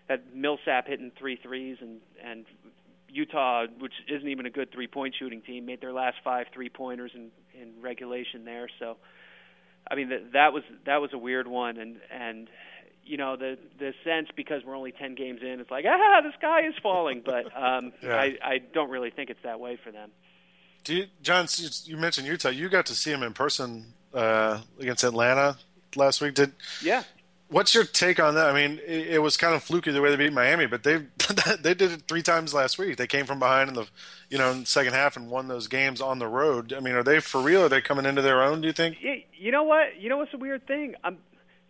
had 0.10 0.36
Millsap 0.36 0.88
hitting 0.88 1.12
three 1.18 1.38
threes 1.38 1.78
and 1.82 2.00
and 2.24 2.46
Utah, 3.12 3.66
which 3.80 3.94
isn't 4.08 4.28
even 4.28 4.46
a 4.46 4.50
good 4.50 4.72
three 4.72 4.88
point 4.88 5.16
shooting 5.18 5.42
team, 5.42 5.66
made 5.66 5.82
their 5.82 5.94
last 5.94 6.18
five 6.24 6.48
three 6.54 6.70
pointers 6.70 7.12
in 7.14 7.32
in 7.60 7.82
regulation 7.82 8.46
there. 8.46 8.68
So 8.80 8.98
I 9.90 9.96
mean 9.96 10.10
that 10.10 10.34
that 10.34 10.54
was 10.54 10.64
that 10.86 11.02
was 11.02 11.12
a 11.14 11.18
weird 11.18 11.48
one, 11.48 11.78
and 11.78 11.98
and 12.12 12.50
you 13.04 13.18
know 13.18 13.36
the 13.36 13.58
the 13.78 13.94
sense 14.04 14.30
because 14.36 14.64
we're 14.66 14.76
only 14.76 14.92
ten 14.92 15.16
games 15.16 15.42
in, 15.42 15.60
it's 15.60 15.72
like 15.72 15.86
ah 15.88 16.22
the 16.22 16.34
sky 16.38 16.68
is 16.68 16.76
falling, 16.82 17.22
but 17.26 17.46
um, 17.56 17.94
yeah. 18.02 18.16
I 18.16 18.38
I 18.44 18.58
don't 18.74 18.90
really 18.90 19.10
think 19.12 19.30
it's 19.30 19.44
that 19.44 19.60
way 19.60 19.78
for 19.84 19.92
them. 19.92 20.12
Do 20.84 20.96
you, 20.96 21.08
John? 21.22 21.48
You 21.86 21.98
mentioned 21.98 22.28
Utah. 22.28 22.50
You 22.50 22.70
got 22.70 22.86
to 22.88 22.96
see 22.96 23.12
him 23.12 23.22
in 23.22 23.34
person 23.34 23.94
uh, 24.14 24.62
against 24.80 25.04
Atlanta 25.04 25.58
last 25.96 26.22
week. 26.22 26.36
Did 26.36 26.54
yeah? 26.82 27.04
What's 27.50 27.74
your 27.74 27.84
take 27.84 28.20
on 28.20 28.36
that? 28.36 28.48
I 28.48 28.54
mean, 28.54 28.80
it, 28.86 29.08
it 29.08 29.20
was 29.20 29.36
kind 29.36 29.56
of 29.56 29.64
fluky 29.64 29.92
the 29.92 30.02
way 30.02 30.12
they 30.12 30.16
beat 30.16 30.34
Miami, 30.34 30.68
but 30.68 30.84
they 30.84 30.98
they 31.60 31.74
did 31.74 31.92
it 31.92 32.04
three 32.08 32.22
times 32.22 32.54
last 32.54 32.78
week. 32.78 32.98
They 32.98 33.08
came 33.08 33.26
from 33.26 33.40
behind 33.40 33.70
in 33.70 33.76
the 33.76 33.88
you 34.30 34.38
know 34.38 34.64
second 34.66 34.94
half 34.94 35.18
and 35.18 35.30
won 35.30 35.48
those 35.48 35.68
games 35.68 36.02
on 36.02 36.20
the 36.20 36.28
road. 36.28 36.74
I 36.74 36.80
mean, 36.80 36.94
are 36.94 37.04
they 37.04 37.20
for 37.20 37.42
real? 37.42 37.64
Are 37.64 37.70
they 37.70 37.82
coming 37.82 38.06
into 38.06 38.22
their 38.22 38.44
own? 38.44 38.62
Do 38.62 38.68
you 38.68 38.74
think? 38.74 38.98
Yeah, 39.02 39.16
you 39.34 39.52
know 39.52 39.64
what? 39.64 40.00
You 40.00 40.10
know 40.10 40.18
what's 40.18 40.34
a 40.34 40.38
weird 40.38 40.68
thing? 40.68 40.96
I'm 41.04 41.18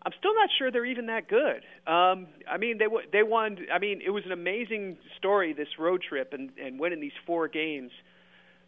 I'm 0.04 0.14
still 0.18 0.34
not 0.34 0.50
sure 0.58 0.72
they're 0.72 0.86
even 0.86 1.08
that 1.08 1.28
good. 1.28 1.64
Um, 1.86 2.28
I 2.50 2.58
mean, 2.58 2.78
they 2.78 2.88
they 3.12 3.24
won. 3.24 3.60
I 3.72 3.80
mean, 3.80 4.02
it 4.06 4.12
was 4.12 4.26
an 4.26 4.32
amazing 4.32 4.98
story 5.18 5.54
this 5.54 5.78
road 5.78 6.02
trip 6.02 6.34
and 6.34 6.52
and 6.62 6.80
winning 6.80 7.00
these 7.00 7.18
four 7.26 7.48
games 7.48 7.92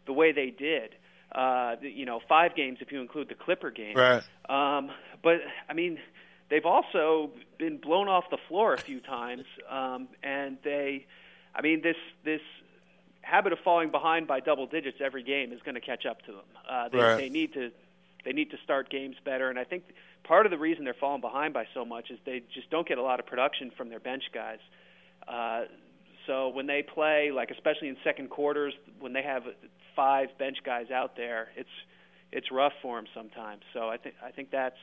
the 0.06 0.12
way 0.12 0.32
they 0.32 0.50
did. 0.50 0.94
Uh, 1.34 1.76
you 1.80 2.04
know, 2.04 2.20
five 2.28 2.54
games 2.54 2.78
if 2.80 2.92
you 2.92 3.00
include 3.00 3.28
the 3.28 3.34
Clipper 3.34 3.70
game. 3.70 3.96
Right. 3.96 4.22
Um, 4.48 4.90
but 5.22 5.36
I 5.68 5.72
mean, 5.72 5.98
they've 6.50 6.66
also 6.66 7.30
been 7.58 7.78
blown 7.78 8.08
off 8.08 8.24
the 8.30 8.38
floor 8.48 8.74
a 8.74 8.78
few 8.78 9.00
times, 9.00 9.44
um, 9.70 10.08
and 10.22 10.58
they, 10.62 11.06
I 11.54 11.62
mean, 11.62 11.80
this 11.82 11.96
this 12.24 12.42
habit 13.22 13.52
of 13.52 13.60
falling 13.60 13.90
behind 13.90 14.26
by 14.26 14.40
double 14.40 14.66
digits 14.66 14.98
every 15.00 15.22
game 15.22 15.52
is 15.52 15.60
going 15.62 15.76
to 15.76 15.80
catch 15.80 16.04
up 16.04 16.20
to 16.22 16.32
them. 16.32 16.44
Uh, 16.68 16.88
they, 16.88 16.98
right. 16.98 17.16
they 17.16 17.28
need 17.30 17.54
to 17.54 17.70
they 18.24 18.32
need 18.32 18.50
to 18.50 18.58
start 18.62 18.90
games 18.90 19.16
better, 19.24 19.48
and 19.48 19.58
I 19.58 19.64
think 19.64 19.84
part 20.24 20.44
of 20.44 20.50
the 20.50 20.58
reason 20.58 20.84
they're 20.84 20.94
falling 20.94 21.22
behind 21.22 21.54
by 21.54 21.66
so 21.72 21.84
much 21.84 22.10
is 22.10 22.18
they 22.26 22.42
just 22.52 22.68
don't 22.70 22.86
get 22.86 22.98
a 22.98 23.02
lot 23.02 23.20
of 23.20 23.26
production 23.26 23.70
from 23.76 23.88
their 23.88 24.00
bench 24.00 24.24
guys. 24.34 24.58
Uh, 25.26 25.62
so 26.26 26.48
when 26.50 26.66
they 26.66 26.82
play, 26.82 27.30
like 27.34 27.50
especially 27.50 27.88
in 27.88 27.96
second 28.04 28.30
quarters, 28.30 28.74
when 29.00 29.12
they 29.12 29.22
have 29.22 29.44
five 29.94 30.28
bench 30.38 30.58
guys 30.64 30.90
out 30.90 31.16
there, 31.16 31.48
it's 31.56 31.70
it's 32.30 32.50
rough 32.50 32.72
for 32.80 32.96
them 32.96 33.06
sometimes. 33.14 33.62
So 33.72 33.88
I 33.88 33.96
think 33.96 34.14
I 34.24 34.30
think 34.30 34.50
that's 34.50 34.78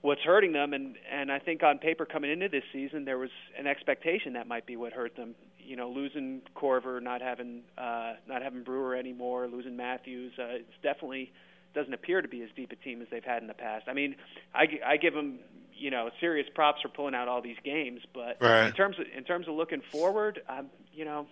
what's 0.00 0.22
hurting 0.22 0.52
them. 0.52 0.72
And 0.72 0.96
and 1.10 1.30
I 1.30 1.38
think 1.38 1.62
on 1.62 1.78
paper 1.78 2.06
coming 2.06 2.30
into 2.30 2.48
this 2.48 2.64
season, 2.72 3.04
there 3.04 3.18
was 3.18 3.30
an 3.58 3.66
expectation 3.66 4.34
that 4.34 4.46
might 4.46 4.66
be 4.66 4.76
what 4.76 4.92
hurt 4.92 5.16
them. 5.16 5.34
You 5.58 5.74
know, 5.74 5.90
losing 5.90 6.42
Korver, 6.54 7.02
not 7.02 7.20
having 7.20 7.62
uh, 7.76 8.14
not 8.28 8.42
having 8.42 8.62
Brewer 8.62 8.94
anymore, 8.94 9.48
losing 9.48 9.76
Matthews. 9.76 10.32
Uh, 10.38 10.60
it's 10.60 10.78
definitely 10.82 11.32
doesn't 11.74 11.92
appear 11.92 12.22
to 12.22 12.28
be 12.28 12.42
as 12.42 12.48
deep 12.56 12.72
a 12.72 12.76
team 12.76 13.02
as 13.02 13.08
they've 13.10 13.24
had 13.24 13.42
in 13.42 13.48
the 13.48 13.54
past. 13.54 13.84
I 13.86 13.92
mean, 13.92 14.16
I, 14.54 14.66
I 14.86 14.96
give 14.96 15.12
them 15.12 15.40
you 15.76 15.90
know 15.90 16.10
serious 16.20 16.46
props 16.54 16.80
for 16.82 16.88
pulling 16.88 17.14
out 17.14 17.28
all 17.28 17.42
these 17.42 17.58
games, 17.64 18.00
but 18.14 18.38
right. 18.40 18.66
in 18.66 18.72
terms 18.72 18.98
of 18.98 19.06
in 19.14 19.24
terms 19.24 19.48
of 19.48 19.54
looking 19.54 19.82
forward, 19.92 20.40
I'm 20.48 20.70
you 20.94 21.04
know 21.04 21.26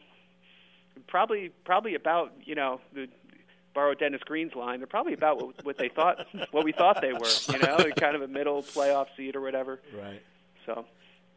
probably 1.07 1.51
probably 1.65 1.95
about 1.95 2.33
you 2.45 2.55
know 2.55 2.81
the 2.93 3.09
borrow 3.75 3.95
Dennis 3.95 4.23
Green's 4.25 4.55
line, 4.55 4.79
they're 4.79 4.87
probably 4.87 5.15
about 5.15 5.43
what, 5.43 5.65
what 5.65 5.79
they 5.79 5.89
thought, 5.89 6.27
what 6.53 6.65
we 6.65 6.73
thought 6.73 7.01
they 7.01 7.13
were. 7.13 7.27
You 7.53 7.59
know, 7.59 7.91
kind 7.99 8.17
of 8.17 8.23
a 8.23 8.29
middle 8.29 8.63
playoff 8.63 9.07
seed 9.17 9.37
or 9.37 9.41
whatever. 9.41 9.81
Right. 9.93 10.23
So, 10.65 10.87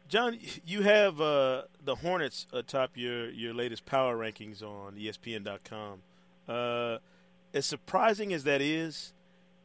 John, 0.08 0.38
you 0.64 0.82
have 0.82 1.20
uh, 1.20 1.62
the 1.84 1.96
Hornets 1.96 2.46
atop 2.52 2.92
your 2.94 3.28
your 3.30 3.52
latest 3.52 3.84
power 3.84 4.16
rankings 4.16 4.62
on 4.62 4.94
ESPN.com. 4.94 6.02
Uh, 6.48 6.98
as 7.52 7.66
surprising 7.66 8.32
as 8.32 8.44
that 8.44 8.60
is, 8.60 9.12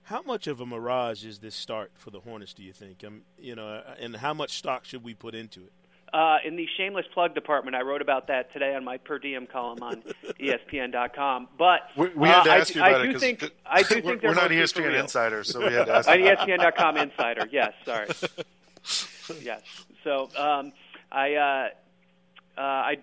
how 0.04 0.22
much 0.22 0.48
of 0.48 0.60
a 0.60 0.66
mirage 0.66 1.24
is 1.24 1.40
this 1.40 1.56
start 1.56 1.92
for 1.96 2.10
the 2.10 2.20
Hornets? 2.20 2.54
Do 2.54 2.64
you 2.64 2.74
think? 2.74 3.04
Um, 3.06 3.22
you 3.40 3.56
know, 3.56 3.82
and 4.00 4.18
how 4.18 4.34
much 4.34 4.58
stock 4.58 4.86
should 4.86 5.04
we 5.04 5.14
put 5.14 5.36
into 5.36 5.62
it? 5.62 5.72
Uh, 6.14 6.38
in 6.46 6.56
the 6.56 6.68
shameless 6.78 7.08
plug 7.12 7.34
department, 7.34 7.76
I 7.76 7.82
wrote 7.82 8.04
about 8.04 8.28
that 8.28 8.54
today 8.54 8.76
on 8.76 8.84
my 8.84 8.98
per 8.98 9.18
diem 9.18 9.48
column 9.48 9.82
on 9.82 10.02
ESPN.com. 10.40 11.48
But 11.58 11.82
we, 11.98 12.10
we 12.10 12.28
had 12.28 12.44
to 12.44 12.52
uh, 12.52 12.56
ask 12.56 12.76
I, 12.76 12.80
you 12.80 12.86
about 12.86 13.02
I 13.02 13.04
do 13.06 13.16
it 13.16 13.20
think 13.20 13.52
I 13.66 13.82
do 13.82 13.84
think 13.86 14.06
we're, 14.06 14.20
we're 14.22 14.36
not 14.36 14.52
mostly 14.52 14.84
ESPN 14.84 14.90
real. 14.90 15.02
insiders, 15.02 15.52
so 15.52 15.60
we 15.60 15.74
had 15.74 15.86
to 15.88 15.94
ask. 15.96 16.08
An 16.08 16.20
you 16.20 16.32
about 16.32 16.48
it. 16.48 16.60
ESPN.com 16.60 16.98
insider. 16.98 17.50
Yes, 17.52 17.74
sorry. 17.84 18.10
yes. 19.42 19.62
So 20.04 20.30
um, 20.38 20.72
I, 21.12 21.34
uh, 21.34 21.70
uh, 22.58 22.62
I, 22.62 22.98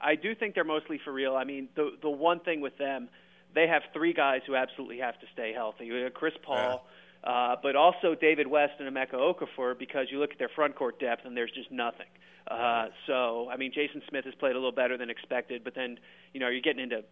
I 0.00 0.14
do 0.14 0.34
think 0.34 0.54
they're 0.54 0.64
mostly 0.64 0.98
for 1.04 1.12
real. 1.12 1.36
I 1.36 1.44
mean, 1.44 1.68
the 1.74 1.94
the 2.00 2.08
one 2.08 2.40
thing 2.40 2.62
with 2.62 2.78
them, 2.78 3.10
they 3.54 3.66
have 3.66 3.82
three 3.92 4.14
guys 4.14 4.40
who 4.46 4.54
absolutely 4.54 5.00
have 5.00 5.20
to 5.20 5.26
stay 5.34 5.52
healthy. 5.52 5.86
You 5.86 5.94
have 6.04 6.14
Chris 6.14 6.34
Paul. 6.42 6.86
Uh, 7.26 7.56
but 7.60 7.74
also 7.74 8.14
David 8.14 8.46
West 8.46 8.74
and 8.78 8.88
Emeka 8.88 9.14
Okafor 9.14 9.76
because 9.76 10.06
you 10.12 10.20
look 10.20 10.30
at 10.30 10.38
their 10.38 10.48
front 10.48 10.76
court 10.76 11.00
depth 11.00 11.24
and 11.24 11.36
there's 11.36 11.50
just 11.50 11.72
nothing. 11.72 12.06
Uh, 12.48 12.86
so 13.08 13.48
I 13.50 13.56
mean, 13.56 13.72
Jason 13.74 14.00
Smith 14.08 14.24
has 14.26 14.34
played 14.36 14.52
a 14.52 14.54
little 14.54 14.70
better 14.70 14.96
than 14.96 15.10
expected, 15.10 15.64
but 15.64 15.74
then 15.74 15.98
you 16.32 16.38
know 16.38 16.48
you're 16.48 16.60
getting 16.60 16.82
into 16.82 17.02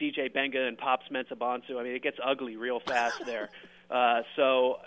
DJ 0.00 0.32
Mbenga 0.34 0.66
and 0.66 0.76
Pops 0.76 1.06
Mensah 1.12 1.38
Bonsu. 1.38 1.78
I 1.78 1.84
mean, 1.84 1.94
it 1.94 2.02
gets 2.02 2.18
ugly 2.24 2.56
real 2.56 2.80
fast 2.80 3.24
there. 3.24 3.48
Uh, 3.88 4.22
so 4.34 4.78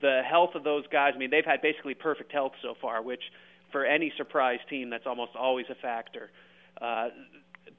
the 0.00 0.20
health 0.28 0.56
of 0.56 0.64
those 0.64 0.84
guys, 0.88 1.12
I 1.14 1.18
mean, 1.18 1.30
they've 1.30 1.44
had 1.44 1.62
basically 1.62 1.94
perfect 1.94 2.32
health 2.32 2.54
so 2.60 2.74
far, 2.82 3.00
which 3.00 3.22
for 3.70 3.84
any 3.84 4.12
surprise 4.16 4.58
team, 4.68 4.90
that's 4.90 5.06
almost 5.06 5.36
always 5.36 5.66
a 5.70 5.76
factor. 5.76 6.32
Uh, 6.82 7.10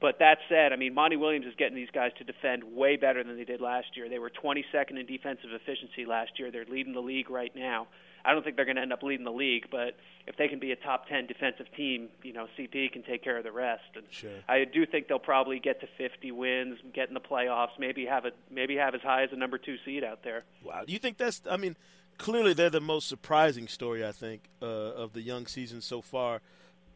but 0.02 0.20
that 0.20 0.40
said, 0.50 0.74
I 0.74 0.76
mean, 0.76 0.94
Monty 0.94 1.16
Williams 1.16 1.46
is 1.46 1.54
getting 1.58 1.76
these 1.76 1.92
guys 1.94 2.12
to 2.18 2.24
defend 2.24 2.64
way 2.64 2.98
better 2.98 3.24
than 3.24 3.38
they 3.38 3.46
did 3.46 3.62
last 3.62 3.88
year. 3.96 4.10
They 4.10 4.20
were 4.20 4.30
22nd 4.32 5.00
in 5.00 5.06
defensive 5.06 5.52
efficiency 5.52 6.06
last 6.06 6.32
year. 6.38 6.52
They're 6.52 6.66
leading 6.66 6.94
the 6.94 7.02
league 7.02 7.30
right 7.30 7.56
now. 7.56 7.88
I 8.28 8.34
don't 8.34 8.44
think 8.44 8.56
they're 8.56 8.66
going 8.66 8.78
to 8.78 8.82
end 8.82 8.92
up 8.92 9.04
leading 9.04 9.24
the 9.24 9.32
league, 9.32 9.68
but 9.70 9.96
if 10.26 10.36
they 10.36 10.48
can 10.48 10.58
be 10.58 10.72
a 10.72 10.76
top 10.76 11.08
10 11.08 11.28
defensive 11.28 11.68
team, 11.78 12.10
you 12.24 12.34
know, 12.34 12.48
CP 12.58 12.92
can 12.92 13.04
take 13.04 13.24
care 13.24 13.38
of 13.38 13.44
the 13.44 13.52
rest. 13.52 13.84
And 13.96 14.04
Sure. 14.10 14.32
I 14.50 14.66
do 14.66 14.86
think 14.88 15.08
they'll 15.08 15.20
probably 15.20 15.60
get 15.60 15.80
to 15.82 15.88
50 16.00 16.32
wins, 16.32 16.80
get 16.92 17.08
in 17.08 17.14
the 17.14 17.20
playoffs, 17.20 17.78
maybe 17.78 18.06
have 18.08 18.26
a 18.26 18.32
maybe 18.50 18.78
have 18.78 18.96
as 18.96 19.02
high 19.02 19.24
as 19.24 19.30
a 19.32 19.36
number 19.36 19.60
2 19.60 19.76
seed 19.86 20.04
out 20.04 20.24
there. 20.24 20.44
Wow. 20.64 20.84
Do 20.88 20.94
you 20.94 20.98
think 20.98 21.18
that's? 21.18 21.42
I 21.50 21.58
mean, 21.58 21.78
clearly 22.18 22.54
they're 22.54 22.72
the 22.72 22.82
most 22.82 23.08
surprising 23.08 23.68
story 23.68 24.04
I 24.04 24.12
think 24.12 24.50
uh, 24.60 24.66
of 24.66 25.14
the 25.14 25.22
young 25.22 25.46
season 25.46 25.80
so 25.82 26.02
far. 26.02 26.42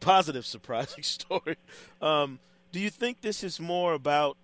Positive 0.00 0.44
surprising 0.56 1.04
story. 1.04 1.56
Um, 2.02 2.40
do 2.72 2.80
you 2.80 2.90
think 2.90 3.20
this 3.20 3.42
is 3.42 3.60
more 3.60 3.94
about 3.94 4.36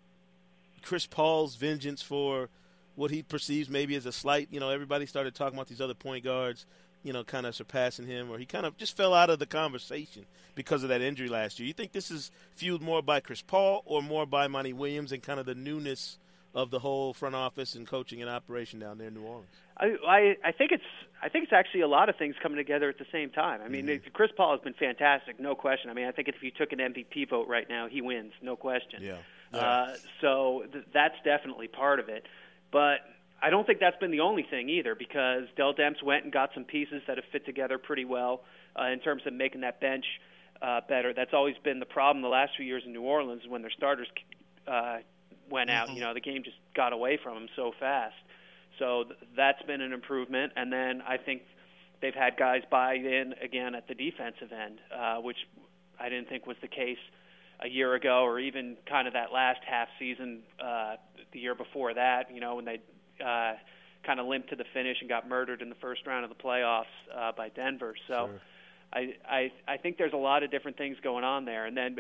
Chris 0.83 1.07
Paul's 1.07 1.57
vengeance 1.57 2.03
for 2.03 2.49
what 2.95 3.11
he 3.11 3.23
perceives 3.23 3.69
maybe 3.69 3.95
as 3.95 4.07
a 4.07 4.13
slight? 4.13 4.49
You 4.51 4.61
know, 4.61 4.71
everybody 4.71 5.07
started 5.07 5.35
talking 5.35 5.57
about 5.57 5.69
these 5.69 5.81
other 5.81 5.95
point 5.95 6.25
guards, 6.25 6.67
you 7.03 7.13
know, 7.13 7.25
kind 7.25 7.47
of 7.47 7.55
surpassing 7.55 8.07
him, 8.07 8.31
or 8.31 8.39
he 8.39 8.47
kind 8.47 8.67
of 8.67 8.77
just 8.77 8.97
fell 8.97 9.15
out 9.15 9.31
of 9.31 9.39
the 9.39 9.47
conversation 9.47 10.25
because 10.55 10.83
of 10.83 10.89
that 10.89 11.03
injury 11.03 11.29
last 11.29 11.59
year. 11.59 11.67
You 11.67 11.75
think 11.75 11.93
this 11.93 12.11
is 12.11 12.31
fueled 12.55 12.83
more 12.83 13.03
by 13.03 13.21
Chris 13.21 13.43
Paul 13.43 13.83
or 13.85 14.03
more 14.03 14.27
by 14.27 14.49
Monty 14.49 14.73
Williams 14.73 15.13
and 15.13 15.23
kind 15.23 15.39
of 15.39 15.47
the 15.47 15.55
newness 15.55 16.19
of 16.55 16.71
the 16.71 16.79
whole 16.79 17.13
front 17.13 17.35
office 17.35 17.75
and 17.75 17.87
coaching 17.87 18.23
and 18.23 18.31
operation 18.31 18.81
down 18.81 18.99
there 18.99 19.09
in 19.09 19.15
New 19.15 19.23
Orleans? 19.23 19.49
I, 19.79 19.97
I 20.07 20.37
I 20.49 20.53
think 20.53 20.73
it's 20.73 20.85
I 21.23 21.29
think 21.29 21.45
it's 21.45 21.53
actually 21.53 21.81
a 21.81 21.89
lot 21.89 22.09
of 22.09 22.17
things 22.17 22.35
coming 22.43 22.57
together 22.57 22.89
at 22.89 22.99
the 22.99 23.07
same 23.13 23.31
time. 23.31 23.61
I 23.65 23.69
mean, 23.69 23.87
Mm-hmm. 23.87 24.09
Chris 24.13 24.31
Paul 24.37 24.53
has 24.53 24.61
been 24.61 24.75
fantastic, 24.75 25.41
no 25.41 25.55
question. 25.55 25.91
I 25.91 25.95
mean, 25.95 26.07
I 26.07 26.13
think 26.13 26.29
if 26.29 26.37
you 26.43 26.51
took 26.51 26.73
an 26.73 26.79
MVP 26.79 27.29
vote 27.31 27.49
right 27.49 27.69
now, 27.69 27.89
he 27.89 28.01
wins, 28.03 28.33
no 28.43 28.57
question. 28.57 29.03
Yeah. 29.03 29.17
Uh, 29.59 29.95
so 30.21 30.65
th- 30.73 30.85
that's 30.93 31.15
definitely 31.25 31.69
part 31.69 32.01
of 32.01 32.09
it. 32.09 32.27
But 32.73 32.99
I 33.41 33.51
don't 33.51 33.67
think 33.67 33.81
that's 33.81 33.97
been 33.99 34.11
the 34.11 34.21
only 34.21 34.43
thing 34.43 34.69
either, 34.69 34.95
because 34.95 35.45
Dell 35.57 35.73
Demps 35.73 36.03
went 36.03 36.25
and 36.25 36.33
got 36.33 36.51
some 36.55 36.65
pieces 36.65 37.03
that 37.07 37.17
have 37.17 37.25
fit 37.33 37.47
together 37.47 37.79
pretty 37.79 38.05
well 38.05 38.43
uh, 38.79 38.87
in 38.87 38.99
terms 38.99 39.23
of 39.27 39.33
making 39.33 39.61
that 39.63 39.81
bench 39.81 40.05
uh, 40.61 40.81
better. 40.89 41.13
That's 41.15 41.33
always 41.33 41.57
been 41.63 41.79
the 41.81 41.87
problem 41.87 42.23
the 42.23 42.29
last 42.29 42.53
few 42.57 42.67
years 42.67 42.83
in 42.85 42.93
New 42.93 43.03
Orleans 43.03 43.43
when 43.49 43.63
their 43.63 43.71
starters 43.71 44.09
uh, 44.67 44.99
went 45.51 45.71
out. 45.71 45.91
You 45.91 46.01
know, 46.01 46.13
the 46.15 46.21
game 46.21 46.43
just 46.45 46.57
got 46.75 46.93
away 46.93 47.19
from 47.23 47.35
them 47.35 47.49
so 47.55 47.73
fast. 47.79 48.15
So 48.79 49.05
th- 49.05 49.19
that's 49.37 49.63
been 49.63 49.81
an 49.81 49.93
improvement. 49.93 50.53
And 50.57 50.73
then 50.73 51.03
I 51.07 51.17
think 51.17 51.43
they've 52.01 52.15
had 52.15 52.37
guys 52.37 52.63
buy 52.71 52.95
in 52.95 53.35
again 53.43 53.75
at 53.75 53.89
the 53.89 53.95
defensive 53.95 54.53
end, 54.53 54.79
uh, 54.95 55.17
which 55.17 55.39
I 55.99 56.09
didn't 56.09 56.29
think 56.29 56.47
was 56.47 56.57
the 56.61 56.69
case 56.69 56.99
a 57.61 57.69
year 57.69 57.95
ago, 57.95 58.23
or 58.25 58.39
even 58.39 58.77
kind 58.89 59.07
of 59.07 59.15
that 59.15 59.33
last 59.33 59.61
half 59.67 59.89
season 59.99 60.43
uh, 60.61 60.97
the 61.33 61.39
year 61.39 61.55
before 61.55 61.95
that. 61.95 62.33
You 62.33 62.41
know, 62.41 62.57
when 62.57 62.65
they 62.65 62.81
uh, 63.25 63.55
kind 64.05 64.21
of 64.21 64.27
limped 64.27 64.51
to 64.51 64.57
the 64.57 64.65
finish 64.75 64.99
and 65.01 65.09
got 65.09 65.29
murdered 65.29 65.63
in 65.63 65.69
the 65.69 65.75
first 65.77 66.07
round 66.07 66.25
of 66.25 66.31
the 66.31 66.43
playoffs 66.43 66.85
uh, 67.15 67.33
by 67.37 67.49
Denver. 67.51 67.95
So. 68.09 68.29
Sure. 68.29 68.41
I, 68.93 69.15
I 69.29 69.53
I 69.67 69.77
think 69.79 69.99
there's 69.99 70.13
a 70.13 70.17
lot 70.17 70.45
of 70.45 70.53
different 70.53 70.79
things 70.79 70.97
going 71.03 71.25
on 71.25 71.45
there, 71.45 71.67
and 71.67 71.77
then 71.77 71.97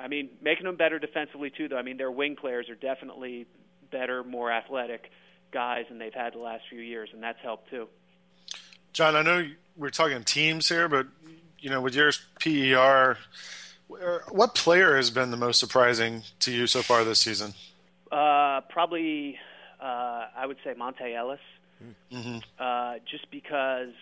I 0.00 0.08
mean 0.08 0.30
making 0.40 0.64
them 0.64 0.74
better 0.74 0.98
defensively 0.98 1.50
too. 1.50 1.68
Though 1.68 1.76
I 1.76 1.82
mean 1.82 1.98
their 1.98 2.10
wing 2.10 2.34
players 2.34 2.70
are 2.70 2.74
definitely 2.74 3.46
better, 3.90 4.24
more 4.24 4.50
athletic 4.50 5.10
guys 5.52 5.86
than 5.88 5.98
they've 5.98 6.14
had 6.14 6.34
the 6.34 6.38
last 6.38 6.64
few 6.68 6.80
years, 6.80 7.10
and 7.12 7.22
that's 7.22 7.40
helped 7.42 7.70
too. 7.70 7.88
John, 8.92 9.14
I 9.16 9.22
know 9.22 9.46
we're 9.76 9.90
talking 9.90 10.22
teams 10.24 10.68
here, 10.68 10.88
but 10.88 11.06
you 11.58 11.70
know, 11.70 11.80
with 11.80 11.94
your 11.94 12.10
PER, 12.40 13.18
what 14.30 14.54
player 14.54 14.96
has 14.96 15.10
been 15.10 15.30
the 15.30 15.36
most 15.36 15.58
surprising 15.60 16.22
to 16.40 16.52
you 16.52 16.66
so 16.66 16.82
far 16.82 17.04
this 17.04 17.20
season? 17.20 17.54
Uh, 18.10 18.60
probably 18.68 19.38
uh, 19.80 20.26
I 20.36 20.46
would 20.46 20.58
say 20.64 20.74
Monta 20.74 21.14
Ellis, 21.14 21.40
Mm-hmm. 22.12 22.38
uh, 22.58 22.94
just 23.10 23.30
because 23.30 23.94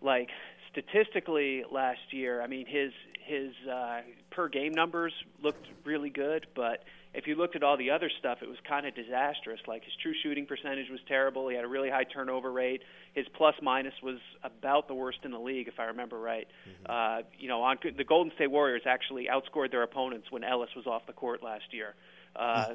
like 0.00 0.28
statistically 0.70 1.64
last 1.70 2.12
year, 2.12 2.40
I 2.40 2.46
mean 2.46 2.66
his 2.66 2.92
his 3.24 3.52
uh, 3.68 4.02
per 4.30 4.48
game 4.48 4.72
numbers 4.74 5.12
looked 5.42 5.66
really 5.84 6.10
good, 6.10 6.46
but 6.54 6.84
if 7.14 7.28
you 7.28 7.36
looked 7.36 7.54
at 7.54 7.62
all 7.62 7.76
the 7.76 7.90
other 7.90 8.10
stuff, 8.18 8.38
it 8.42 8.48
was 8.48 8.58
kind 8.68 8.86
of 8.86 8.94
disastrous. 8.94 9.60
Like 9.68 9.84
his 9.84 9.92
true 10.02 10.12
shooting 10.22 10.46
percentage 10.46 10.90
was 10.90 11.00
terrible. 11.06 11.48
He 11.48 11.54
had 11.54 11.64
a 11.64 11.68
really 11.68 11.88
high 11.88 12.04
turnover 12.04 12.50
rate. 12.50 12.82
His 13.14 13.26
plus 13.36 13.54
minus 13.62 13.94
was 14.02 14.18
about 14.42 14.88
the 14.88 14.94
worst 14.94 15.18
in 15.24 15.30
the 15.30 15.38
league, 15.38 15.68
if 15.68 15.78
I 15.78 15.84
remember 15.84 16.18
right. 16.18 16.48
Uh, 16.86 17.22
you 17.38 17.48
know, 17.48 17.62
on 17.62 17.78
the 17.96 18.04
Golden 18.04 18.32
State 18.34 18.50
Warriors 18.50 18.82
actually 18.84 19.28
outscored 19.32 19.70
their 19.70 19.84
opponents 19.84 20.30
when 20.30 20.42
Ellis 20.42 20.70
was 20.74 20.86
off 20.86 21.06
the 21.06 21.12
court 21.12 21.42
last 21.42 21.72
year. 21.72 21.94
Uh, 22.34 22.70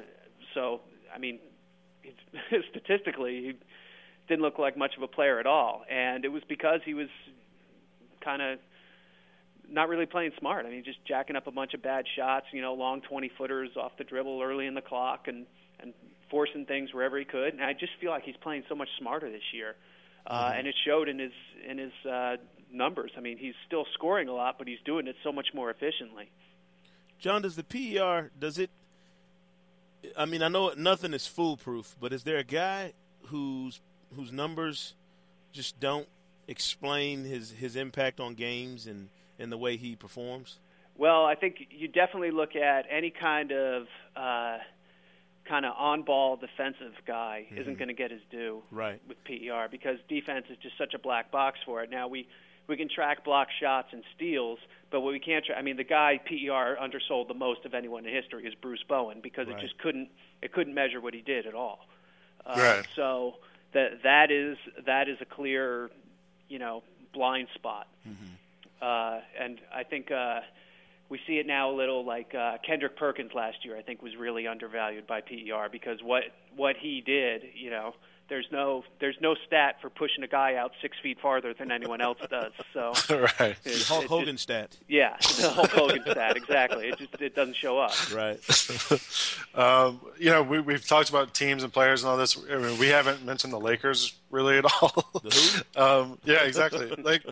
so, 0.54 0.80
I 1.14 1.18
mean, 1.18 1.38
it's, 2.02 2.66
statistically, 2.70 3.42
he 3.42 3.52
didn't 4.26 4.42
look 4.42 4.58
like 4.58 4.76
much 4.76 4.96
of 4.96 5.02
a 5.02 5.08
player 5.08 5.38
at 5.38 5.46
all, 5.46 5.82
and 5.90 6.24
it 6.24 6.28
was 6.28 6.42
because 6.48 6.80
he 6.84 6.94
was 6.94 7.08
kind 8.24 8.40
of 8.40 8.58
not 9.70 9.88
really 9.88 10.06
playing 10.06 10.32
smart. 10.38 10.66
I 10.66 10.70
mean, 10.70 10.84
just 10.84 11.04
jacking 11.06 11.36
up 11.36 11.46
a 11.46 11.50
bunch 11.50 11.74
of 11.74 11.82
bad 11.82 12.04
shots, 12.16 12.46
you 12.52 12.62
know, 12.62 12.74
long 12.74 13.00
20 13.02 13.30
footers 13.38 13.70
off 13.76 13.92
the 13.98 14.04
dribble 14.04 14.40
early 14.42 14.66
in 14.66 14.74
the 14.74 14.82
clock 14.82 15.28
and 15.28 15.46
and 15.80 15.94
forcing 16.30 16.66
things 16.66 16.92
wherever 16.92 17.18
he 17.18 17.24
could. 17.24 17.54
And 17.54 17.62
I 17.62 17.72
just 17.72 17.92
feel 18.00 18.10
like 18.10 18.24
he's 18.24 18.36
playing 18.42 18.64
so 18.68 18.74
much 18.74 18.88
smarter 18.98 19.30
this 19.30 19.42
year. 19.52 19.76
Uh 20.26 20.52
and 20.54 20.66
it 20.66 20.74
showed 20.84 21.08
in 21.08 21.18
his 21.18 21.32
in 21.68 21.78
his 21.78 21.92
uh 22.08 22.36
numbers. 22.72 23.12
I 23.16 23.20
mean, 23.20 23.38
he's 23.38 23.54
still 23.66 23.86
scoring 23.94 24.28
a 24.28 24.34
lot, 24.34 24.56
but 24.58 24.68
he's 24.68 24.78
doing 24.84 25.06
it 25.06 25.16
so 25.24 25.32
much 25.32 25.48
more 25.54 25.70
efficiently. 25.70 26.30
John, 27.18 27.42
does 27.42 27.56
the 27.56 27.64
PER 27.64 28.30
does 28.38 28.58
it? 28.58 28.70
I 30.16 30.24
mean, 30.24 30.42
I 30.42 30.48
know 30.48 30.72
nothing 30.76 31.12
is 31.12 31.26
foolproof, 31.26 31.96
but 32.00 32.12
is 32.12 32.24
there 32.24 32.38
a 32.38 32.44
guy 32.44 32.92
whose 33.26 33.80
whose 34.16 34.32
numbers 34.32 34.94
just 35.52 35.78
don't 35.80 36.08
explain 36.48 37.24
his 37.24 37.50
his 37.52 37.76
impact 37.76 38.20
on 38.20 38.34
games 38.34 38.86
and 38.86 39.08
and 39.40 39.50
the 39.50 39.58
way 39.58 39.76
he 39.76 39.96
performs? 39.96 40.58
Well, 40.96 41.24
I 41.24 41.34
think 41.34 41.66
you 41.70 41.88
definitely 41.88 42.30
look 42.30 42.54
at 42.56 42.86
any 42.90 43.10
kind 43.10 43.52
of 43.52 43.86
uh, 44.16 44.58
kind 45.46 45.64
of 45.64 45.74
on-ball 45.76 46.36
defensive 46.36 46.92
guy 47.06 47.46
Mhm. 47.50 47.58
isn't 47.58 47.78
going 47.78 47.88
to 47.88 47.94
get 47.94 48.10
his 48.10 48.20
due 48.30 48.62
Right. 48.70 49.00
with 49.08 49.22
PER 49.24 49.68
because 49.70 49.98
defense 50.08 50.46
is 50.50 50.58
just 50.58 50.76
such 50.76 50.94
a 50.94 50.98
black 50.98 51.30
box 51.30 51.58
for 51.64 51.82
it. 51.82 51.90
Now 51.90 52.06
we 52.08 52.28
we 52.66 52.76
can 52.76 52.88
track 52.88 53.24
block 53.24 53.48
shots 53.58 53.88
and 53.92 54.04
steals, 54.14 54.60
but 54.90 55.00
what 55.00 55.10
we 55.12 55.18
can't 55.18 55.44
track, 55.44 55.58
I 55.58 55.62
mean, 55.62 55.76
the 55.76 55.82
guy 55.82 56.18
PER 56.18 56.76
undersold 56.78 57.26
the 57.26 57.34
most 57.34 57.64
of 57.64 57.74
anyone 57.74 58.06
in 58.06 58.14
history 58.14 58.46
is 58.46 58.54
Bruce 58.54 58.82
Bowen 58.84 59.20
because 59.20 59.48
Right. 59.48 59.56
it 59.58 59.60
just 59.60 59.76
couldn't 59.78 60.08
it 60.42 60.52
couldn't 60.52 60.74
measure 60.74 61.00
what 61.00 61.12
he 61.14 61.20
did 61.20 61.46
at 61.46 61.54
all. 61.54 61.84
Uh, 62.46 62.54
Right. 62.58 62.86
So 62.94 63.38
that 63.72 64.02
that 64.02 64.30
is 64.30 64.56
that 64.84 65.08
is 65.08 65.20
a 65.20 65.24
clear, 65.24 65.90
you 66.48 66.58
know, 66.60 66.84
blind 67.12 67.48
spot. 67.54 67.88
Uh, 68.80 69.20
and 69.38 69.60
I 69.74 69.84
think 69.84 70.10
uh, 70.10 70.40
we 71.08 71.18
see 71.26 71.34
it 71.34 71.46
now 71.46 71.70
a 71.70 71.76
little 71.76 72.04
like 72.04 72.34
uh, 72.34 72.58
Kendrick 72.66 72.96
Perkins 72.96 73.32
last 73.34 73.58
year. 73.64 73.76
I 73.76 73.82
think 73.82 74.02
was 74.02 74.16
really 74.18 74.46
undervalued 74.46 75.06
by 75.06 75.20
PER 75.20 75.68
because 75.70 75.98
what 76.02 76.24
what 76.56 76.76
he 76.80 77.02
did, 77.04 77.42
you 77.54 77.70
know, 77.70 77.94
there's 78.30 78.46
no 78.50 78.82
there's 79.00 79.18
no 79.20 79.34
stat 79.46 79.76
for 79.82 79.90
pushing 79.90 80.24
a 80.24 80.26
guy 80.28 80.54
out 80.54 80.72
six 80.80 80.96
feet 81.02 81.18
farther 81.20 81.52
than 81.52 81.70
anyone 81.70 82.00
else 82.00 82.18
does. 82.30 82.52
So 82.72 82.92
right. 83.40 83.56
it- 83.64 83.82
Hulk 83.82 84.04
it 84.04 84.08
Hogan 84.08 84.34
just- 84.36 84.44
stat. 84.44 84.76
yeah, 84.88 85.16
the 85.38 85.50
Hulk 85.54 85.70
Hogan 85.70 86.02
stat 86.08 86.36
exactly. 86.36 86.88
It 86.88 86.96
just 86.98 87.20
it 87.20 87.34
doesn't 87.34 87.56
show 87.56 87.78
up. 87.78 87.92
Right. 88.14 88.38
um, 89.54 90.00
you 90.18 90.30
know, 90.30 90.42
we, 90.42 90.60
we've 90.60 90.86
talked 90.86 91.10
about 91.10 91.34
teams 91.34 91.62
and 91.62 91.72
players 91.72 92.02
and 92.02 92.10
all 92.10 92.16
this. 92.16 92.38
I 92.50 92.56
mean, 92.56 92.78
we 92.78 92.86
haven't 92.88 93.24
mentioned 93.24 93.52
the 93.52 93.60
Lakers 93.60 94.14
really 94.30 94.56
at 94.58 94.64
all. 94.64 95.04
The 95.22 95.64
who? 95.76 95.82
um, 95.82 96.18
yeah, 96.24 96.44
exactly. 96.44 96.86
like, 97.02 97.22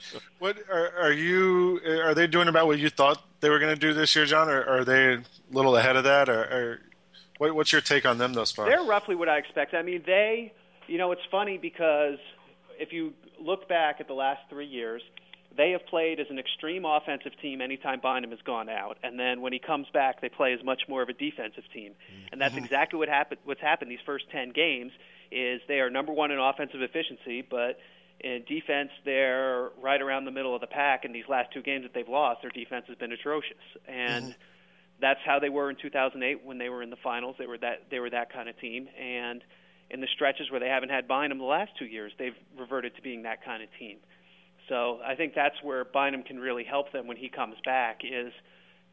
what 0.40 0.58
are, 0.70 0.92
are 1.00 1.12
you? 1.12 1.80
Are 2.04 2.14
they 2.14 2.26
doing 2.26 2.48
about 2.48 2.66
what 2.66 2.78
you 2.78 2.90
thought 2.90 3.22
they 3.40 3.48
were 3.48 3.58
going 3.60 3.74
to 3.74 3.80
do 3.80 3.94
this 3.94 4.14
year, 4.16 4.26
John? 4.26 4.48
Or 4.48 4.62
are 4.64 4.84
they 4.84 5.14
a 5.14 5.22
little 5.52 5.76
ahead 5.76 5.96
of 5.96 6.04
that? 6.04 6.28
Or, 6.28 6.40
or 6.42 6.80
what, 7.38 7.54
what's 7.54 7.72
your 7.72 7.80
take 7.80 8.04
on 8.04 8.18
them 8.18 8.32
thus 8.32 8.50
far? 8.52 8.66
They're 8.66 8.82
roughly 8.82 9.14
what 9.14 9.28
I 9.28 9.38
expect. 9.38 9.74
I 9.74 9.82
mean, 9.82 10.02
they, 10.04 10.52
you 10.88 10.98
know, 10.98 11.12
it's 11.12 11.22
funny 11.30 11.58
because 11.58 12.18
if 12.78 12.92
you 12.92 13.12
look 13.40 13.68
back 13.68 13.96
at 14.00 14.08
the 14.08 14.14
last 14.14 14.40
three 14.50 14.66
years, 14.66 15.02
they 15.56 15.72
have 15.72 15.84
played 15.86 16.20
as 16.20 16.26
an 16.30 16.38
extreme 16.38 16.84
offensive 16.84 17.32
team 17.40 17.60
anytime 17.60 18.00
Bynum 18.00 18.30
has 18.30 18.40
gone 18.44 18.68
out, 18.68 18.98
and 19.02 19.18
then 19.18 19.40
when 19.40 19.52
he 19.52 19.58
comes 19.58 19.86
back, 19.92 20.20
they 20.20 20.28
play 20.28 20.52
as 20.52 20.62
much 20.64 20.82
more 20.88 21.02
of 21.02 21.08
a 21.08 21.12
defensive 21.12 21.64
team, 21.72 21.92
and 22.30 22.40
that's 22.40 22.54
mm-hmm. 22.54 22.64
exactly 22.64 22.98
what 22.98 23.08
happened. 23.08 23.40
What's 23.44 23.60
happened 23.60 23.90
these 23.90 23.98
first 24.06 24.30
ten 24.30 24.52
games 24.52 24.92
is 25.30 25.60
they 25.68 25.80
are 25.80 25.90
number 25.90 26.12
one 26.12 26.30
in 26.30 26.38
offensive 26.38 26.80
efficiency, 26.80 27.42
but 27.42 27.78
in 28.20 28.44
defense 28.48 28.90
they're 29.04 29.70
right 29.82 30.00
around 30.00 30.24
the 30.24 30.30
middle 30.30 30.54
of 30.54 30.60
the 30.60 30.66
pack. 30.66 31.04
In 31.04 31.12
these 31.12 31.28
last 31.28 31.52
two 31.52 31.62
games 31.62 31.84
that 31.84 31.92
they've 31.94 32.08
lost, 32.08 32.42
their 32.42 32.50
defense 32.50 32.84
has 32.88 32.96
been 32.96 33.12
atrocious, 33.12 33.56
and 33.88 34.26
mm-hmm. 34.26 34.40
that's 35.00 35.20
how 35.24 35.40
they 35.40 35.48
were 35.48 35.70
in 35.70 35.76
2008 35.76 36.44
when 36.44 36.58
they 36.58 36.68
were 36.68 36.82
in 36.82 36.90
the 36.90 36.96
finals. 37.02 37.34
They 37.38 37.46
were 37.46 37.58
that 37.58 37.84
they 37.90 37.98
were 37.98 38.10
that 38.10 38.32
kind 38.32 38.48
of 38.48 38.58
team, 38.60 38.88
and 38.96 39.42
in 39.90 40.00
the 40.00 40.06
stretches 40.14 40.50
where 40.50 40.60
they 40.60 40.68
haven't 40.68 40.90
had 40.90 41.08
Bynum 41.08 41.38
the 41.38 41.44
last 41.44 41.72
two 41.78 41.86
years, 41.86 42.12
they've 42.18 42.36
reverted 42.58 42.94
to 42.96 43.02
being 43.02 43.22
that 43.22 43.44
kind 43.44 43.62
of 43.62 43.68
team. 43.78 43.98
So 44.68 45.00
I 45.04 45.14
think 45.14 45.34
that's 45.34 45.62
where 45.62 45.84
Bynum 45.84 46.24
can 46.24 46.38
really 46.38 46.64
help 46.64 46.92
them 46.92 47.06
when 47.06 47.16
he 47.16 47.28
comes 47.28 47.56
back 47.64 48.02
is 48.04 48.32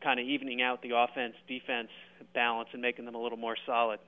kind 0.02 0.20
of 0.20 0.26
evening 0.26 0.62
out 0.62 0.82
the 0.82 0.91
offense 0.96 1.36
defense 1.48 1.89
balance 2.34 2.70
and 2.74 2.82
making 2.82 3.06
them 3.06 3.16
a 3.16 3.22
little 3.22 3.38
more 3.38 3.58
solid. 3.66 4.00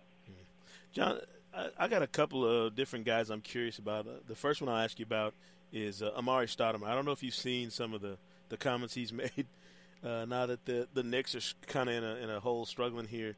John, 0.94 1.20
I, 1.54 1.70
I 1.78 1.88
got 1.88 2.02
a 2.02 2.08
couple 2.08 2.46
of 2.46 2.76
different 2.76 3.06
guys 3.06 3.30
I'm 3.30 3.42
curious 3.42 3.80
about. 3.80 4.08
Uh, 4.08 4.12
the 4.28 4.36
first 4.36 4.62
one 4.62 4.70
I'll 4.70 4.84
ask 4.84 5.00
you 5.00 5.06
about 5.06 5.34
is 5.74 6.02
uh, 6.02 6.12
Amar'e 6.18 6.46
Stoudemire. 6.46 6.88
I 6.88 6.96
don't 6.96 7.06
know 7.06 7.12
if 7.12 7.24
you've 7.24 7.36
seen 7.36 7.70
some 7.70 7.94
of 7.94 8.02
the, 8.02 8.18
the 8.50 8.58
comments 8.58 8.94
he's 8.94 9.12
made 9.14 9.48
uh, 10.04 10.26
now 10.26 10.46
that 10.46 10.66
the, 10.66 10.88
the 10.94 11.04
Knicks 11.04 11.36
are 11.36 11.42
kind 11.68 11.90
of 11.90 11.96
in 11.96 12.04
a, 12.04 12.16
in 12.16 12.30
a 12.30 12.40
hole 12.40 12.66
struggling 12.66 13.08
here. 13.08 13.36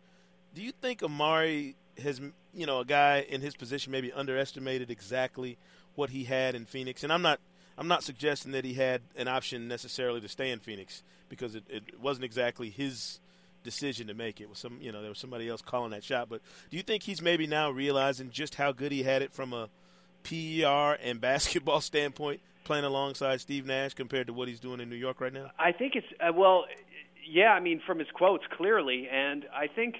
Do 0.53 0.61
you 0.61 0.71
think 0.71 1.01
Amar'e 1.01 1.75
has, 2.01 2.21
you 2.53 2.65
know, 2.65 2.79
a 2.79 2.85
guy 2.85 3.25
in 3.27 3.41
his 3.41 3.55
position 3.55 3.91
maybe 3.91 4.11
underestimated 4.11 4.89
exactly 4.89 5.57
what 5.95 6.09
he 6.09 6.23
had 6.23 6.55
in 6.55 6.65
Phoenix? 6.65 7.03
And 7.03 7.11
I'm 7.13 7.21
not 7.21 7.39
I'm 7.77 7.87
not 7.87 8.03
suggesting 8.03 8.51
that 8.51 8.65
he 8.65 8.73
had 8.73 9.01
an 9.15 9.29
option 9.29 9.69
necessarily 9.69 10.19
to 10.19 10.27
stay 10.27 10.51
in 10.51 10.59
Phoenix 10.59 11.01
because 11.29 11.55
it, 11.55 11.63
it 11.69 11.99
wasn't 12.01 12.25
exactly 12.25 12.69
his 12.69 13.21
decision 13.63 14.07
to 14.07 14.13
make. 14.13 14.41
It 14.41 14.49
was 14.49 14.57
some, 14.57 14.79
you 14.81 14.91
know, 14.91 15.01
there 15.01 15.09
was 15.09 15.19
somebody 15.19 15.47
else 15.47 15.61
calling 15.61 15.91
that 15.91 16.03
shot. 16.03 16.27
But 16.27 16.41
do 16.69 16.75
you 16.75 16.83
think 16.83 17.03
he's 17.03 17.21
maybe 17.21 17.47
now 17.47 17.71
realizing 17.71 18.31
just 18.31 18.55
how 18.55 18.73
good 18.73 18.91
he 18.91 19.03
had 19.03 19.21
it 19.21 19.33
from 19.33 19.53
a 19.53 19.69
PER 20.23 20.97
and 21.01 21.21
basketball 21.21 21.79
standpoint, 21.79 22.41
playing 22.65 22.83
alongside 22.83 23.39
Steve 23.39 23.65
Nash 23.65 23.93
compared 23.93 24.27
to 24.27 24.33
what 24.33 24.49
he's 24.49 24.59
doing 24.59 24.81
in 24.81 24.89
New 24.89 24.97
York 24.97 25.21
right 25.21 25.33
now? 25.33 25.51
I 25.57 25.71
think 25.71 25.95
it's 25.95 26.07
uh, 26.19 26.33
well, 26.33 26.65
yeah. 27.25 27.53
I 27.53 27.61
mean, 27.61 27.81
from 27.85 27.99
his 27.99 28.09
quotes 28.13 28.43
clearly, 28.57 29.07
and 29.09 29.45
I 29.53 29.67
think 29.67 29.95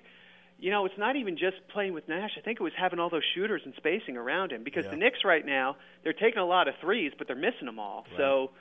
you 0.59 0.71
know, 0.71 0.85
it's 0.85 0.97
not 0.97 1.15
even 1.15 1.37
just 1.37 1.55
playing 1.69 1.93
with 1.93 2.07
Nash. 2.07 2.31
I 2.37 2.41
think 2.41 2.59
it 2.59 2.63
was 2.63 2.73
having 2.77 2.99
all 2.99 3.09
those 3.09 3.23
shooters 3.33 3.61
and 3.63 3.73
spacing 3.77 4.17
around 4.17 4.51
him 4.51 4.63
because 4.63 4.85
Yeah. 4.85 4.91
the 4.91 4.97
Knicks 4.97 5.23
right 5.23 5.45
now 5.45 5.77
they're 6.03 6.13
taking 6.13 6.39
a 6.39 6.45
lot 6.45 6.67
of 6.67 6.75
threes, 6.77 7.13
but 7.17 7.27
they're 7.27 7.35
missing 7.35 7.65
them 7.65 7.79
all. 7.79 8.05
So, 8.17 8.51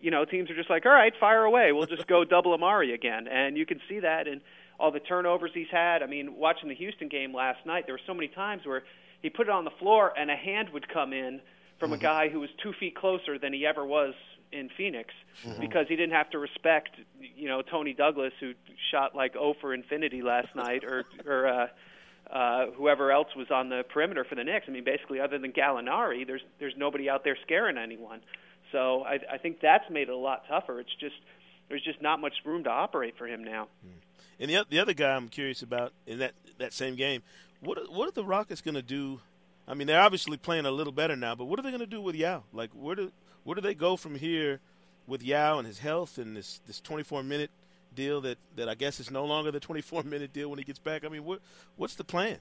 you 0.00 0.10
know, 0.10 0.24
teams 0.26 0.50
are 0.50 0.54
just 0.54 0.68
like, 0.68 0.84
all 0.84 0.92
right, 0.92 1.14
fire 1.16 1.44
away. 1.44 1.72
We'll 1.72 1.86
just 1.86 2.06
go 2.06 2.24
double 2.36 2.56
Amar'e 2.56 2.92
again, 2.92 3.26
and 3.26 3.56
you 3.56 3.64
can 3.64 3.80
see 3.88 4.00
that 4.00 4.28
in 4.28 4.42
all 4.78 4.90
the 4.90 5.00
turnovers 5.00 5.52
he's 5.54 5.70
had. 5.70 6.02
I 6.02 6.06
mean, 6.06 6.36
watching 6.36 6.68
the 6.68 6.74
Houston 6.74 7.08
game 7.08 7.32
last 7.32 7.64
night, 7.64 7.86
there 7.86 7.94
were 7.94 8.00
so 8.06 8.12
many 8.12 8.28
times 8.28 8.66
where 8.66 8.82
he 9.22 9.30
put 9.30 9.48
it 9.48 9.50
on 9.50 9.64
the 9.64 9.70
floor 9.70 10.12
and 10.16 10.30
a 10.30 10.36
hand 10.36 10.70
would 10.70 10.88
come 10.88 11.12
in 11.14 11.40
from 11.78 11.92
a 11.92 11.96
mm-hmm. 11.96 12.02
guy 12.02 12.28
who 12.28 12.40
was 12.40 12.50
two 12.62 12.72
feet 12.78 12.94
closer 12.94 13.38
than 13.38 13.52
he 13.52 13.64
ever 13.64 13.84
was 13.84 14.14
in 14.52 14.70
Phoenix 14.76 15.12
because 15.60 15.86
he 15.88 15.96
didn't 15.96 16.14
have 16.14 16.30
to 16.30 16.38
respect, 16.38 16.90
you 17.36 17.48
know, 17.48 17.62
Toney 17.62 17.92
Douglas 17.92 18.32
who 18.40 18.52
shot 18.90 19.14
like 19.14 19.32
0 19.32 19.54
for 19.60 19.74
infinity 19.74 20.22
last 20.22 20.48
night, 20.54 20.84
or 20.84 21.04
or 21.26 21.46
uh, 21.46 21.66
uh, 22.30 22.66
whoever 22.72 23.10
else 23.12 23.28
was 23.36 23.50
on 23.50 23.68
the 23.68 23.84
perimeter 23.92 24.24
for 24.24 24.34
the 24.34 24.44
Knicks. 24.44 24.66
I 24.68 24.70
mean, 24.70 24.84
basically, 24.84 25.20
other 25.20 25.38
than 25.38 25.52
Gallinari, 25.52 26.26
there's 26.26 26.42
there's 26.58 26.74
nobody 26.76 27.10
out 27.10 27.24
there 27.24 27.36
scaring 27.42 27.78
anyone. 27.78 28.20
So 28.72 29.02
I, 29.02 29.18
I 29.32 29.38
think 29.38 29.60
that's 29.60 29.88
made 29.90 30.08
it 30.08 30.14
a 30.14 30.16
lot 30.16 30.44
tougher. 30.48 30.80
It's 30.80 30.94
just 30.98 31.16
there's 31.68 31.82
just 31.82 32.02
not 32.02 32.20
much 32.20 32.34
room 32.44 32.64
to 32.64 32.70
operate 32.70 33.16
for 33.16 33.26
him 33.26 33.44
now. 33.44 33.68
And 34.40 34.50
the 34.50 34.64
the 34.68 34.78
other 34.80 34.94
guy 34.94 35.14
I'm 35.14 35.28
curious 35.28 35.62
about 35.62 35.92
in 36.06 36.18
that 36.18 36.32
that 36.58 36.72
same 36.72 36.96
game, 36.96 37.22
what 37.60 37.78
what 37.92 38.08
are 38.08 38.12
the 38.12 38.24
Rockets 38.24 38.60
going 38.60 38.74
to 38.74 38.82
do? 38.82 39.20
I 39.66 39.74
mean, 39.74 39.86
they're 39.86 40.00
obviously 40.00 40.36
playing 40.36 40.66
a 40.66 40.70
little 40.70 40.92
better 40.92 41.16
now, 41.16 41.34
but 41.34 41.46
what 41.46 41.58
are 41.58 41.62
they 41.62 41.70
going 41.70 41.80
to 41.80 41.86
do 41.86 42.00
with 42.00 42.14
Yao? 42.14 42.42
Like, 42.52 42.70
where 42.72 42.94
do 42.94 43.12
where 43.44 43.54
do 43.54 43.60
they 43.60 43.74
go 43.74 43.96
from 43.96 44.16
here 44.16 44.60
with 45.06 45.22
Yao 45.22 45.58
and 45.58 45.66
his 45.66 45.78
health 45.78 46.18
and 46.18 46.36
this 46.36 46.60
this 46.66 46.80
24 46.80 47.22
minute 47.22 47.50
deal 47.94 48.20
that 48.22 48.38
that 48.56 48.68
I 48.68 48.74
guess 48.74 48.98
is 49.00 49.10
no 49.10 49.24
longer 49.24 49.50
the 49.50 49.60
24 49.60 50.02
minute 50.02 50.32
deal 50.32 50.48
when 50.50 50.58
he 50.58 50.64
gets 50.64 50.78
back? 50.78 51.04
I 51.04 51.08
mean, 51.08 51.24
what 51.24 51.40
what's 51.76 51.94
the 51.94 52.04
plan? 52.04 52.38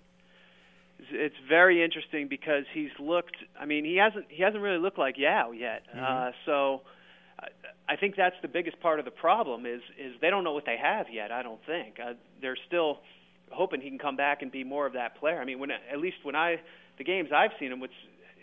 It's- 1.11 1.31
very 1.49 1.83
interesting 1.83 2.27
because 2.27 2.63
he's 2.73 2.91
looked. 2.97 3.35
I 3.59 3.65
mean, 3.65 3.83
he 3.83 3.97
hasn't 3.97 4.25
he 4.29 4.41
hasn't 4.41 4.63
really 4.63 4.77
looked 4.77 4.97
like 4.97 5.17
Yao 5.17 5.51
yet. 5.51 5.83
Uh, 5.93 6.31
so 6.45 6.81
I, 7.39 7.47
I 7.89 7.95
think 7.97 8.15
that's 8.15 8.35
the 8.41 8.47
biggest 8.47 8.79
part 8.79 8.99
of 8.99 9.05
the 9.05 9.11
problem 9.11 9.65
is 9.65 9.81
is 9.99 10.13
they 10.21 10.29
don't 10.29 10.43
know 10.43 10.53
what 10.53 10.65
they 10.65 10.77
have 10.77 11.07
yet. 11.11 11.31
I 11.31 11.43
don't 11.43 11.63
think 11.65 11.99
uh, 11.99 12.13
they're 12.41 12.57
still 12.67 12.99
hoping 13.51 13.81
he 13.81 13.89
can 13.89 13.99
come 13.99 14.15
back 14.15 14.41
and 14.41 14.51
be 14.51 14.63
more 14.63 14.85
of 14.85 14.93
that 14.93 15.15
player. 15.19 15.39
I 15.39 15.45
mean, 15.45 15.59
when 15.59 15.71
at 15.71 15.99
least 15.99 16.17
when 16.23 16.35
I 16.35 16.61
the 16.97 17.03
games 17.03 17.29
I've 17.35 17.51
seen 17.59 17.71
him, 17.71 17.79
which 17.81 17.91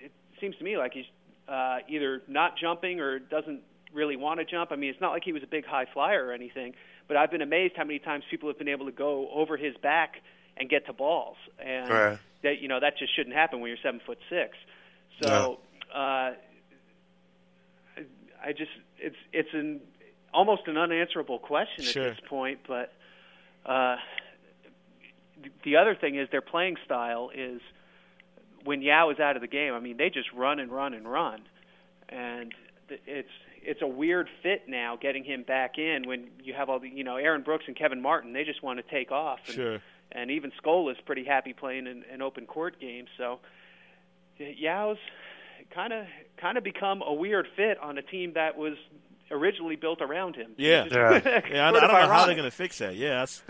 it 0.04 0.12
seems 0.40 0.56
to 0.56 0.64
me 0.64 0.76
like 0.76 0.92
he's 0.92 1.06
uh, 1.50 1.78
either 1.88 2.22
not 2.28 2.56
jumping 2.56 3.00
or 3.00 3.18
doesn't 3.18 3.60
really 3.92 4.16
want 4.16 4.38
to 4.40 4.46
jump. 4.46 4.70
I 4.72 4.76
mean, 4.76 4.90
it's 4.90 5.00
not 5.00 5.10
like 5.12 5.24
he 5.24 5.32
was 5.32 5.42
a 5.42 5.46
big 5.48 5.66
high 5.66 5.86
flyer 5.92 6.24
or 6.26 6.32
anything, 6.32 6.74
but 7.08 7.16
I've 7.16 7.30
been 7.30 7.42
amazed 7.42 7.74
how 7.76 7.84
many 7.84 7.98
times 7.98 8.22
people 8.30 8.48
have 8.48 8.58
been 8.58 8.68
able 8.68 8.86
to 8.86 8.92
go 8.92 9.28
over 9.34 9.56
his 9.56 9.76
back 9.82 10.14
and 10.56 10.68
get 10.70 10.86
to 10.86 10.92
balls, 10.92 11.36
and 11.58 11.88
Right. 11.90 12.18
that 12.42 12.60
you 12.60 12.68
know 12.68 12.78
that 12.80 12.96
just 12.98 13.14
shouldn't 13.16 13.34
happen 13.34 13.60
when 13.60 13.68
you're 13.68 13.78
seven 13.82 14.00
foot 14.06 14.18
six. 14.28 14.56
So 15.22 15.58
uh, 15.94 15.98
I, 15.98 16.34
I 18.44 18.52
just 18.52 18.70
it's 18.98 19.16
it's 19.32 19.48
an 19.52 19.80
almost 20.32 20.62
an 20.68 20.76
unanswerable 20.76 21.38
question 21.40 21.84
Sure. 21.84 22.06
at 22.08 22.16
this 22.16 22.24
point, 22.28 22.60
but. 22.66 22.92
Uh, 23.66 23.96
the 25.64 25.76
other 25.76 25.94
thing 25.94 26.16
is 26.16 26.28
their 26.30 26.40
playing 26.42 26.76
style 26.84 27.30
is 27.34 27.60
when 28.64 28.82
Yao 28.82 29.10
is 29.10 29.18
out 29.18 29.36
of 29.36 29.42
the 29.42 29.48
game. 29.48 29.74
I 29.74 29.80
mean, 29.80 29.96
they 29.96 30.10
just 30.10 30.32
run 30.32 30.58
and 30.58 30.70
run 30.70 30.94
and 30.94 31.10
run, 31.10 31.40
and 32.08 32.52
it's 33.06 33.28
it's 33.62 33.82
a 33.82 33.86
weird 33.86 34.28
fit 34.42 34.62
now 34.68 34.96
getting 34.96 35.22
him 35.24 35.42
back 35.42 35.78
in 35.78 36.06
when 36.06 36.28
you 36.42 36.54
have 36.54 36.68
all 36.70 36.78
the 36.80 36.88
you 36.88 37.04
know 37.04 37.16
Aaron 37.16 37.42
Brooks 37.42 37.64
and 37.66 37.76
Kevin 37.76 38.00
Martin. 38.00 38.32
They 38.32 38.44
just 38.44 38.62
want 38.62 38.78
to 38.78 38.90
take 38.90 39.12
off, 39.12 39.38
and, 39.46 39.54
Sure. 39.54 39.78
and 40.12 40.30
even 40.30 40.50
Scola's 40.56 40.96
pretty 41.04 41.24
happy 41.24 41.52
playing 41.52 41.86
in, 41.86 42.04
in 42.12 42.22
open 42.22 42.46
court 42.46 42.80
games. 42.80 43.08
So 43.18 43.38
Yao's 44.38 44.98
kind 45.74 45.92
of 45.92 46.06
kind 46.38 46.56
of 46.58 46.64
become 46.64 47.02
a 47.06 47.12
weird 47.12 47.46
fit 47.56 47.78
on 47.78 47.98
a 47.98 48.02
team 48.02 48.32
that 48.34 48.56
was 48.56 48.74
originally 49.30 49.76
built 49.76 50.00
around 50.02 50.34
him. 50.36 50.52
Yeah. 50.56 50.86
Yeah. 50.90 51.40
Yeah, 51.52 51.66
I, 51.66 51.68
I 51.68 51.72
don't 51.72 51.82
know 51.82 52.08
how 52.08 52.26
they're 52.26 52.34
going 52.34 52.44
to 52.50 52.56
fix 52.56 52.78
that. 52.78 52.96
Yeah, 52.96 53.22
it's, 53.22 53.42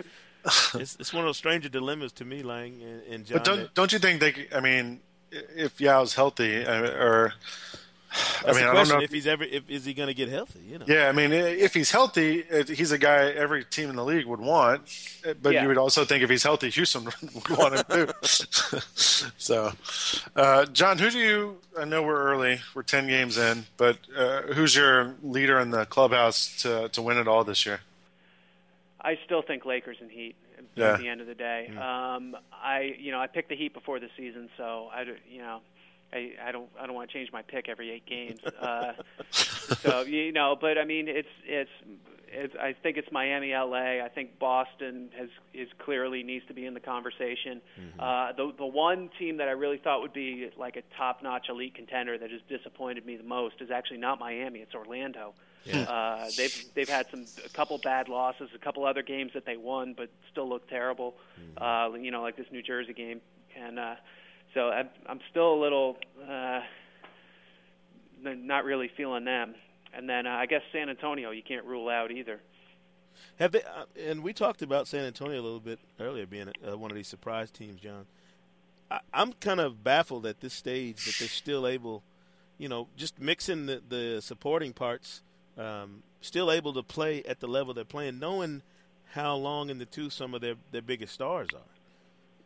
it's 0.75 0.97
it's 1.01 1.13
one 1.13 1.25
of 1.25 1.29
those 1.29 1.37
stranger 1.37 1.69
dilemmas 1.69 2.13
to 2.13 2.25
me, 2.25 2.43
Lang 2.43 2.81
and, 2.83 3.03
and 3.13 3.27
John. 3.27 3.39
But 3.39 3.45
don't 3.45 3.59
that- 3.59 3.75
don't 3.75 3.93
you 3.93 3.99
think 3.99 4.21
they? 4.21 4.49
I 4.55 4.61
mean, 4.61 5.01
if 5.31 5.79
Yao's 5.79 6.15
healthy, 6.15 6.65
uh, 6.65 6.83
or 6.91 7.35
I 8.45 8.53
mean, 8.53 8.57
I 8.57 8.61
don't 8.67 8.71
question. 8.75 8.97
know 8.99 9.03
If 9.05 9.13
he's 9.13 9.27
ever, 9.29 9.45
if 9.45 9.71
is 9.71 9.85
he 9.85 9.95
going 9.95 10.09
to 10.09 10.15
get 10.15 10.29
healthy? 10.29 10.59
You 10.69 10.79
know. 10.79 10.85
Yeah, 10.89 11.09
I 11.09 11.13
mean, 11.13 11.33
if 11.33 11.75
he's 11.75 11.93
healthy, 11.93 12.43
he's 12.67 12.91
a 12.91 12.99
guy 12.99 13.31
every 13.31 13.65
team 13.65 13.89
in 13.89 13.95
the 13.95 14.05
league 14.05 14.27
would 14.27 14.41
want. 14.41 14.83
But 15.41 15.53
Yeah. 15.53 15.63
you 15.63 15.69
would 15.69 15.79
also 15.79 16.05
think 16.05 16.25
if 16.25 16.31
he's 16.31 16.43
healthy, 16.43 16.71
Houston 16.71 17.05
would 17.35 17.49
want 17.57 17.75
him 17.77 17.85
too. 17.89 18.13
so, 19.39 19.73
uh, 20.35 20.67
John, 20.67 20.99
who 20.99 21.11
do 21.11 21.19
you? 21.19 21.57
I 21.79 21.85
know 21.85 22.03
we're 22.03 22.21
early; 22.21 22.61
we're 22.75 22.83
ten 22.83 23.07
games 23.07 23.39
in, 23.39 23.67
but 23.77 23.99
uh, 24.17 24.43
who's 24.55 24.75
your 24.75 25.15
leader 25.23 25.61
in 25.61 25.71
the 25.71 25.87
clubhouse 25.87 26.57
to 26.63 26.89
to 26.89 27.03
win 27.03 27.17
it 27.19 27.29
all 27.29 27.45
this 27.45 27.65
year? 27.65 27.81
I 29.03 29.19
still 29.25 29.43
think 29.43 29.65
Lakers 29.65 29.97
and 30.01 30.11
Heat 30.11 30.37
Yeah. 30.75 30.93
at 30.95 31.01
the 31.01 31.09
end 31.09 31.21
of 31.21 31.27
the 31.27 31.35
day. 31.35 31.69
Um, 31.69 32.37
I 32.53 32.95
you 32.99 33.13
know 33.13 33.21
I 33.21 33.27
picked 33.27 33.49
the 33.49 33.57
Heat 33.57 33.73
before 33.75 33.99
the 34.01 34.09
season, 34.17 34.49
so 34.57 34.89
I 34.93 35.05
you 35.31 35.39
know 35.41 35.61
I 36.13 36.33
I 36.45 36.53
don't 36.53 36.69
I 36.79 36.87
don't 36.87 36.95
want 36.95 37.09
to 37.11 37.15
change 37.15 37.33
my 37.33 37.43
pick 37.43 37.69
every 37.69 37.91
eight 37.91 38.07
games. 38.07 38.41
Uh, 38.61 38.93
so 39.31 40.03
you 40.03 40.33
know, 40.33 40.57
but 40.61 40.79
I 40.79 40.85
mean 40.85 41.09
it's 41.09 41.29
it's. 41.45 41.71
It's, 42.33 42.55
I 42.55 42.77
think 42.81 42.97
it's 42.97 43.11
Miami, 43.11 43.51
LA. 43.51 44.05
I 44.05 44.09
think 44.15 44.39
Boston 44.39 45.09
has 45.19 45.29
is 45.53 45.67
clearly 45.81 46.23
needs 46.23 46.47
to 46.47 46.55
be 46.55 46.65
in 46.65 46.75
the 46.75 46.79
conversation. 46.81 47.61
Uh, 47.99 48.31
the 48.35 48.53
the 48.57 48.67
one 48.67 49.11
team 49.19 49.39
that 49.39 49.49
I 49.49 49.51
really 49.51 49.79
thought 49.79 50.01
would 50.01 50.13
be 50.13 50.49
like 50.57 50.77
a 50.77 50.83
top-notch 50.97 51.49
elite 51.49 51.75
contender 51.75 52.17
that 52.19 52.31
has 52.31 52.41
disappointed 52.49 53.05
me 53.05 53.17
the 53.17 53.25
most 53.25 53.57
is 53.61 53.73
actually 53.73 53.97
not 53.99 54.21
Miami. 54.21 54.61
It's 54.61 54.77
Orlando. 54.77 55.35
Uh, 55.73 56.27
they've 56.37 56.65
they've 56.75 56.89
had 56.89 57.07
some 57.11 57.27
a 57.45 57.49
couple 57.51 57.79
bad 57.79 58.09
losses, 58.09 58.49
a 58.55 58.59
couple 58.59 58.85
other 58.85 59.03
games 59.03 59.33
that 59.35 59.45
they 59.45 59.57
won, 59.57 59.95
but 59.97 60.09
still 60.31 60.49
look 60.49 60.69
terrible. 60.69 61.15
Uh, 61.57 61.91
you 62.01 62.11
know, 62.11 62.23
like 62.23 62.37
this 62.37 62.47
New 62.51 62.63
Jersey 62.63 62.93
game, 62.95 63.21
and 63.59 63.79
uh, 63.79 63.95
so 64.55 64.71
I'm, 64.71 64.89
I'm 65.07 65.21
still 65.31 65.55
a 65.55 65.61
little 65.61 65.97
uh, 66.29 66.61
not 68.23 68.65
really 68.65 68.91
feeling 68.97 69.25
them. 69.25 69.55
And 69.93 70.09
then 70.09 70.27
uh, 70.27 70.31
I 70.31 70.47
guess 70.47 70.63
San 70.73 70.89
Antonio, 70.89 71.31
you 71.31 71.43
can't 71.43 71.65
rule 71.67 71.89
out 71.89 72.11
either. 72.11 72.41
Have 73.39 73.53
they? 73.53 73.63
Uh, 73.63 73.85
and 73.99 74.23
we 74.23 74.33
talked 74.33 74.63
about 74.63 74.87
San 74.87 75.05
Antonio 75.05 75.41
a 75.41 75.43
little 75.43 75.61
bit 75.61 75.79
earlier, 75.99 76.27
being 76.27 76.49
uh, 76.67 76.77
one 76.77 76.91
of 76.91 76.97
these 76.97 77.09
surprise 77.09 77.51
teams, 77.51 77.81
John. 77.81 78.07
I, 78.91 79.01
I'm 79.13 79.33
kind 79.35 79.61
of 79.61 79.83
baffled 79.85 80.27
at 80.27 80.41
this 80.41 80.55
stage 80.55 81.05
that 81.05 81.17
they're 81.19 81.29
still 81.29 81.67
able, 81.67 82.03
you 82.59 82.69
know, 82.69 82.89
just 82.97 83.21
mixing 83.21 83.67
the, 83.67 83.83
the 83.87 84.21
supporting 84.23 84.73
parts, 84.73 85.23
um, 85.61 86.03
still 86.21 86.51
able 86.51 86.73
to 86.75 86.83
play 86.83 87.23
at 87.25 87.41
the 87.41 87.47
level 87.47 87.75
they're 87.75 87.85
playing, 87.85 88.19
knowing 88.19 88.63
how 89.13 89.35
long 89.35 89.71
in 89.71 89.79
the 89.79 89.87
tooth 89.87 90.13
some 90.13 90.35
of 90.35 90.41
their 90.41 90.55
their 90.71 90.83
biggest 90.83 91.15
stars 91.15 91.49
are. 91.55 91.61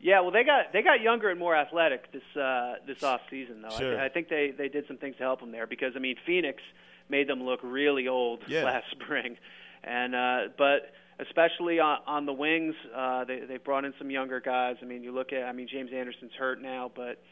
Yeah, 0.01 0.21
well, 0.21 0.31
they 0.33 0.45
got 0.45 0.73
they 0.73 0.83
got 0.83 1.01
younger 1.01 1.31
and 1.31 1.39
more 1.39 1.57
athletic 1.57 2.13
this 2.13 2.23
uh, 2.41 2.75
this 2.87 3.03
off 3.03 3.21
season, 3.31 3.63
though. 3.63 3.71
Sure. 3.77 3.99
I, 4.01 4.07
I 4.07 4.09
think 4.09 4.29
they 4.29 4.53
they 4.57 4.69
did 4.69 4.87
some 4.87 4.97
things 4.99 5.17
to 5.17 5.23
help 5.23 5.41
them 5.41 5.53
there 5.53 5.67
because 5.67 5.93
I 5.97 5.99
mean 5.99 6.17
Phoenix 6.27 6.63
made 7.09 7.29
them 7.29 7.43
look 7.43 7.61
really 7.63 8.09
old 8.09 8.41
Yeah. 8.47 8.65
last 8.65 8.87
spring, 9.01 9.37
and 9.83 10.15
uh, 10.15 10.41
but 10.59 10.93
especially 11.21 11.79
on, 11.81 11.99
on 12.07 12.27
the 12.27 12.33
wings, 12.33 12.75
uh, 12.95 13.25
they 13.25 13.41
they 13.41 13.57
brought 13.57 13.85
in 13.85 13.95
some 13.99 14.11
younger 14.11 14.41
guys. 14.41 14.77
I 14.83 14.85
mean, 14.85 15.03
you 15.03 15.13
look 15.13 15.33
at 15.33 15.45
I 15.45 15.53
mean 15.53 15.69
James 15.71 15.91
Anderson's 15.95 16.33
hurt 16.39 16.61
now, 16.61 16.91
but 16.95 17.23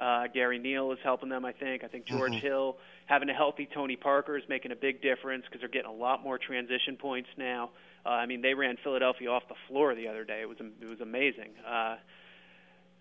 uh, 0.00 0.26
Gary 0.32 0.58
Neal 0.58 0.92
is 0.92 0.98
helping 1.02 1.28
them. 1.28 1.44
I 1.44 1.52
think. 1.52 1.84
I 1.84 1.88
think 1.88 2.06
George 2.06 2.34
Hill 2.34 2.76
having 3.06 3.28
a 3.28 3.34
healthy 3.34 3.68
Tony 3.72 3.96
Parker 3.96 4.36
is 4.36 4.44
making 4.48 4.72
a 4.72 4.76
big 4.76 5.00
difference 5.00 5.44
because 5.44 5.60
they're 5.60 5.68
getting 5.68 5.90
a 5.90 5.94
lot 5.94 6.22
more 6.22 6.38
transition 6.38 6.96
points 6.96 7.28
now. 7.36 7.70
Uh, 8.04 8.10
I 8.10 8.26
mean, 8.26 8.42
they 8.42 8.54
ran 8.54 8.76
Philadelphia 8.82 9.30
off 9.30 9.44
the 9.48 9.54
floor 9.68 9.94
the 9.94 10.08
other 10.08 10.24
day. 10.24 10.40
It 10.42 10.48
was 10.48 10.58
it 10.60 10.88
was 10.88 11.00
amazing. 11.00 11.50
Uh, 11.66 11.96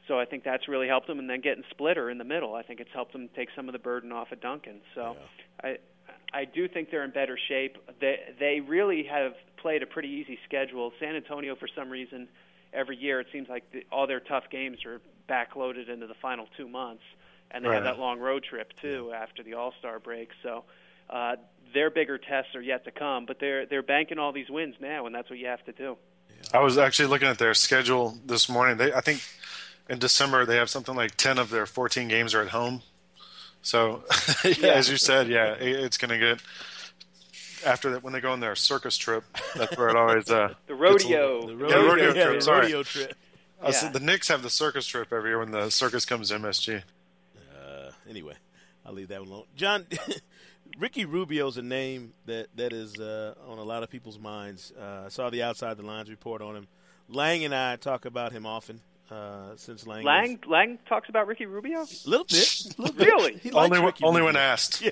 so 0.08 0.20
I 0.20 0.26
think 0.26 0.44
that's 0.44 0.68
really 0.68 0.88
helped 0.88 1.08
them, 1.08 1.20
and 1.20 1.30
then 1.30 1.42
getting 1.42 1.64
Splitter 1.72 2.10
in 2.10 2.18
the 2.18 2.24
middle, 2.24 2.54
I 2.54 2.62
think 2.62 2.80
it's 2.80 2.92
helped 2.94 3.14
them 3.14 3.28
take 3.36 3.50
some 3.56 3.68
of 3.68 3.74
the 3.74 3.80
burden 3.80 4.12
off 4.12 4.32
of 4.32 4.40
Duncan. 4.40 4.82
So 4.94 5.16
I 5.64 5.78
I 6.34 6.46
do 6.46 6.68
think 6.68 6.92
they're 6.92 7.04
in 7.04 7.12
better 7.12 7.38
shape. 7.48 7.78
They 8.00 8.18
they 8.40 8.60
really 8.60 9.04
have 9.10 9.34
played 9.58 9.82
a 9.84 9.88
pretty 9.88 10.10
easy 10.10 10.38
schedule. 10.46 10.92
San 11.00 11.16
Antonio, 11.16 11.56
for 11.56 11.68
some 11.76 11.90
reason, 11.90 12.28
every 12.74 12.98
year 12.98 13.20
it 13.20 13.28
seems 13.32 13.50
like 13.50 13.64
the, 13.72 13.84
all 13.92 14.06
their 14.06 14.20
tough 14.20 14.44
games 14.52 14.78
are 14.86 15.02
backloaded 15.28 15.90
into 15.90 16.08
the 16.08 16.14
final 16.16 16.48
two 16.58 16.68
months, 16.68 17.04
and 17.52 17.64
they 17.66 17.70
have 17.70 17.84
that 17.84 18.00
long 18.00 18.20
road 18.20 18.44
trip 18.44 18.72
too 18.82 19.12
after 19.16 19.44
the 19.44 19.54
All 19.56 19.74
Star 19.80 20.00
break. 20.00 20.30
So. 20.44 20.64
Uh, 21.08 21.36
their 21.76 21.92
bigger 21.92 22.18
tests 22.18 22.56
are 22.56 22.62
yet 22.62 22.84
to 22.86 22.90
come, 22.92 23.26
but 23.28 23.38
they're 23.40 23.68
they're 23.68 23.84
banking 23.84 24.18
all 24.18 24.32
these 24.32 24.50
wins 24.50 24.74
now, 24.80 25.06
and 25.06 25.14
that's 25.14 25.30
what 25.30 25.38
you 25.38 25.46
have 25.46 25.64
to 25.66 25.72
do. 25.72 25.98
I 26.52 26.60
was 26.60 26.80
actually 26.80 27.10
looking 27.10 27.28
at 27.28 27.38
their 27.38 27.54
schedule 27.54 28.18
this 28.26 28.50
morning. 28.50 28.78
They, 28.78 28.92
I 28.92 29.02
think, 29.02 29.22
in 29.88 30.00
December 30.00 30.46
they 30.48 30.56
have 30.56 30.70
something 30.70 30.96
like 30.96 31.14
ten 31.16 31.38
of 31.38 31.52
their 31.52 31.68
fourteen 31.68 32.08
games 32.08 32.34
are 32.34 32.42
at 32.42 32.48
home. 32.50 32.82
So, 33.62 34.04
yeah, 34.58 34.70
as 34.70 34.90
you 34.90 34.98
said, 34.98 35.28
yeah, 35.28 35.54
it, 35.54 35.68
it's 35.84 35.98
going 35.98 36.10
to 36.10 36.18
get 36.18 36.42
after 37.66 37.92
that 37.92 38.04
when 38.04 38.14
they 38.14 38.20
go 38.22 38.32
on 38.32 38.40
their 38.40 38.56
circus 38.56 38.98
trip. 38.98 39.24
That's 39.56 39.78
where 39.78 39.90
it 39.90 39.96
always 39.96 40.30
uh, 40.30 40.54
The 40.68 40.74
rodeo. 40.76 41.42
little- 41.42 41.48
The 41.48 41.56
rodeo, 41.66 41.88
rodeo, 41.88 42.04
trip. 42.14 42.16
yeah, 42.16 42.34
the 42.34 42.42
sorry. 42.42 42.62
rodeo 42.62 42.84
trip. 42.84 43.14
I 43.62 43.68
was- 43.68 43.84
Yeah. 43.84 43.90
the 43.90 44.00
Knicks 44.00 44.28
have 44.28 44.42
the 44.44 44.50
circus 44.50 44.86
trip 44.86 45.12
every 45.14 45.32
year 45.32 45.40
when 45.40 45.52
the 45.52 45.70
circus 45.70 46.06
comes 46.06 46.30
to 46.30 46.36
MSG. 46.36 46.84
Uh, 47.56 47.92
anyway, 48.10 48.36
I'll 48.86 48.94
leave 48.94 49.08
that 49.10 49.20
one 49.22 49.30
alone. 49.30 49.46
John, 49.56 49.86
Ricky 50.80 51.06
Rubio's 51.06 51.58
a 51.58 51.62
name 51.62 52.14
that 52.26 52.48
that 52.56 52.74
is 52.74 53.00
uh, 53.00 53.34
on 53.48 53.58
a 53.58 53.64
lot 53.64 53.84
of 53.84 53.90
people's 53.90 54.20
minds. 54.20 54.74
Uh, 54.80 55.04
I 55.06 55.10
saw 55.10 55.30
the 55.30 55.44
Outside 55.44 55.78
the 55.78 55.84
Lines 55.84 56.10
report 56.10 56.42
on 56.42 56.56
him. 56.56 56.68
Lang 57.08 57.44
and 57.46 57.54
I 57.56 57.76
talk 57.78 58.06
about 58.06 58.32
him 58.32 58.46
often 58.48 58.82
uh, 59.12 59.56
since 59.58 59.86
Lang. 59.86 60.04
Lang 60.04 60.40
Lang 60.48 60.80
talks 60.90 61.08
about 61.08 61.28
Ricky 61.28 61.46
Rubio. 61.46 61.82
a 61.84 62.10
little 62.10 62.26
bit, 62.26 62.66
a 62.78 62.82
little 62.82 62.96
bit. 62.98 63.08
Really? 63.08 63.38
He 63.38 63.52
Only, 63.52 63.80
when- 63.80 63.94
only 64.04 64.22
Rubio. 64.22 64.26
when 64.26 64.36
asked. 64.36 64.82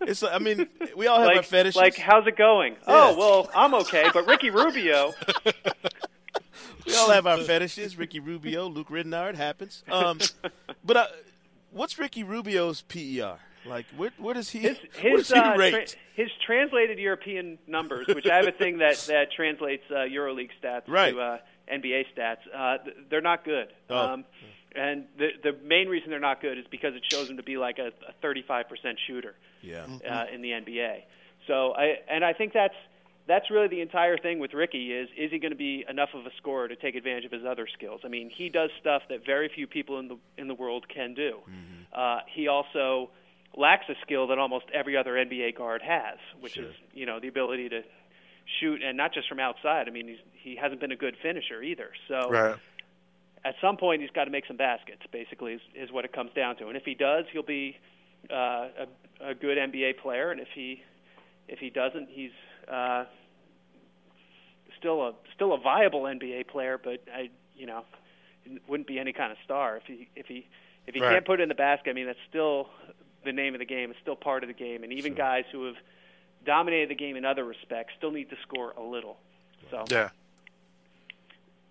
It's. 0.00 0.22
I 0.22 0.38
mean, 0.38 0.66
we 0.96 1.06
all 1.06 1.20
have 1.20 1.36
our 1.36 1.42
fetishes. 1.42 1.76
like, 1.76 1.96
how's 1.96 2.26
it 2.26 2.36
going? 2.36 2.76
Oh, 2.86 3.16
well, 3.16 3.50
I'm 3.54 3.74
okay, 3.74 4.06
but 4.12 4.26
Ricky 4.26 4.50
Rubio. 4.50 5.12
We 6.88 6.96
all 6.96 7.10
have 7.10 7.26
our 7.26 7.38
fetishes. 7.44 7.96
Ricky 7.96 8.20
Rubio, 8.20 8.66
Luke 8.66 8.88
Ridnour, 8.88 9.30
it 9.30 9.36
happens. 9.36 9.82
Um, 9.90 10.18
but 10.84 10.96
uh, 10.96 11.06
what's 11.70 11.98
Ricky 11.98 12.22
Rubio's 12.24 12.82
PER? 12.82 13.38
Like, 13.66 13.86
where, 13.96 14.10
where 14.18 14.34
does 14.34 14.50
he? 14.50 14.60
His 14.60 14.78
his 14.96 15.28
does 15.28 15.30
he 15.30 15.38
uh, 15.38 15.56
rate? 15.56 15.70
tra- 15.72 15.98
his 16.24 16.30
translated 16.46 16.98
European 16.98 17.58
numbers, 17.66 18.06
which 18.06 18.26
I 18.26 18.36
have 18.36 18.46
a 18.46 18.52
thing 18.52 18.78
that 18.78 18.96
that 19.08 19.30
translates 19.32 19.82
uh, 19.90 19.94
EuroLeague 20.10 20.50
stats 20.62 20.82
Right. 20.88 21.12
to 21.12 21.20
uh, 21.20 21.38
NBA 21.70 22.04
stats. 22.16 22.38
Uh, 22.54 22.78
th- 22.84 22.96
they're 23.10 23.20
not 23.20 23.44
good. 23.44 23.68
Oh. 23.90 23.96
Um, 24.14 24.24
and 24.74 25.04
the 25.18 25.28
the 25.42 25.52
main 25.64 25.88
reason 25.88 26.08
they're 26.10 26.18
not 26.20 26.40
good 26.40 26.56
is 26.56 26.64
because 26.70 26.94
it 26.94 27.02
shows 27.10 27.28
him 27.28 27.36
to 27.36 27.42
be 27.42 27.56
like 27.58 27.78
a, 27.78 27.88
a 28.08 28.26
35% 28.26 28.64
shooter. 29.06 29.34
yeah. 29.60 29.84
uh, 30.08 30.24
in 30.32 30.40
the 30.40 30.50
NBA. 30.50 31.02
So 31.46 31.72
I 31.74 31.96
and 32.08 32.24
I 32.24 32.32
think 32.32 32.52
that's 32.52 32.74
that's 33.28 33.50
really 33.50 33.68
the 33.68 33.80
entire 33.82 34.16
thing 34.18 34.38
with 34.40 34.54
Ricky 34.54 34.92
is 34.92 35.08
is 35.16 35.30
he 35.30 35.38
going 35.38 35.52
to 35.52 35.56
be 35.56 35.84
enough 35.88 36.10
of 36.14 36.26
a 36.26 36.30
scorer 36.38 36.66
to 36.66 36.74
take 36.76 36.94
advantage 36.96 37.24
of 37.26 37.32
his 37.32 37.44
other 37.44 37.68
skills? 37.72 38.00
I 38.04 38.08
mean, 38.08 38.30
he 38.34 38.48
does 38.48 38.70
stuff 38.80 39.02
that 39.10 39.24
very 39.24 39.48
few 39.54 39.66
people 39.66 39.98
in 40.00 40.08
the 40.08 40.16
in 40.36 40.48
the 40.48 40.54
world 40.54 40.86
can 40.88 41.14
do. 41.14 41.38
Uh, 41.92 42.20
he 42.34 42.48
also 42.48 43.10
lacks 43.56 43.84
a 43.88 43.94
skill 44.02 44.26
that 44.28 44.38
almost 44.38 44.66
every 44.72 44.96
other 44.96 45.12
NBA 45.12 45.56
guard 45.56 45.82
has, 45.82 46.18
which 46.40 46.56
is 46.56 46.74
you 46.92 47.06
know 47.06 47.20
the 47.20 47.28
ability 47.28 47.68
to 47.68 47.82
shoot 48.60 48.82
and 48.82 48.96
not 48.96 49.12
just 49.12 49.28
from 49.28 49.38
outside. 49.40 49.88
I 49.88 49.90
mean, 49.90 50.08
he's, 50.08 50.18
he 50.32 50.56
hasn't 50.56 50.80
been 50.80 50.92
a 50.92 50.96
good 50.96 51.16
finisher 51.22 51.62
either. 51.62 51.90
So 52.08 52.30
Right. 52.30 52.56
at 53.44 53.54
some 53.60 53.76
point 53.76 54.00
he's 54.00 54.10
got 54.10 54.24
to 54.24 54.30
make 54.30 54.46
some 54.46 54.56
baskets. 54.56 55.02
Basically, 55.12 55.52
is, 55.54 55.60
is 55.74 55.92
what 55.92 56.04
it 56.06 56.12
comes 56.14 56.32
down 56.34 56.56
to. 56.56 56.68
And 56.68 56.76
if 56.76 56.84
he 56.84 56.94
does, 56.94 57.26
he'll 57.32 57.42
be 57.42 57.76
uh, 58.30 58.68
a, 59.20 59.30
a 59.30 59.34
good 59.34 59.58
NBA 59.58 59.98
player. 59.98 60.30
And 60.30 60.40
if 60.40 60.48
he 60.54 60.82
if 61.46 61.58
he 61.58 61.68
doesn't, 61.70 62.08
he's 62.10 62.30
uh, 62.70 63.04
still 64.78 65.02
a 65.08 65.12
still 65.34 65.52
a 65.52 65.58
viable 65.58 66.02
NBA 66.02 66.48
player. 66.48 66.78
But 66.82 67.00
I, 67.14 67.30
you 67.56 67.66
know, 67.66 67.84
wouldn't 68.68 68.86
be 68.88 68.98
any 68.98 69.12
kind 69.12 69.32
of 69.32 69.38
star 69.44 69.76
if 69.76 69.84
he 69.86 70.08
if 70.16 70.26
he 70.26 70.46
if 70.86 70.94
he 70.94 71.00
Right. 71.00 71.12
can't 71.14 71.26
put 71.26 71.40
it 71.40 71.42
in 71.42 71.48
the 71.48 71.54
basket. 71.54 71.90
I 71.90 71.92
mean, 71.92 72.06
that's 72.06 72.18
still 72.28 72.68
the 73.24 73.32
name 73.32 73.54
of 73.54 73.58
the 73.58 73.66
game. 73.66 73.90
It's 73.90 73.98
still 74.00 74.16
part 74.16 74.42
of 74.42 74.48
the 74.48 74.54
game. 74.54 74.84
And 74.84 74.92
even 74.92 75.14
guys 75.14 75.44
who 75.52 75.66
have 75.66 75.76
dominated 76.46 76.88
the 76.90 76.94
game 76.94 77.16
in 77.16 77.24
other 77.24 77.44
respects 77.44 77.92
still 77.98 78.10
need 78.12 78.30
to 78.30 78.36
score 78.42 78.72
a 78.72 78.82
little. 78.82 79.18
So 79.70 79.84
Yeah. 79.90 80.10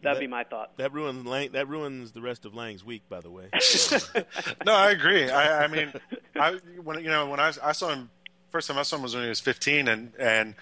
that'd 0.03 0.19
be 0.19 0.27
my 0.27 0.43
thought. 0.43 0.75
That 0.77 0.93
ruins 0.93 1.25
Lang. 1.25 1.51
That 1.53 1.67
ruins 1.67 2.11
the 2.11 2.21
rest 2.21 2.45
of 2.45 2.53
Lang's 2.53 2.83
week, 2.83 3.03
by 3.09 3.21
the 3.21 3.29
way. 3.31 3.49
No, 4.65 4.73
I 4.73 4.91
agree. 4.91 5.29
I, 5.29 5.63
I 5.63 5.67
mean, 5.67 5.93
I 6.35 6.59
when 6.83 6.99
you 6.99 7.09
know 7.09 7.27
when 7.29 7.39
I, 7.39 7.53
I 7.63 7.71
saw 7.71 7.89
him 7.89 8.09
first 8.51 8.67
time 8.67 8.77
I 8.77 8.83
saw 8.83 8.97
him 8.97 9.03
was 9.03 9.13
when 9.15 9.23
he 9.23 9.29
was 9.29 9.39
15, 9.39 9.87
and 9.87 10.11
and 10.19 10.55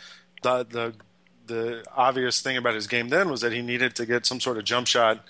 the 0.44 0.64
the 0.64 0.94
the 1.48 1.84
obvious 1.96 2.42
thing 2.42 2.58
about 2.58 2.76
his 2.76 2.88
game 2.88 3.10
then 3.10 3.30
was 3.30 3.42
that 3.42 3.52
he 3.52 3.62
needed 3.62 3.96
to 3.96 4.06
get 4.06 4.26
some 4.26 4.40
sort 4.40 4.58
of 4.58 4.64
jump 4.64 4.88
shot 4.88 5.24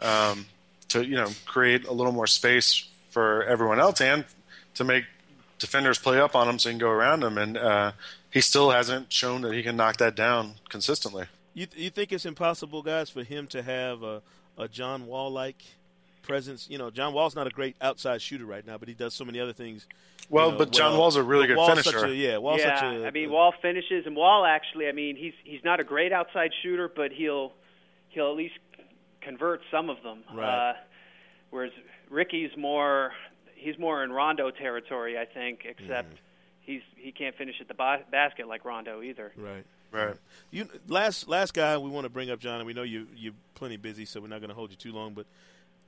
um, 0.00 0.46
to 0.88 1.04
you 1.04 1.16
know 1.16 1.28
create 1.46 1.86
a 1.86 1.92
little 1.92 2.12
more 2.12 2.26
space 2.26 2.88
for 3.10 3.44
everyone 3.44 3.78
else 3.78 4.00
and 4.00 4.24
to 4.74 4.84
make 4.84 5.04
defenders 5.62 5.98
play 5.98 6.18
up 6.18 6.34
on 6.34 6.48
him 6.48 6.58
so 6.58 6.68
he 6.68 6.72
can 6.72 6.80
go 6.80 6.90
around 6.90 7.22
him, 7.22 7.38
and 7.38 7.56
uh, 7.56 7.92
he 8.30 8.40
still 8.40 8.70
hasn't 8.70 9.12
shown 9.12 9.42
that 9.42 9.54
he 9.54 9.62
can 9.62 9.76
knock 9.76 9.96
that 9.98 10.14
down 10.14 10.54
consistently. 10.68 11.26
You 11.54 11.66
you 11.74 11.90
think 11.90 12.12
it's 12.12 12.26
impossible, 12.26 12.82
guys, 12.82 13.08
for 13.08 13.22
him 13.22 13.46
to 13.48 13.62
have 13.62 14.02
a, 14.02 14.22
a 14.58 14.68
John 14.68 15.06
Wall 15.06 15.30
like 15.30 15.62
presence? 16.22 16.68
You 16.70 16.78
know, 16.78 16.90
John 16.90 17.12
Wall's 17.12 17.34
not 17.34 17.46
a 17.46 17.50
great 17.50 17.76
outside 17.80 18.22
shooter 18.22 18.46
right 18.46 18.66
now, 18.66 18.78
but 18.78 18.88
he 18.88 18.94
does 18.94 19.14
so 19.14 19.24
many 19.24 19.40
other 19.40 19.52
things 19.52 19.86
Well, 20.30 20.46
you 20.46 20.52
know, 20.52 20.58
but 20.58 20.72
John 20.72 20.92
well. 20.92 21.00
Wall's 21.00 21.16
a 21.16 21.22
really 21.22 21.46
good 21.46 21.56
Wall's 21.56 21.70
finisher. 21.70 21.98
Such 22.00 22.10
a, 22.10 22.14
yeah, 22.14 22.38
Wall's 22.38 22.60
yeah, 22.60 22.74
such 22.80 22.84
a. 23.02 23.06
I 23.06 23.10
mean, 23.10 23.30
Wall 23.30 23.52
finishes, 23.60 24.06
and 24.06 24.16
Wall 24.16 24.44
actually, 24.46 24.88
I 24.88 24.92
mean, 24.92 25.16
he's 25.16 25.34
he's 25.44 25.62
not 25.64 25.80
a 25.80 25.84
great 25.84 26.12
outside 26.12 26.52
shooter, 26.62 26.88
but 26.94 27.12
he'll 27.12 27.52
he'll 28.08 28.30
at 28.30 28.36
least 28.36 28.54
convert 29.20 29.60
some 29.70 29.90
of 29.90 30.02
them. 30.02 30.24
Right. 30.34 30.70
Uh, 30.70 30.74
whereas 31.50 31.72
Ricky's 32.10 32.50
more 32.56 33.12
he's 33.54 33.78
more 33.78 34.02
in 34.02 34.12
Rondo 34.12 34.50
territory, 34.50 35.18
I 35.18 35.24
think, 35.24 35.60
except 35.64 36.08
Mm-hmm. 36.08 36.16
he's 36.60 36.82
he 36.96 37.12
can't 37.12 37.36
finish 37.36 37.56
at 37.60 37.68
the 37.68 37.74
ba- 37.74 38.04
basket 38.10 38.48
like 38.48 38.64
Rondo 38.64 39.02
either. 39.02 39.32
Right. 39.36 39.64
Right. 39.92 40.16
You 40.50 40.68
last 40.88 41.28
last 41.28 41.52
guy 41.52 41.76
we 41.76 41.90
want 41.90 42.04
to 42.04 42.08
bring 42.10 42.30
up, 42.30 42.40
John, 42.40 42.56
and 42.60 42.66
we 42.66 42.72
know 42.72 42.82
you 42.82 43.06
you're 43.14 43.34
plenty 43.54 43.76
busy, 43.76 44.06
so 44.06 44.22
we're 44.22 44.28
not 44.28 44.40
going 44.40 44.48
to 44.48 44.54
hold 44.54 44.70
you 44.70 44.76
too 44.76 44.90
long. 44.92 45.12
But 45.12 45.26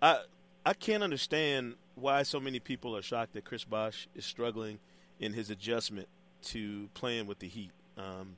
I 0.02 0.20
I 0.66 0.72
can't 0.74 1.02
understand 1.02 1.74
why 1.94 2.22
so 2.22 2.40
many 2.40 2.58
people 2.60 2.96
are 2.96 3.02
shocked 3.02 3.34
that 3.34 3.44
Chris 3.44 3.64
Bosh 3.64 4.08
is 4.14 4.24
struggling 4.24 4.78
in 5.20 5.32
his 5.32 5.50
adjustment 5.50 6.08
to 6.44 6.88
playing 6.94 7.26
with 7.26 7.38
the 7.38 7.48
Heat. 7.48 7.70
Um, 7.96 8.36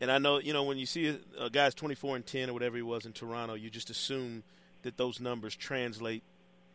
and 0.00 0.10
I 0.10 0.18
know 0.18 0.38
you 0.38 0.52
know 0.52 0.64
when 0.64 0.78
you 0.78 0.86
see 0.86 1.08
a, 1.08 1.44
a 1.44 1.50
guy's 1.50 1.74
24 1.74 2.16
and 2.16 2.26
10 2.26 2.50
or 2.50 2.52
whatever 2.52 2.76
he 2.76 2.82
was 2.82 3.06
in 3.06 3.12
Toronto, 3.12 3.54
you 3.54 3.70
just 3.70 3.90
assume 3.90 4.42
that 4.82 4.96
those 4.96 5.20
numbers 5.20 5.56
translate 5.56 6.22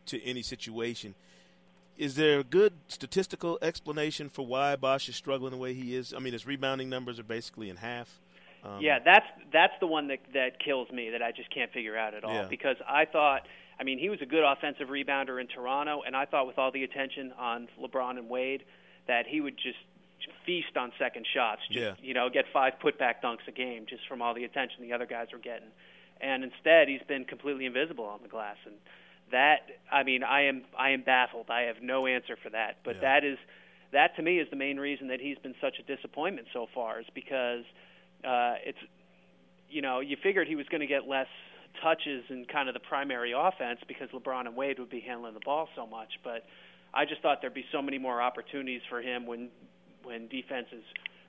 to 0.06 0.22
any 0.24 0.42
situation. 0.42 1.14
Is 1.96 2.16
there 2.16 2.38
a 2.40 2.44
good 2.44 2.72
statistical 2.88 3.58
explanation 3.60 4.30
for 4.30 4.46
why 4.46 4.74
Bosh 4.74 5.08
is 5.08 5.16
struggling 5.16 5.50
the 5.52 5.58
way 5.58 5.74
he 5.74 5.94
is? 5.94 6.14
I 6.14 6.18
mean, 6.18 6.32
his 6.32 6.46
rebounding 6.46 6.88
numbers 6.88 7.18
are 7.18 7.24
basically 7.24 7.68
in 7.68 7.76
half. 7.76 8.18
Um, 8.64 8.80
yeah, 8.80 8.98
that's 9.04 9.26
that's 9.52 9.74
the 9.80 9.86
one 9.86 10.08
that 10.08 10.18
that 10.34 10.58
kills 10.58 10.90
me 10.90 11.10
that 11.10 11.22
I 11.22 11.30
just 11.32 11.50
can't 11.54 11.70
figure 11.72 11.96
out 11.96 12.14
at 12.14 12.24
all 12.24 12.34
Yeah. 12.34 12.46
because 12.48 12.76
I 12.88 13.04
thought 13.04 13.42
I 13.80 13.84
mean 13.84 13.98
he 13.98 14.08
was 14.10 14.20
a 14.20 14.26
good 14.26 14.44
offensive 14.44 14.88
rebounder 14.88 15.40
in 15.40 15.46
Toronto 15.48 16.02
and 16.06 16.14
I 16.14 16.26
thought 16.26 16.46
with 16.46 16.58
all 16.58 16.70
the 16.70 16.84
attention 16.84 17.32
on 17.38 17.68
LeBron 17.82 18.18
and 18.18 18.28
Wade 18.28 18.64
that 19.08 19.26
he 19.26 19.40
would 19.40 19.56
just 19.56 19.78
feast 20.44 20.76
on 20.76 20.92
second 20.98 21.26
shots 21.32 21.62
just 21.68 21.80
Yeah. 21.80 21.94
you 22.02 22.12
know 22.14 22.28
get 22.28 22.44
five 22.52 22.74
putback 22.82 23.14
dunks 23.24 23.46
a 23.48 23.52
game 23.52 23.86
just 23.88 24.06
from 24.06 24.20
all 24.22 24.34
the 24.34 24.44
attention 24.44 24.82
the 24.82 24.92
other 24.92 25.06
guys 25.06 25.28
were 25.32 25.38
getting 25.38 25.68
and 26.20 26.44
instead 26.44 26.88
he's 26.88 27.00
been 27.08 27.24
completely 27.24 27.64
invisible 27.64 28.04
on 28.04 28.20
the 28.22 28.28
glass 28.28 28.56
and 28.66 28.74
that 29.32 29.60
I 29.90 30.02
mean 30.02 30.22
I 30.22 30.42
am 30.42 30.62
I 30.78 30.90
am 30.90 31.02
baffled 31.02 31.46
I 31.50 31.62
have 31.62 31.76
no 31.82 32.06
answer 32.06 32.36
for 32.42 32.50
that 32.50 32.78
but 32.84 32.96
Yeah. 32.96 33.00
that 33.00 33.24
is 33.24 33.38
that 33.92 34.14
to 34.16 34.22
me 34.22 34.38
is 34.38 34.48
the 34.50 34.56
main 34.56 34.78
reason 34.78 35.08
that 35.08 35.20
he's 35.20 35.38
been 35.38 35.54
such 35.60 35.78
a 35.78 35.82
disappointment 35.82 36.48
so 36.52 36.66
far 36.74 37.00
is 37.00 37.06
because 37.14 37.64
uh, 38.22 38.54
it's 38.64 38.78
you 39.70 39.80
know 39.82 40.00
you 40.00 40.16
figured 40.22 40.46
he 40.48 40.54
was 40.56 40.66
going 40.68 40.80
to 40.82 40.86
get 40.86 41.08
less 41.08 41.26
touches 41.82 42.24
in 42.28 42.46
kind 42.46 42.68
of 42.68 42.74
the 42.74 42.80
primary 42.80 43.32
offense 43.36 43.80
because 43.86 44.08
LeBron 44.10 44.46
and 44.46 44.56
Wade 44.56 44.78
would 44.78 44.90
be 44.90 45.00
handling 45.00 45.34
the 45.34 45.40
ball 45.40 45.68
so 45.74 45.86
much, 45.86 46.20
but 46.22 46.44
I 46.92 47.04
just 47.04 47.22
thought 47.22 47.40
there'd 47.40 47.54
be 47.54 47.66
so 47.72 47.80
many 47.80 47.98
more 47.98 48.20
opportunities 48.20 48.82
for 48.88 49.00
him 49.00 49.26
when 49.26 49.48
when 50.02 50.28
defenses 50.28 50.82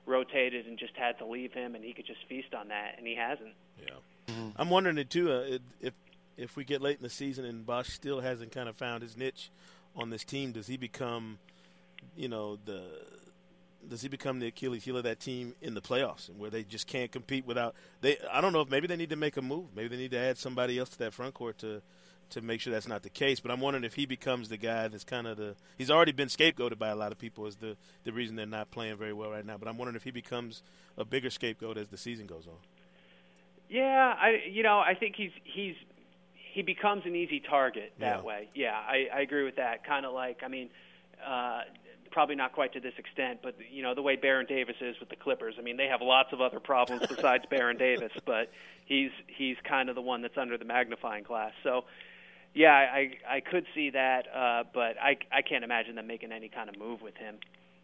rotated 0.06 0.66
and 0.66 0.78
just 0.78 0.96
had 0.96 1.18
to 1.18 1.26
leave 1.26 1.52
him 1.52 1.74
and 1.74 1.84
he 1.84 1.92
could 1.92 2.06
just 2.06 2.20
feast 2.28 2.54
on 2.54 2.68
that 2.68 2.94
and 2.98 3.06
he 3.06 3.14
hasn't. 3.14 3.52
Yeah. 3.78 4.34
I'm 4.56 4.70
wondering 4.70 4.98
it 4.98 5.10
too. 5.10 5.30
Uh, 5.30 5.58
if 5.80 5.94
if 6.36 6.56
we 6.56 6.64
get 6.64 6.80
late 6.80 6.96
in 6.96 7.02
the 7.02 7.10
season 7.10 7.44
and 7.44 7.64
Bosh 7.66 7.88
still 7.88 8.20
hasn't 8.20 8.52
kind 8.52 8.68
of 8.68 8.76
found 8.76 9.02
his 9.02 9.16
niche 9.16 9.50
on 9.94 10.10
this 10.10 10.24
team, 10.24 10.52
does 10.52 10.66
he 10.66 10.76
become, 10.76 11.38
you 12.16 12.28
know, 12.28 12.58
the 12.64 12.82
does 13.88 14.02
he 14.02 14.08
become 14.08 14.38
the 14.38 14.46
Achilles 14.48 14.84
heel 14.84 14.96
of 14.96 15.04
that 15.04 15.20
team 15.20 15.54
in 15.60 15.74
the 15.74 15.80
playoffs, 15.80 16.28
and 16.28 16.38
where 16.38 16.50
they 16.50 16.62
just 16.62 16.86
can't 16.86 17.10
compete 17.10 17.46
without 17.46 17.74
they? 18.00 18.16
I 18.32 18.40
don't 18.40 18.52
know 18.52 18.60
if 18.60 18.70
maybe 18.70 18.86
they 18.86 18.96
need 18.96 19.10
to 19.10 19.16
make 19.16 19.36
a 19.36 19.42
move. 19.42 19.66
Maybe 19.74 19.88
they 19.88 19.96
need 19.96 20.10
to 20.12 20.18
add 20.18 20.38
somebody 20.38 20.78
else 20.78 20.90
to 20.90 20.98
that 21.00 21.12
front 21.14 21.34
court 21.34 21.58
to 21.58 21.82
to 22.30 22.40
make 22.40 22.60
sure 22.62 22.72
that's 22.72 22.88
not 22.88 23.02
the 23.02 23.10
case. 23.10 23.40
But 23.40 23.50
I'm 23.50 23.60
wondering 23.60 23.84
if 23.84 23.94
he 23.94 24.06
becomes 24.06 24.48
the 24.48 24.56
guy 24.56 24.88
that's 24.88 25.04
kind 25.04 25.26
of 25.26 25.36
the. 25.36 25.54
He's 25.76 25.90
already 25.90 26.12
been 26.12 26.28
scapegoated 26.28 26.78
by 26.78 26.88
a 26.88 26.96
lot 26.96 27.12
of 27.12 27.18
people 27.18 27.46
as 27.46 27.56
the 27.56 27.76
the 28.04 28.12
reason 28.12 28.36
they're 28.36 28.46
not 28.46 28.70
playing 28.70 28.96
very 28.96 29.12
well 29.12 29.30
right 29.30 29.44
now. 29.44 29.58
But 29.58 29.68
I'm 29.68 29.76
wondering 29.76 29.96
if 29.96 30.04
he 30.04 30.10
becomes 30.12 30.62
a 30.96 31.04
bigger 31.04 31.30
scapegoat 31.30 31.76
as 31.76 31.88
the 31.88 31.98
season 31.98 32.26
goes 32.26 32.46
on. 32.46 32.56
Yeah, 33.68 34.14
I 34.18 34.42
you 34.50 34.62
know 34.62 34.78
I 34.78 34.94
think 34.94 35.16
he's 35.16 35.30
he's 35.44 35.74
he 36.54 36.62
becomes 36.62 37.02
an 37.06 37.16
easy 37.16 37.40
target 37.40 37.92
that 37.98 38.18
Yeah. 38.18 38.22
way. 38.22 38.48
Yeah, 38.54 38.74
I, 38.74 39.08
I 39.14 39.20
agree 39.22 39.44
with 39.44 39.56
that. 39.56 39.84
Kind 39.84 40.04
of 40.04 40.12
like 40.12 40.42
I 40.44 40.48
mean, 40.48 40.68
uh, 41.26 41.60
probably 42.12 42.36
not 42.36 42.52
quite 42.52 42.72
to 42.74 42.80
this 42.80 42.94
extent, 42.98 43.40
but 43.42 43.56
you 43.70 43.82
know 43.82 43.94
the 43.94 44.02
way 44.02 44.14
Baron 44.16 44.46
Davis 44.46 44.76
is 44.80 45.00
with 45.00 45.08
the 45.08 45.16
Clippers. 45.16 45.56
I 45.58 45.62
mean, 45.62 45.76
they 45.76 45.86
have 45.88 46.00
lots 46.00 46.32
of 46.32 46.40
other 46.40 46.60
problems 46.60 47.04
besides 47.08 47.44
Baron 47.50 47.76
Davis, 47.76 48.12
but 48.24 48.50
he's 48.84 49.10
he's 49.26 49.56
kind 49.64 49.88
of 49.88 49.94
the 49.96 50.02
one 50.02 50.22
that's 50.22 50.38
under 50.38 50.56
the 50.56 50.64
magnifying 50.64 51.24
glass. 51.24 51.52
So. 51.64 51.84
Yeah, 52.54 52.72
I 52.74 53.12
I 53.26 53.40
could 53.40 53.64
see 53.74 53.88
that, 53.88 54.26
uh, 54.28 54.64
but 54.74 55.00
I 55.00 55.16
I 55.32 55.40
can't 55.40 55.64
imagine 55.64 55.94
them 55.94 56.06
making 56.06 56.32
any 56.32 56.50
kind 56.50 56.68
of 56.68 56.76
move 56.78 57.00
with 57.00 57.16
him. 57.16 57.36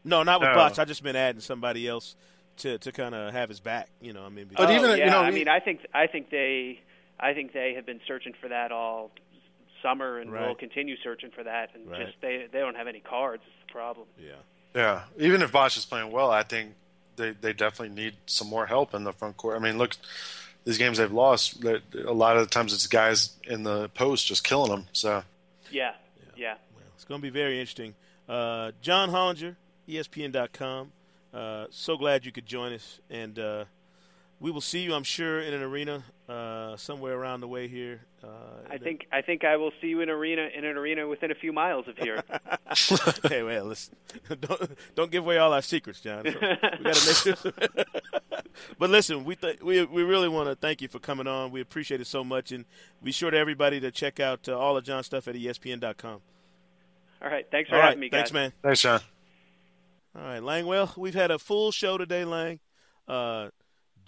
No, 0.04 0.22
not 0.22 0.40
with 0.40 0.50
No. 0.50 0.56
Bosh. 0.56 0.78
I 0.78 0.84
just 0.84 1.02
been 1.02 1.16
adding 1.16 1.40
somebody 1.40 1.88
else 1.88 2.16
to 2.58 2.76
to 2.76 2.92
kind 2.92 3.14
of 3.14 3.32
have 3.32 3.48
his 3.48 3.60
back. 3.60 3.88
You 4.02 4.12
know, 4.12 4.24
I 4.24 4.28
mean, 4.28 4.50
But 4.54 4.68
oh, 4.68 4.72
even, 4.74 4.98
you 4.98 5.06
know, 5.06 5.20
I 5.20 5.30
mean, 5.30 5.48
I 5.48 5.60
think 5.60 5.86
I 5.94 6.06
think 6.06 6.28
they 6.28 6.82
I 7.18 7.32
think 7.32 7.54
they 7.54 7.72
have 7.76 7.86
been 7.86 8.00
searching 8.06 8.34
for 8.38 8.48
that 8.48 8.70
all 8.70 9.10
summer 9.82 10.18
and 10.18 10.30
will 10.30 10.54
continue 10.54 10.96
searching 11.02 11.30
for 11.30 11.44
that, 11.44 11.70
and 11.74 11.90
Right. 11.90 12.04
just 12.04 12.20
they 12.20 12.46
they 12.52 12.58
don't 12.58 12.76
have 12.76 12.88
any 12.88 13.00
cards. 13.00 13.44
Is 13.68 13.72
the 13.72 13.78
problem. 13.78 14.06
yeah, 14.18 14.32
Yeah, 14.74 15.02
even 15.18 15.42
if 15.42 15.52
Bosh 15.52 15.76
is 15.76 15.84
playing 15.84 16.10
well, 16.10 16.30
I 16.30 16.42
think 16.42 16.74
they 17.16 17.30
they 17.32 17.52
definitely 17.52 17.94
need 17.94 18.14
some 18.26 18.48
more 18.48 18.66
help 18.66 18.94
in 18.94 19.04
the 19.04 19.12
front 19.12 19.36
court. 19.36 19.56
I 19.56 19.58
mean, 19.60 19.78
look, 19.78 19.96
these 20.64 20.78
games 20.78 20.98
they've 20.98 21.12
lost, 21.12 21.64
a 21.64 22.12
lot 22.12 22.36
of 22.36 22.42
the 22.44 22.50
times 22.50 22.72
it's 22.72 22.86
guys 22.86 23.34
in 23.44 23.62
the 23.62 23.88
post 23.90 24.26
just 24.26 24.44
killing 24.44 24.70
them. 24.70 24.86
So 24.92 25.22
Yeah, 25.70 25.94
yeah. 26.36 26.54
well, 26.74 26.84
it's 26.94 27.04
going 27.04 27.20
to 27.20 27.22
be 27.22 27.30
very 27.30 27.58
interesting. 27.58 27.94
Uh, 28.28 28.72
John 28.82 29.10
Hollinger, 29.10 29.56
ESPN.com. 29.88 30.92
Uh, 31.32 31.66
so 31.70 31.96
glad 31.96 32.24
you 32.24 32.32
could 32.32 32.46
join 32.46 32.72
us, 32.72 33.00
and 33.10 33.38
uh, 33.38 33.64
we 34.40 34.50
will 34.50 34.60
see 34.60 34.80
you, 34.80 34.94
I'm 34.94 35.04
sure, 35.04 35.40
in 35.40 35.52
an 35.52 35.62
arena 35.62 36.04
uh, 36.28 36.76
somewhere 36.76 37.14
around 37.14 37.40
the 37.40 37.48
way 37.48 37.66
here. 37.66 38.02
Uh, 38.22 38.28
I 38.70 38.78
think 38.78 39.06
I 39.12 39.22
think 39.22 39.44
I 39.44 39.56
will 39.56 39.72
see 39.80 39.88
you 39.88 40.00
in 40.00 40.10
arena 40.10 40.48
in 40.54 40.64
an 40.64 40.76
arena 40.76 41.06
within 41.08 41.30
a 41.30 41.34
few 41.34 41.52
miles 41.52 41.86
of 41.88 41.96
here. 41.96 42.22
hey, 43.28 43.42
well, 43.42 43.64
listen, 43.64 43.96
don't 44.40 44.70
don't 44.94 45.10
give 45.10 45.24
away 45.24 45.38
all 45.38 45.52
our 45.52 45.62
secrets, 45.62 46.00
John. 46.00 46.24
we 46.24 46.32
got 46.32 46.60
to 46.60 46.80
make 46.82 46.92
sure. 46.94 47.52
but 48.78 48.90
listen, 48.90 49.24
we 49.24 49.36
th- 49.36 49.60
we 49.60 49.84
we 49.84 50.02
really 50.02 50.28
want 50.28 50.48
to 50.48 50.54
thank 50.54 50.82
you 50.82 50.88
for 50.88 50.98
coming 50.98 51.26
on. 51.26 51.50
We 51.50 51.60
appreciate 51.60 52.00
it 52.00 52.06
so 52.06 52.22
much, 52.22 52.52
and 52.52 52.64
be 53.02 53.12
sure 53.12 53.30
to 53.30 53.36
everybody 53.36 53.80
to 53.80 53.90
check 53.90 54.20
out 54.20 54.48
uh, 54.48 54.58
all 54.58 54.76
of 54.76 54.84
John's 54.84 55.06
stuff 55.06 55.26
at 55.26 55.34
ESPN.com. 55.34 56.20
All 57.20 57.28
right, 57.28 57.46
thanks 57.50 57.68
for 57.70 57.76
All 57.76 57.80
right, 57.80 57.88
having 57.88 58.00
me, 58.00 58.08
guys. 58.08 58.18
thanks, 58.18 58.32
man. 58.32 58.52
thanks, 58.62 58.82
John. 58.82 59.00
All 60.16 60.22
right, 60.22 60.42
Lang. 60.42 60.66
Well, 60.66 60.92
we've 60.96 61.14
had 61.14 61.30
a 61.30 61.38
full 61.38 61.72
show 61.72 61.98
today, 61.98 62.24
Lang. 62.24 62.60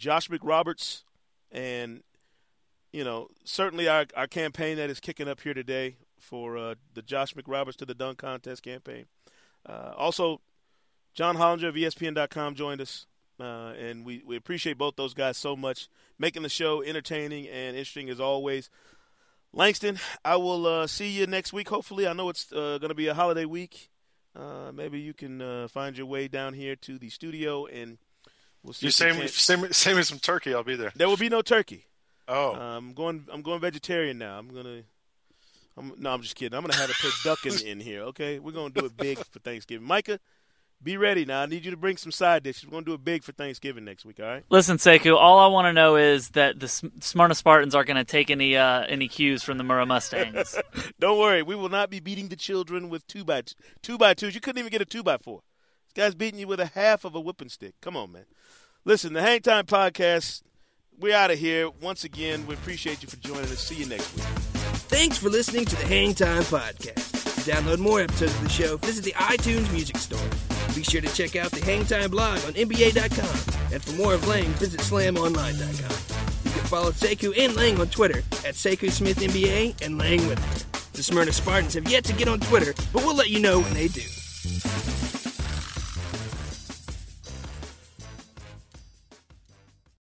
Josh 0.00 0.30
McRoberts, 0.30 1.02
and 1.52 2.02
you 2.90 3.04
know, 3.04 3.28
certainly 3.44 3.86
our 3.86 4.06
our 4.16 4.26
campaign 4.26 4.78
that 4.78 4.90
is 4.90 4.98
kicking 4.98 5.28
up 5.28 5.40
here 5.42 5.54
today 5.54 5.96
for 6.18 6.56
uh, 6.56 6.74
the 6.94 7.02
Josh 7.02 7.34
McRoberts 7.34 7.76
to 7.76 7.84
the 7.84 7.94
Dunk 7.94 8.18
Contest 8.18 8.62
campaign. 8.62 9.04
Uh, 9.68 9.92
also, 9.96 10.40
John 11.12 11.36
Hollinger 11.36 11.68
of 11.68 11.74
ESPN.com 11.74 12.54
joined 12.54 12.80
us, 12.80 13.06
uh, 13.38 13.74
and 13.78 14.04
we, 14.04 14.22
we 14.26 14.36
appreciate 14.36 14.78
both 14.78 14.96
those 14.96 15.12
guys 15.12 15.36
so 15.36 15.54
much, 15.54 15.88
making 16.18 16.42
the 16.42 16.48
show 16.48 16.82
entertaining 16.82 17.46
and 17.48 17.76
interesting 17.76 18.08
as 18.08 18.20
always. 18.20 18.70
Langston, 19.52 19.98
I 20.24 20.36
will 20.36 20.66
uh, 20.66 20.86
see 20.86 21.10
you 21.10 21.26
next 21.26 21.52
week. 21.52 21.68
Hopefully, 21.68 22.08
I 22.08 22.14
know 22.14 22.30
it's 22.30 22.50
uh, 22.52 22.78
going 22.78 22.88
to 22.88 22.94
be 22.94 23.08
a 23.08 23.14
holiday 23.14 23.44
week. 23.44 23.90
Uh, 24.34 24.72
maybe 24.72 24.98
you 24.98 25.12
can 25.12 25.68
find 25.68 25.98
your 25.98 26.06
way 26.06 26.26
down 26.26 26.54
here 26.54 26.76
to 26.76 26.98
the 26.98 27.10
studio, 27.10 27.66
and 27.66 27.98
we'll 28.62 28.72
see. 28.72 28.86
You 28.86 28.88
if 28.88 28.94
save 28.94 29.14
same 29.14 29.22
as 29.24 29.30
can't- 29.30 29.32
save 29.32 29.60
me, 29.62 29.68
save 29.72 29.96
me 29.96 30.02
some 30.02 30.18
turkey. 30.18 30.54
I'll 30.54 30.64
be 30.64 30.76
there. 30.76 30.92
There 30.94 31.08
will 31.08 31.16
be 31.16 31.28
no 31.28 31.42
turkey. 31.42 31.86
Oh, 32.28 32.52
I'm 32.54 32.92
going. 32.92 33.26
I'm 33.32 33.42
going 33.42 33.60
vegetarian 33.60 34.18
now. 34.18 34.38
I'm 34.38 34.48
gonna. 34.54 34.82
I'm, 35.76 35.92
no, 35.98 36.10
I'm 36.12 36.22
just 36.22 36.34
kidding. 36.36 36.56
I'm 36.56 36.62
gonna 36.62 36.76
have 36.76 36.90
a 36.90 36.92
turducken 36.92 37.62
in 37.62 37.68
in 37.72 37.80
here. 37.80 38.02
Okay, 38.02 38.38
we're 38.38 38.52
gonna 38.52 38.70
do 38.70 38.84
it 38.84 38.96
big 38.96 39.18
for 39.18 39.38
Thanksgiving. 39.40 39.86
Micah, 39.86 40.20
be 40.82 40.96
ready 40.96 41.24
now. 41.24 41.42
I 41.42 41.46
need 41.46 41.64
you 41.64 41.70
to 41.70 41.76
bring 41.76 41.96
some 41.96 42.12
side 42.12 42.42
dishes. 42.42 42.66
We're 42.66 42.72
gonna 42.72 42.84
do 42.86 42.94
it 42.94 43.04
big 43.04 43.22
for 43.24 43.32
Thanksgiving 43.32 43.84
next 43.84 44.04
week. 44.04 44.20
All 44.20 44.26
right. 44.26 44.44
Listen, 44.48 44.76
Sekou. 44.76 45.16
all 45.16 45.38
I 45.38 45.46
want 45.48 45.66
to 45.66 45.72
know 45.72 45.96
is 45.96 46.30
that 46.30 46.58
the 46.60 46.66
S- 46.66 46.84
Smyrna 47.00 47.34
Spartans 47.34 47.74
aren't 47.74 47.86
going 47.88 47.96
to 47.96 48.04
take 48.04 48.30
any 48.30 48.56
uh, 48.56 48.82
any 48.88 49.08
cues 49.08 49.42
from 49.42 49.58
the 49.58 49.64
Murrah 49.64 49.86
Mustangs. 49.88 50.56
Don't 51.00 51.18
worry. 51.18 51.42
We 51.42 51.54
will 51.56 51.68
not 51.68 51.90
be 51.90 51.98
beating 52.00 52.28
the 52.28 52.36
children 52.36 52.88
with 52.90 53.06
two 53.06 53.24
by 53.24 53.42
two, 53.42 53.54
two 53.82 53.98
by 53.98 54.14
twos. 54.14 54.34
You 54.34 54.40
couldn't 54.40 54.58
even 54.60 54.70
get 54.70 54.82
a 54.82 54.86
two 54.86 55.02
by 55.02 55.16
four. 55.18 55.40
This 55.92 56.04
guy's 56.04 56.14
beating 56.14 56.38
you 56.38 56.46
with 56.46 56.60
a 56.60 56.66
half 56.66 57.04
of 57.04 57.16
a 57.16 57.20
whipping 57.20 57.48
stick. 57.48 57.74
Come 57.80 57.96
on, 57.96 58.12
man. 58.12 58.26
Listen, 58.84 59.12
the 59.12 59.22
Hang 59.22 59.40
Time 59.40 59.66
Podcast. 59.66 60.42
We're 60.98 61.16
out 61.16 61.32
of 61.32 61.38
here. 61.38 61.68
Once 61.68 62.04
again, 62.04 62.46
we 62.46 62.54
appreciate 62.54 63.02
you 63.02 63.08
for 63.08 63.16
joining 63.16 63.44
us. 63.44 63.58
See 63.58 63.76
you 63.76 63.86
next 63.86 64.14
week. 64.14 64.24
Thanks 64.86 65.18
for 65.18 65.30
listening 65.30 65.64
to 65.64 65.76
the 65.76 65.86
Hang 65.86 66.14
Time 66.14 66.42
Podcast. 66.42 67.10
To 67.44 67.50
download 67.50 67.78
more 67.78 68.00
episodes 68.00 68.34
of 68.34 68.42
the 68.42 68.48
show, 68.48 68.76
visit 68.76 69.04
the 69.04 69.12
iTunes 69.12 69.70
Music 69.72 69.96
Store. 69.96 70.20
Be 70.76 70.84
sure 70.84 71.00
to 71.00 71.12
check 71.12 71.34
out 71.34 71.50
the 71.50 71.64
Hang 71.64 71.84
Time 71.84 72.10
blog 72.10 72.38
on 72.44 72.52
NBA.com. 72.52 73.72
And 73.72 73.82
for 73.82 73.92
more 73.94 74.14
of 74.14 74.28
Lang, 74.28 74.46
visit 74.54 74.80
SlamOnline.com. 74.80 76.44
You 76.44 76.50
can 76.52 76.68
follow 76.68 76.92
Sekou 76.92 77.36
and 77.36 77.56
Lang 77.56 77.80
on 77.80 77.88
Twitter 77.88 78.18
at 78.46 78.54
Sekou 78.54 78.90
Smith 78.92 79.18
NBA 79.18 79.84
and 79.84 79.98
Lang 79.98 80.20
Whitaker. 80.28 80.66
The 80.92 81.02
Smyrna 81.02 81.32
Spartans 81.32 81.74
have 81.74 81.90
yet 81.90 82.04
to 82.04 82.12
get 82.12 82.28
on 82.28 82.38
Twitter, 82.38 82.74
but 82.92 83.02
we'll 83.02 83.16
let 83.16 83.30
you 83.30 83.40
know 83.40 83.60
when 83.60 83.74
they 83.74 83.88
do. 83.88 85.09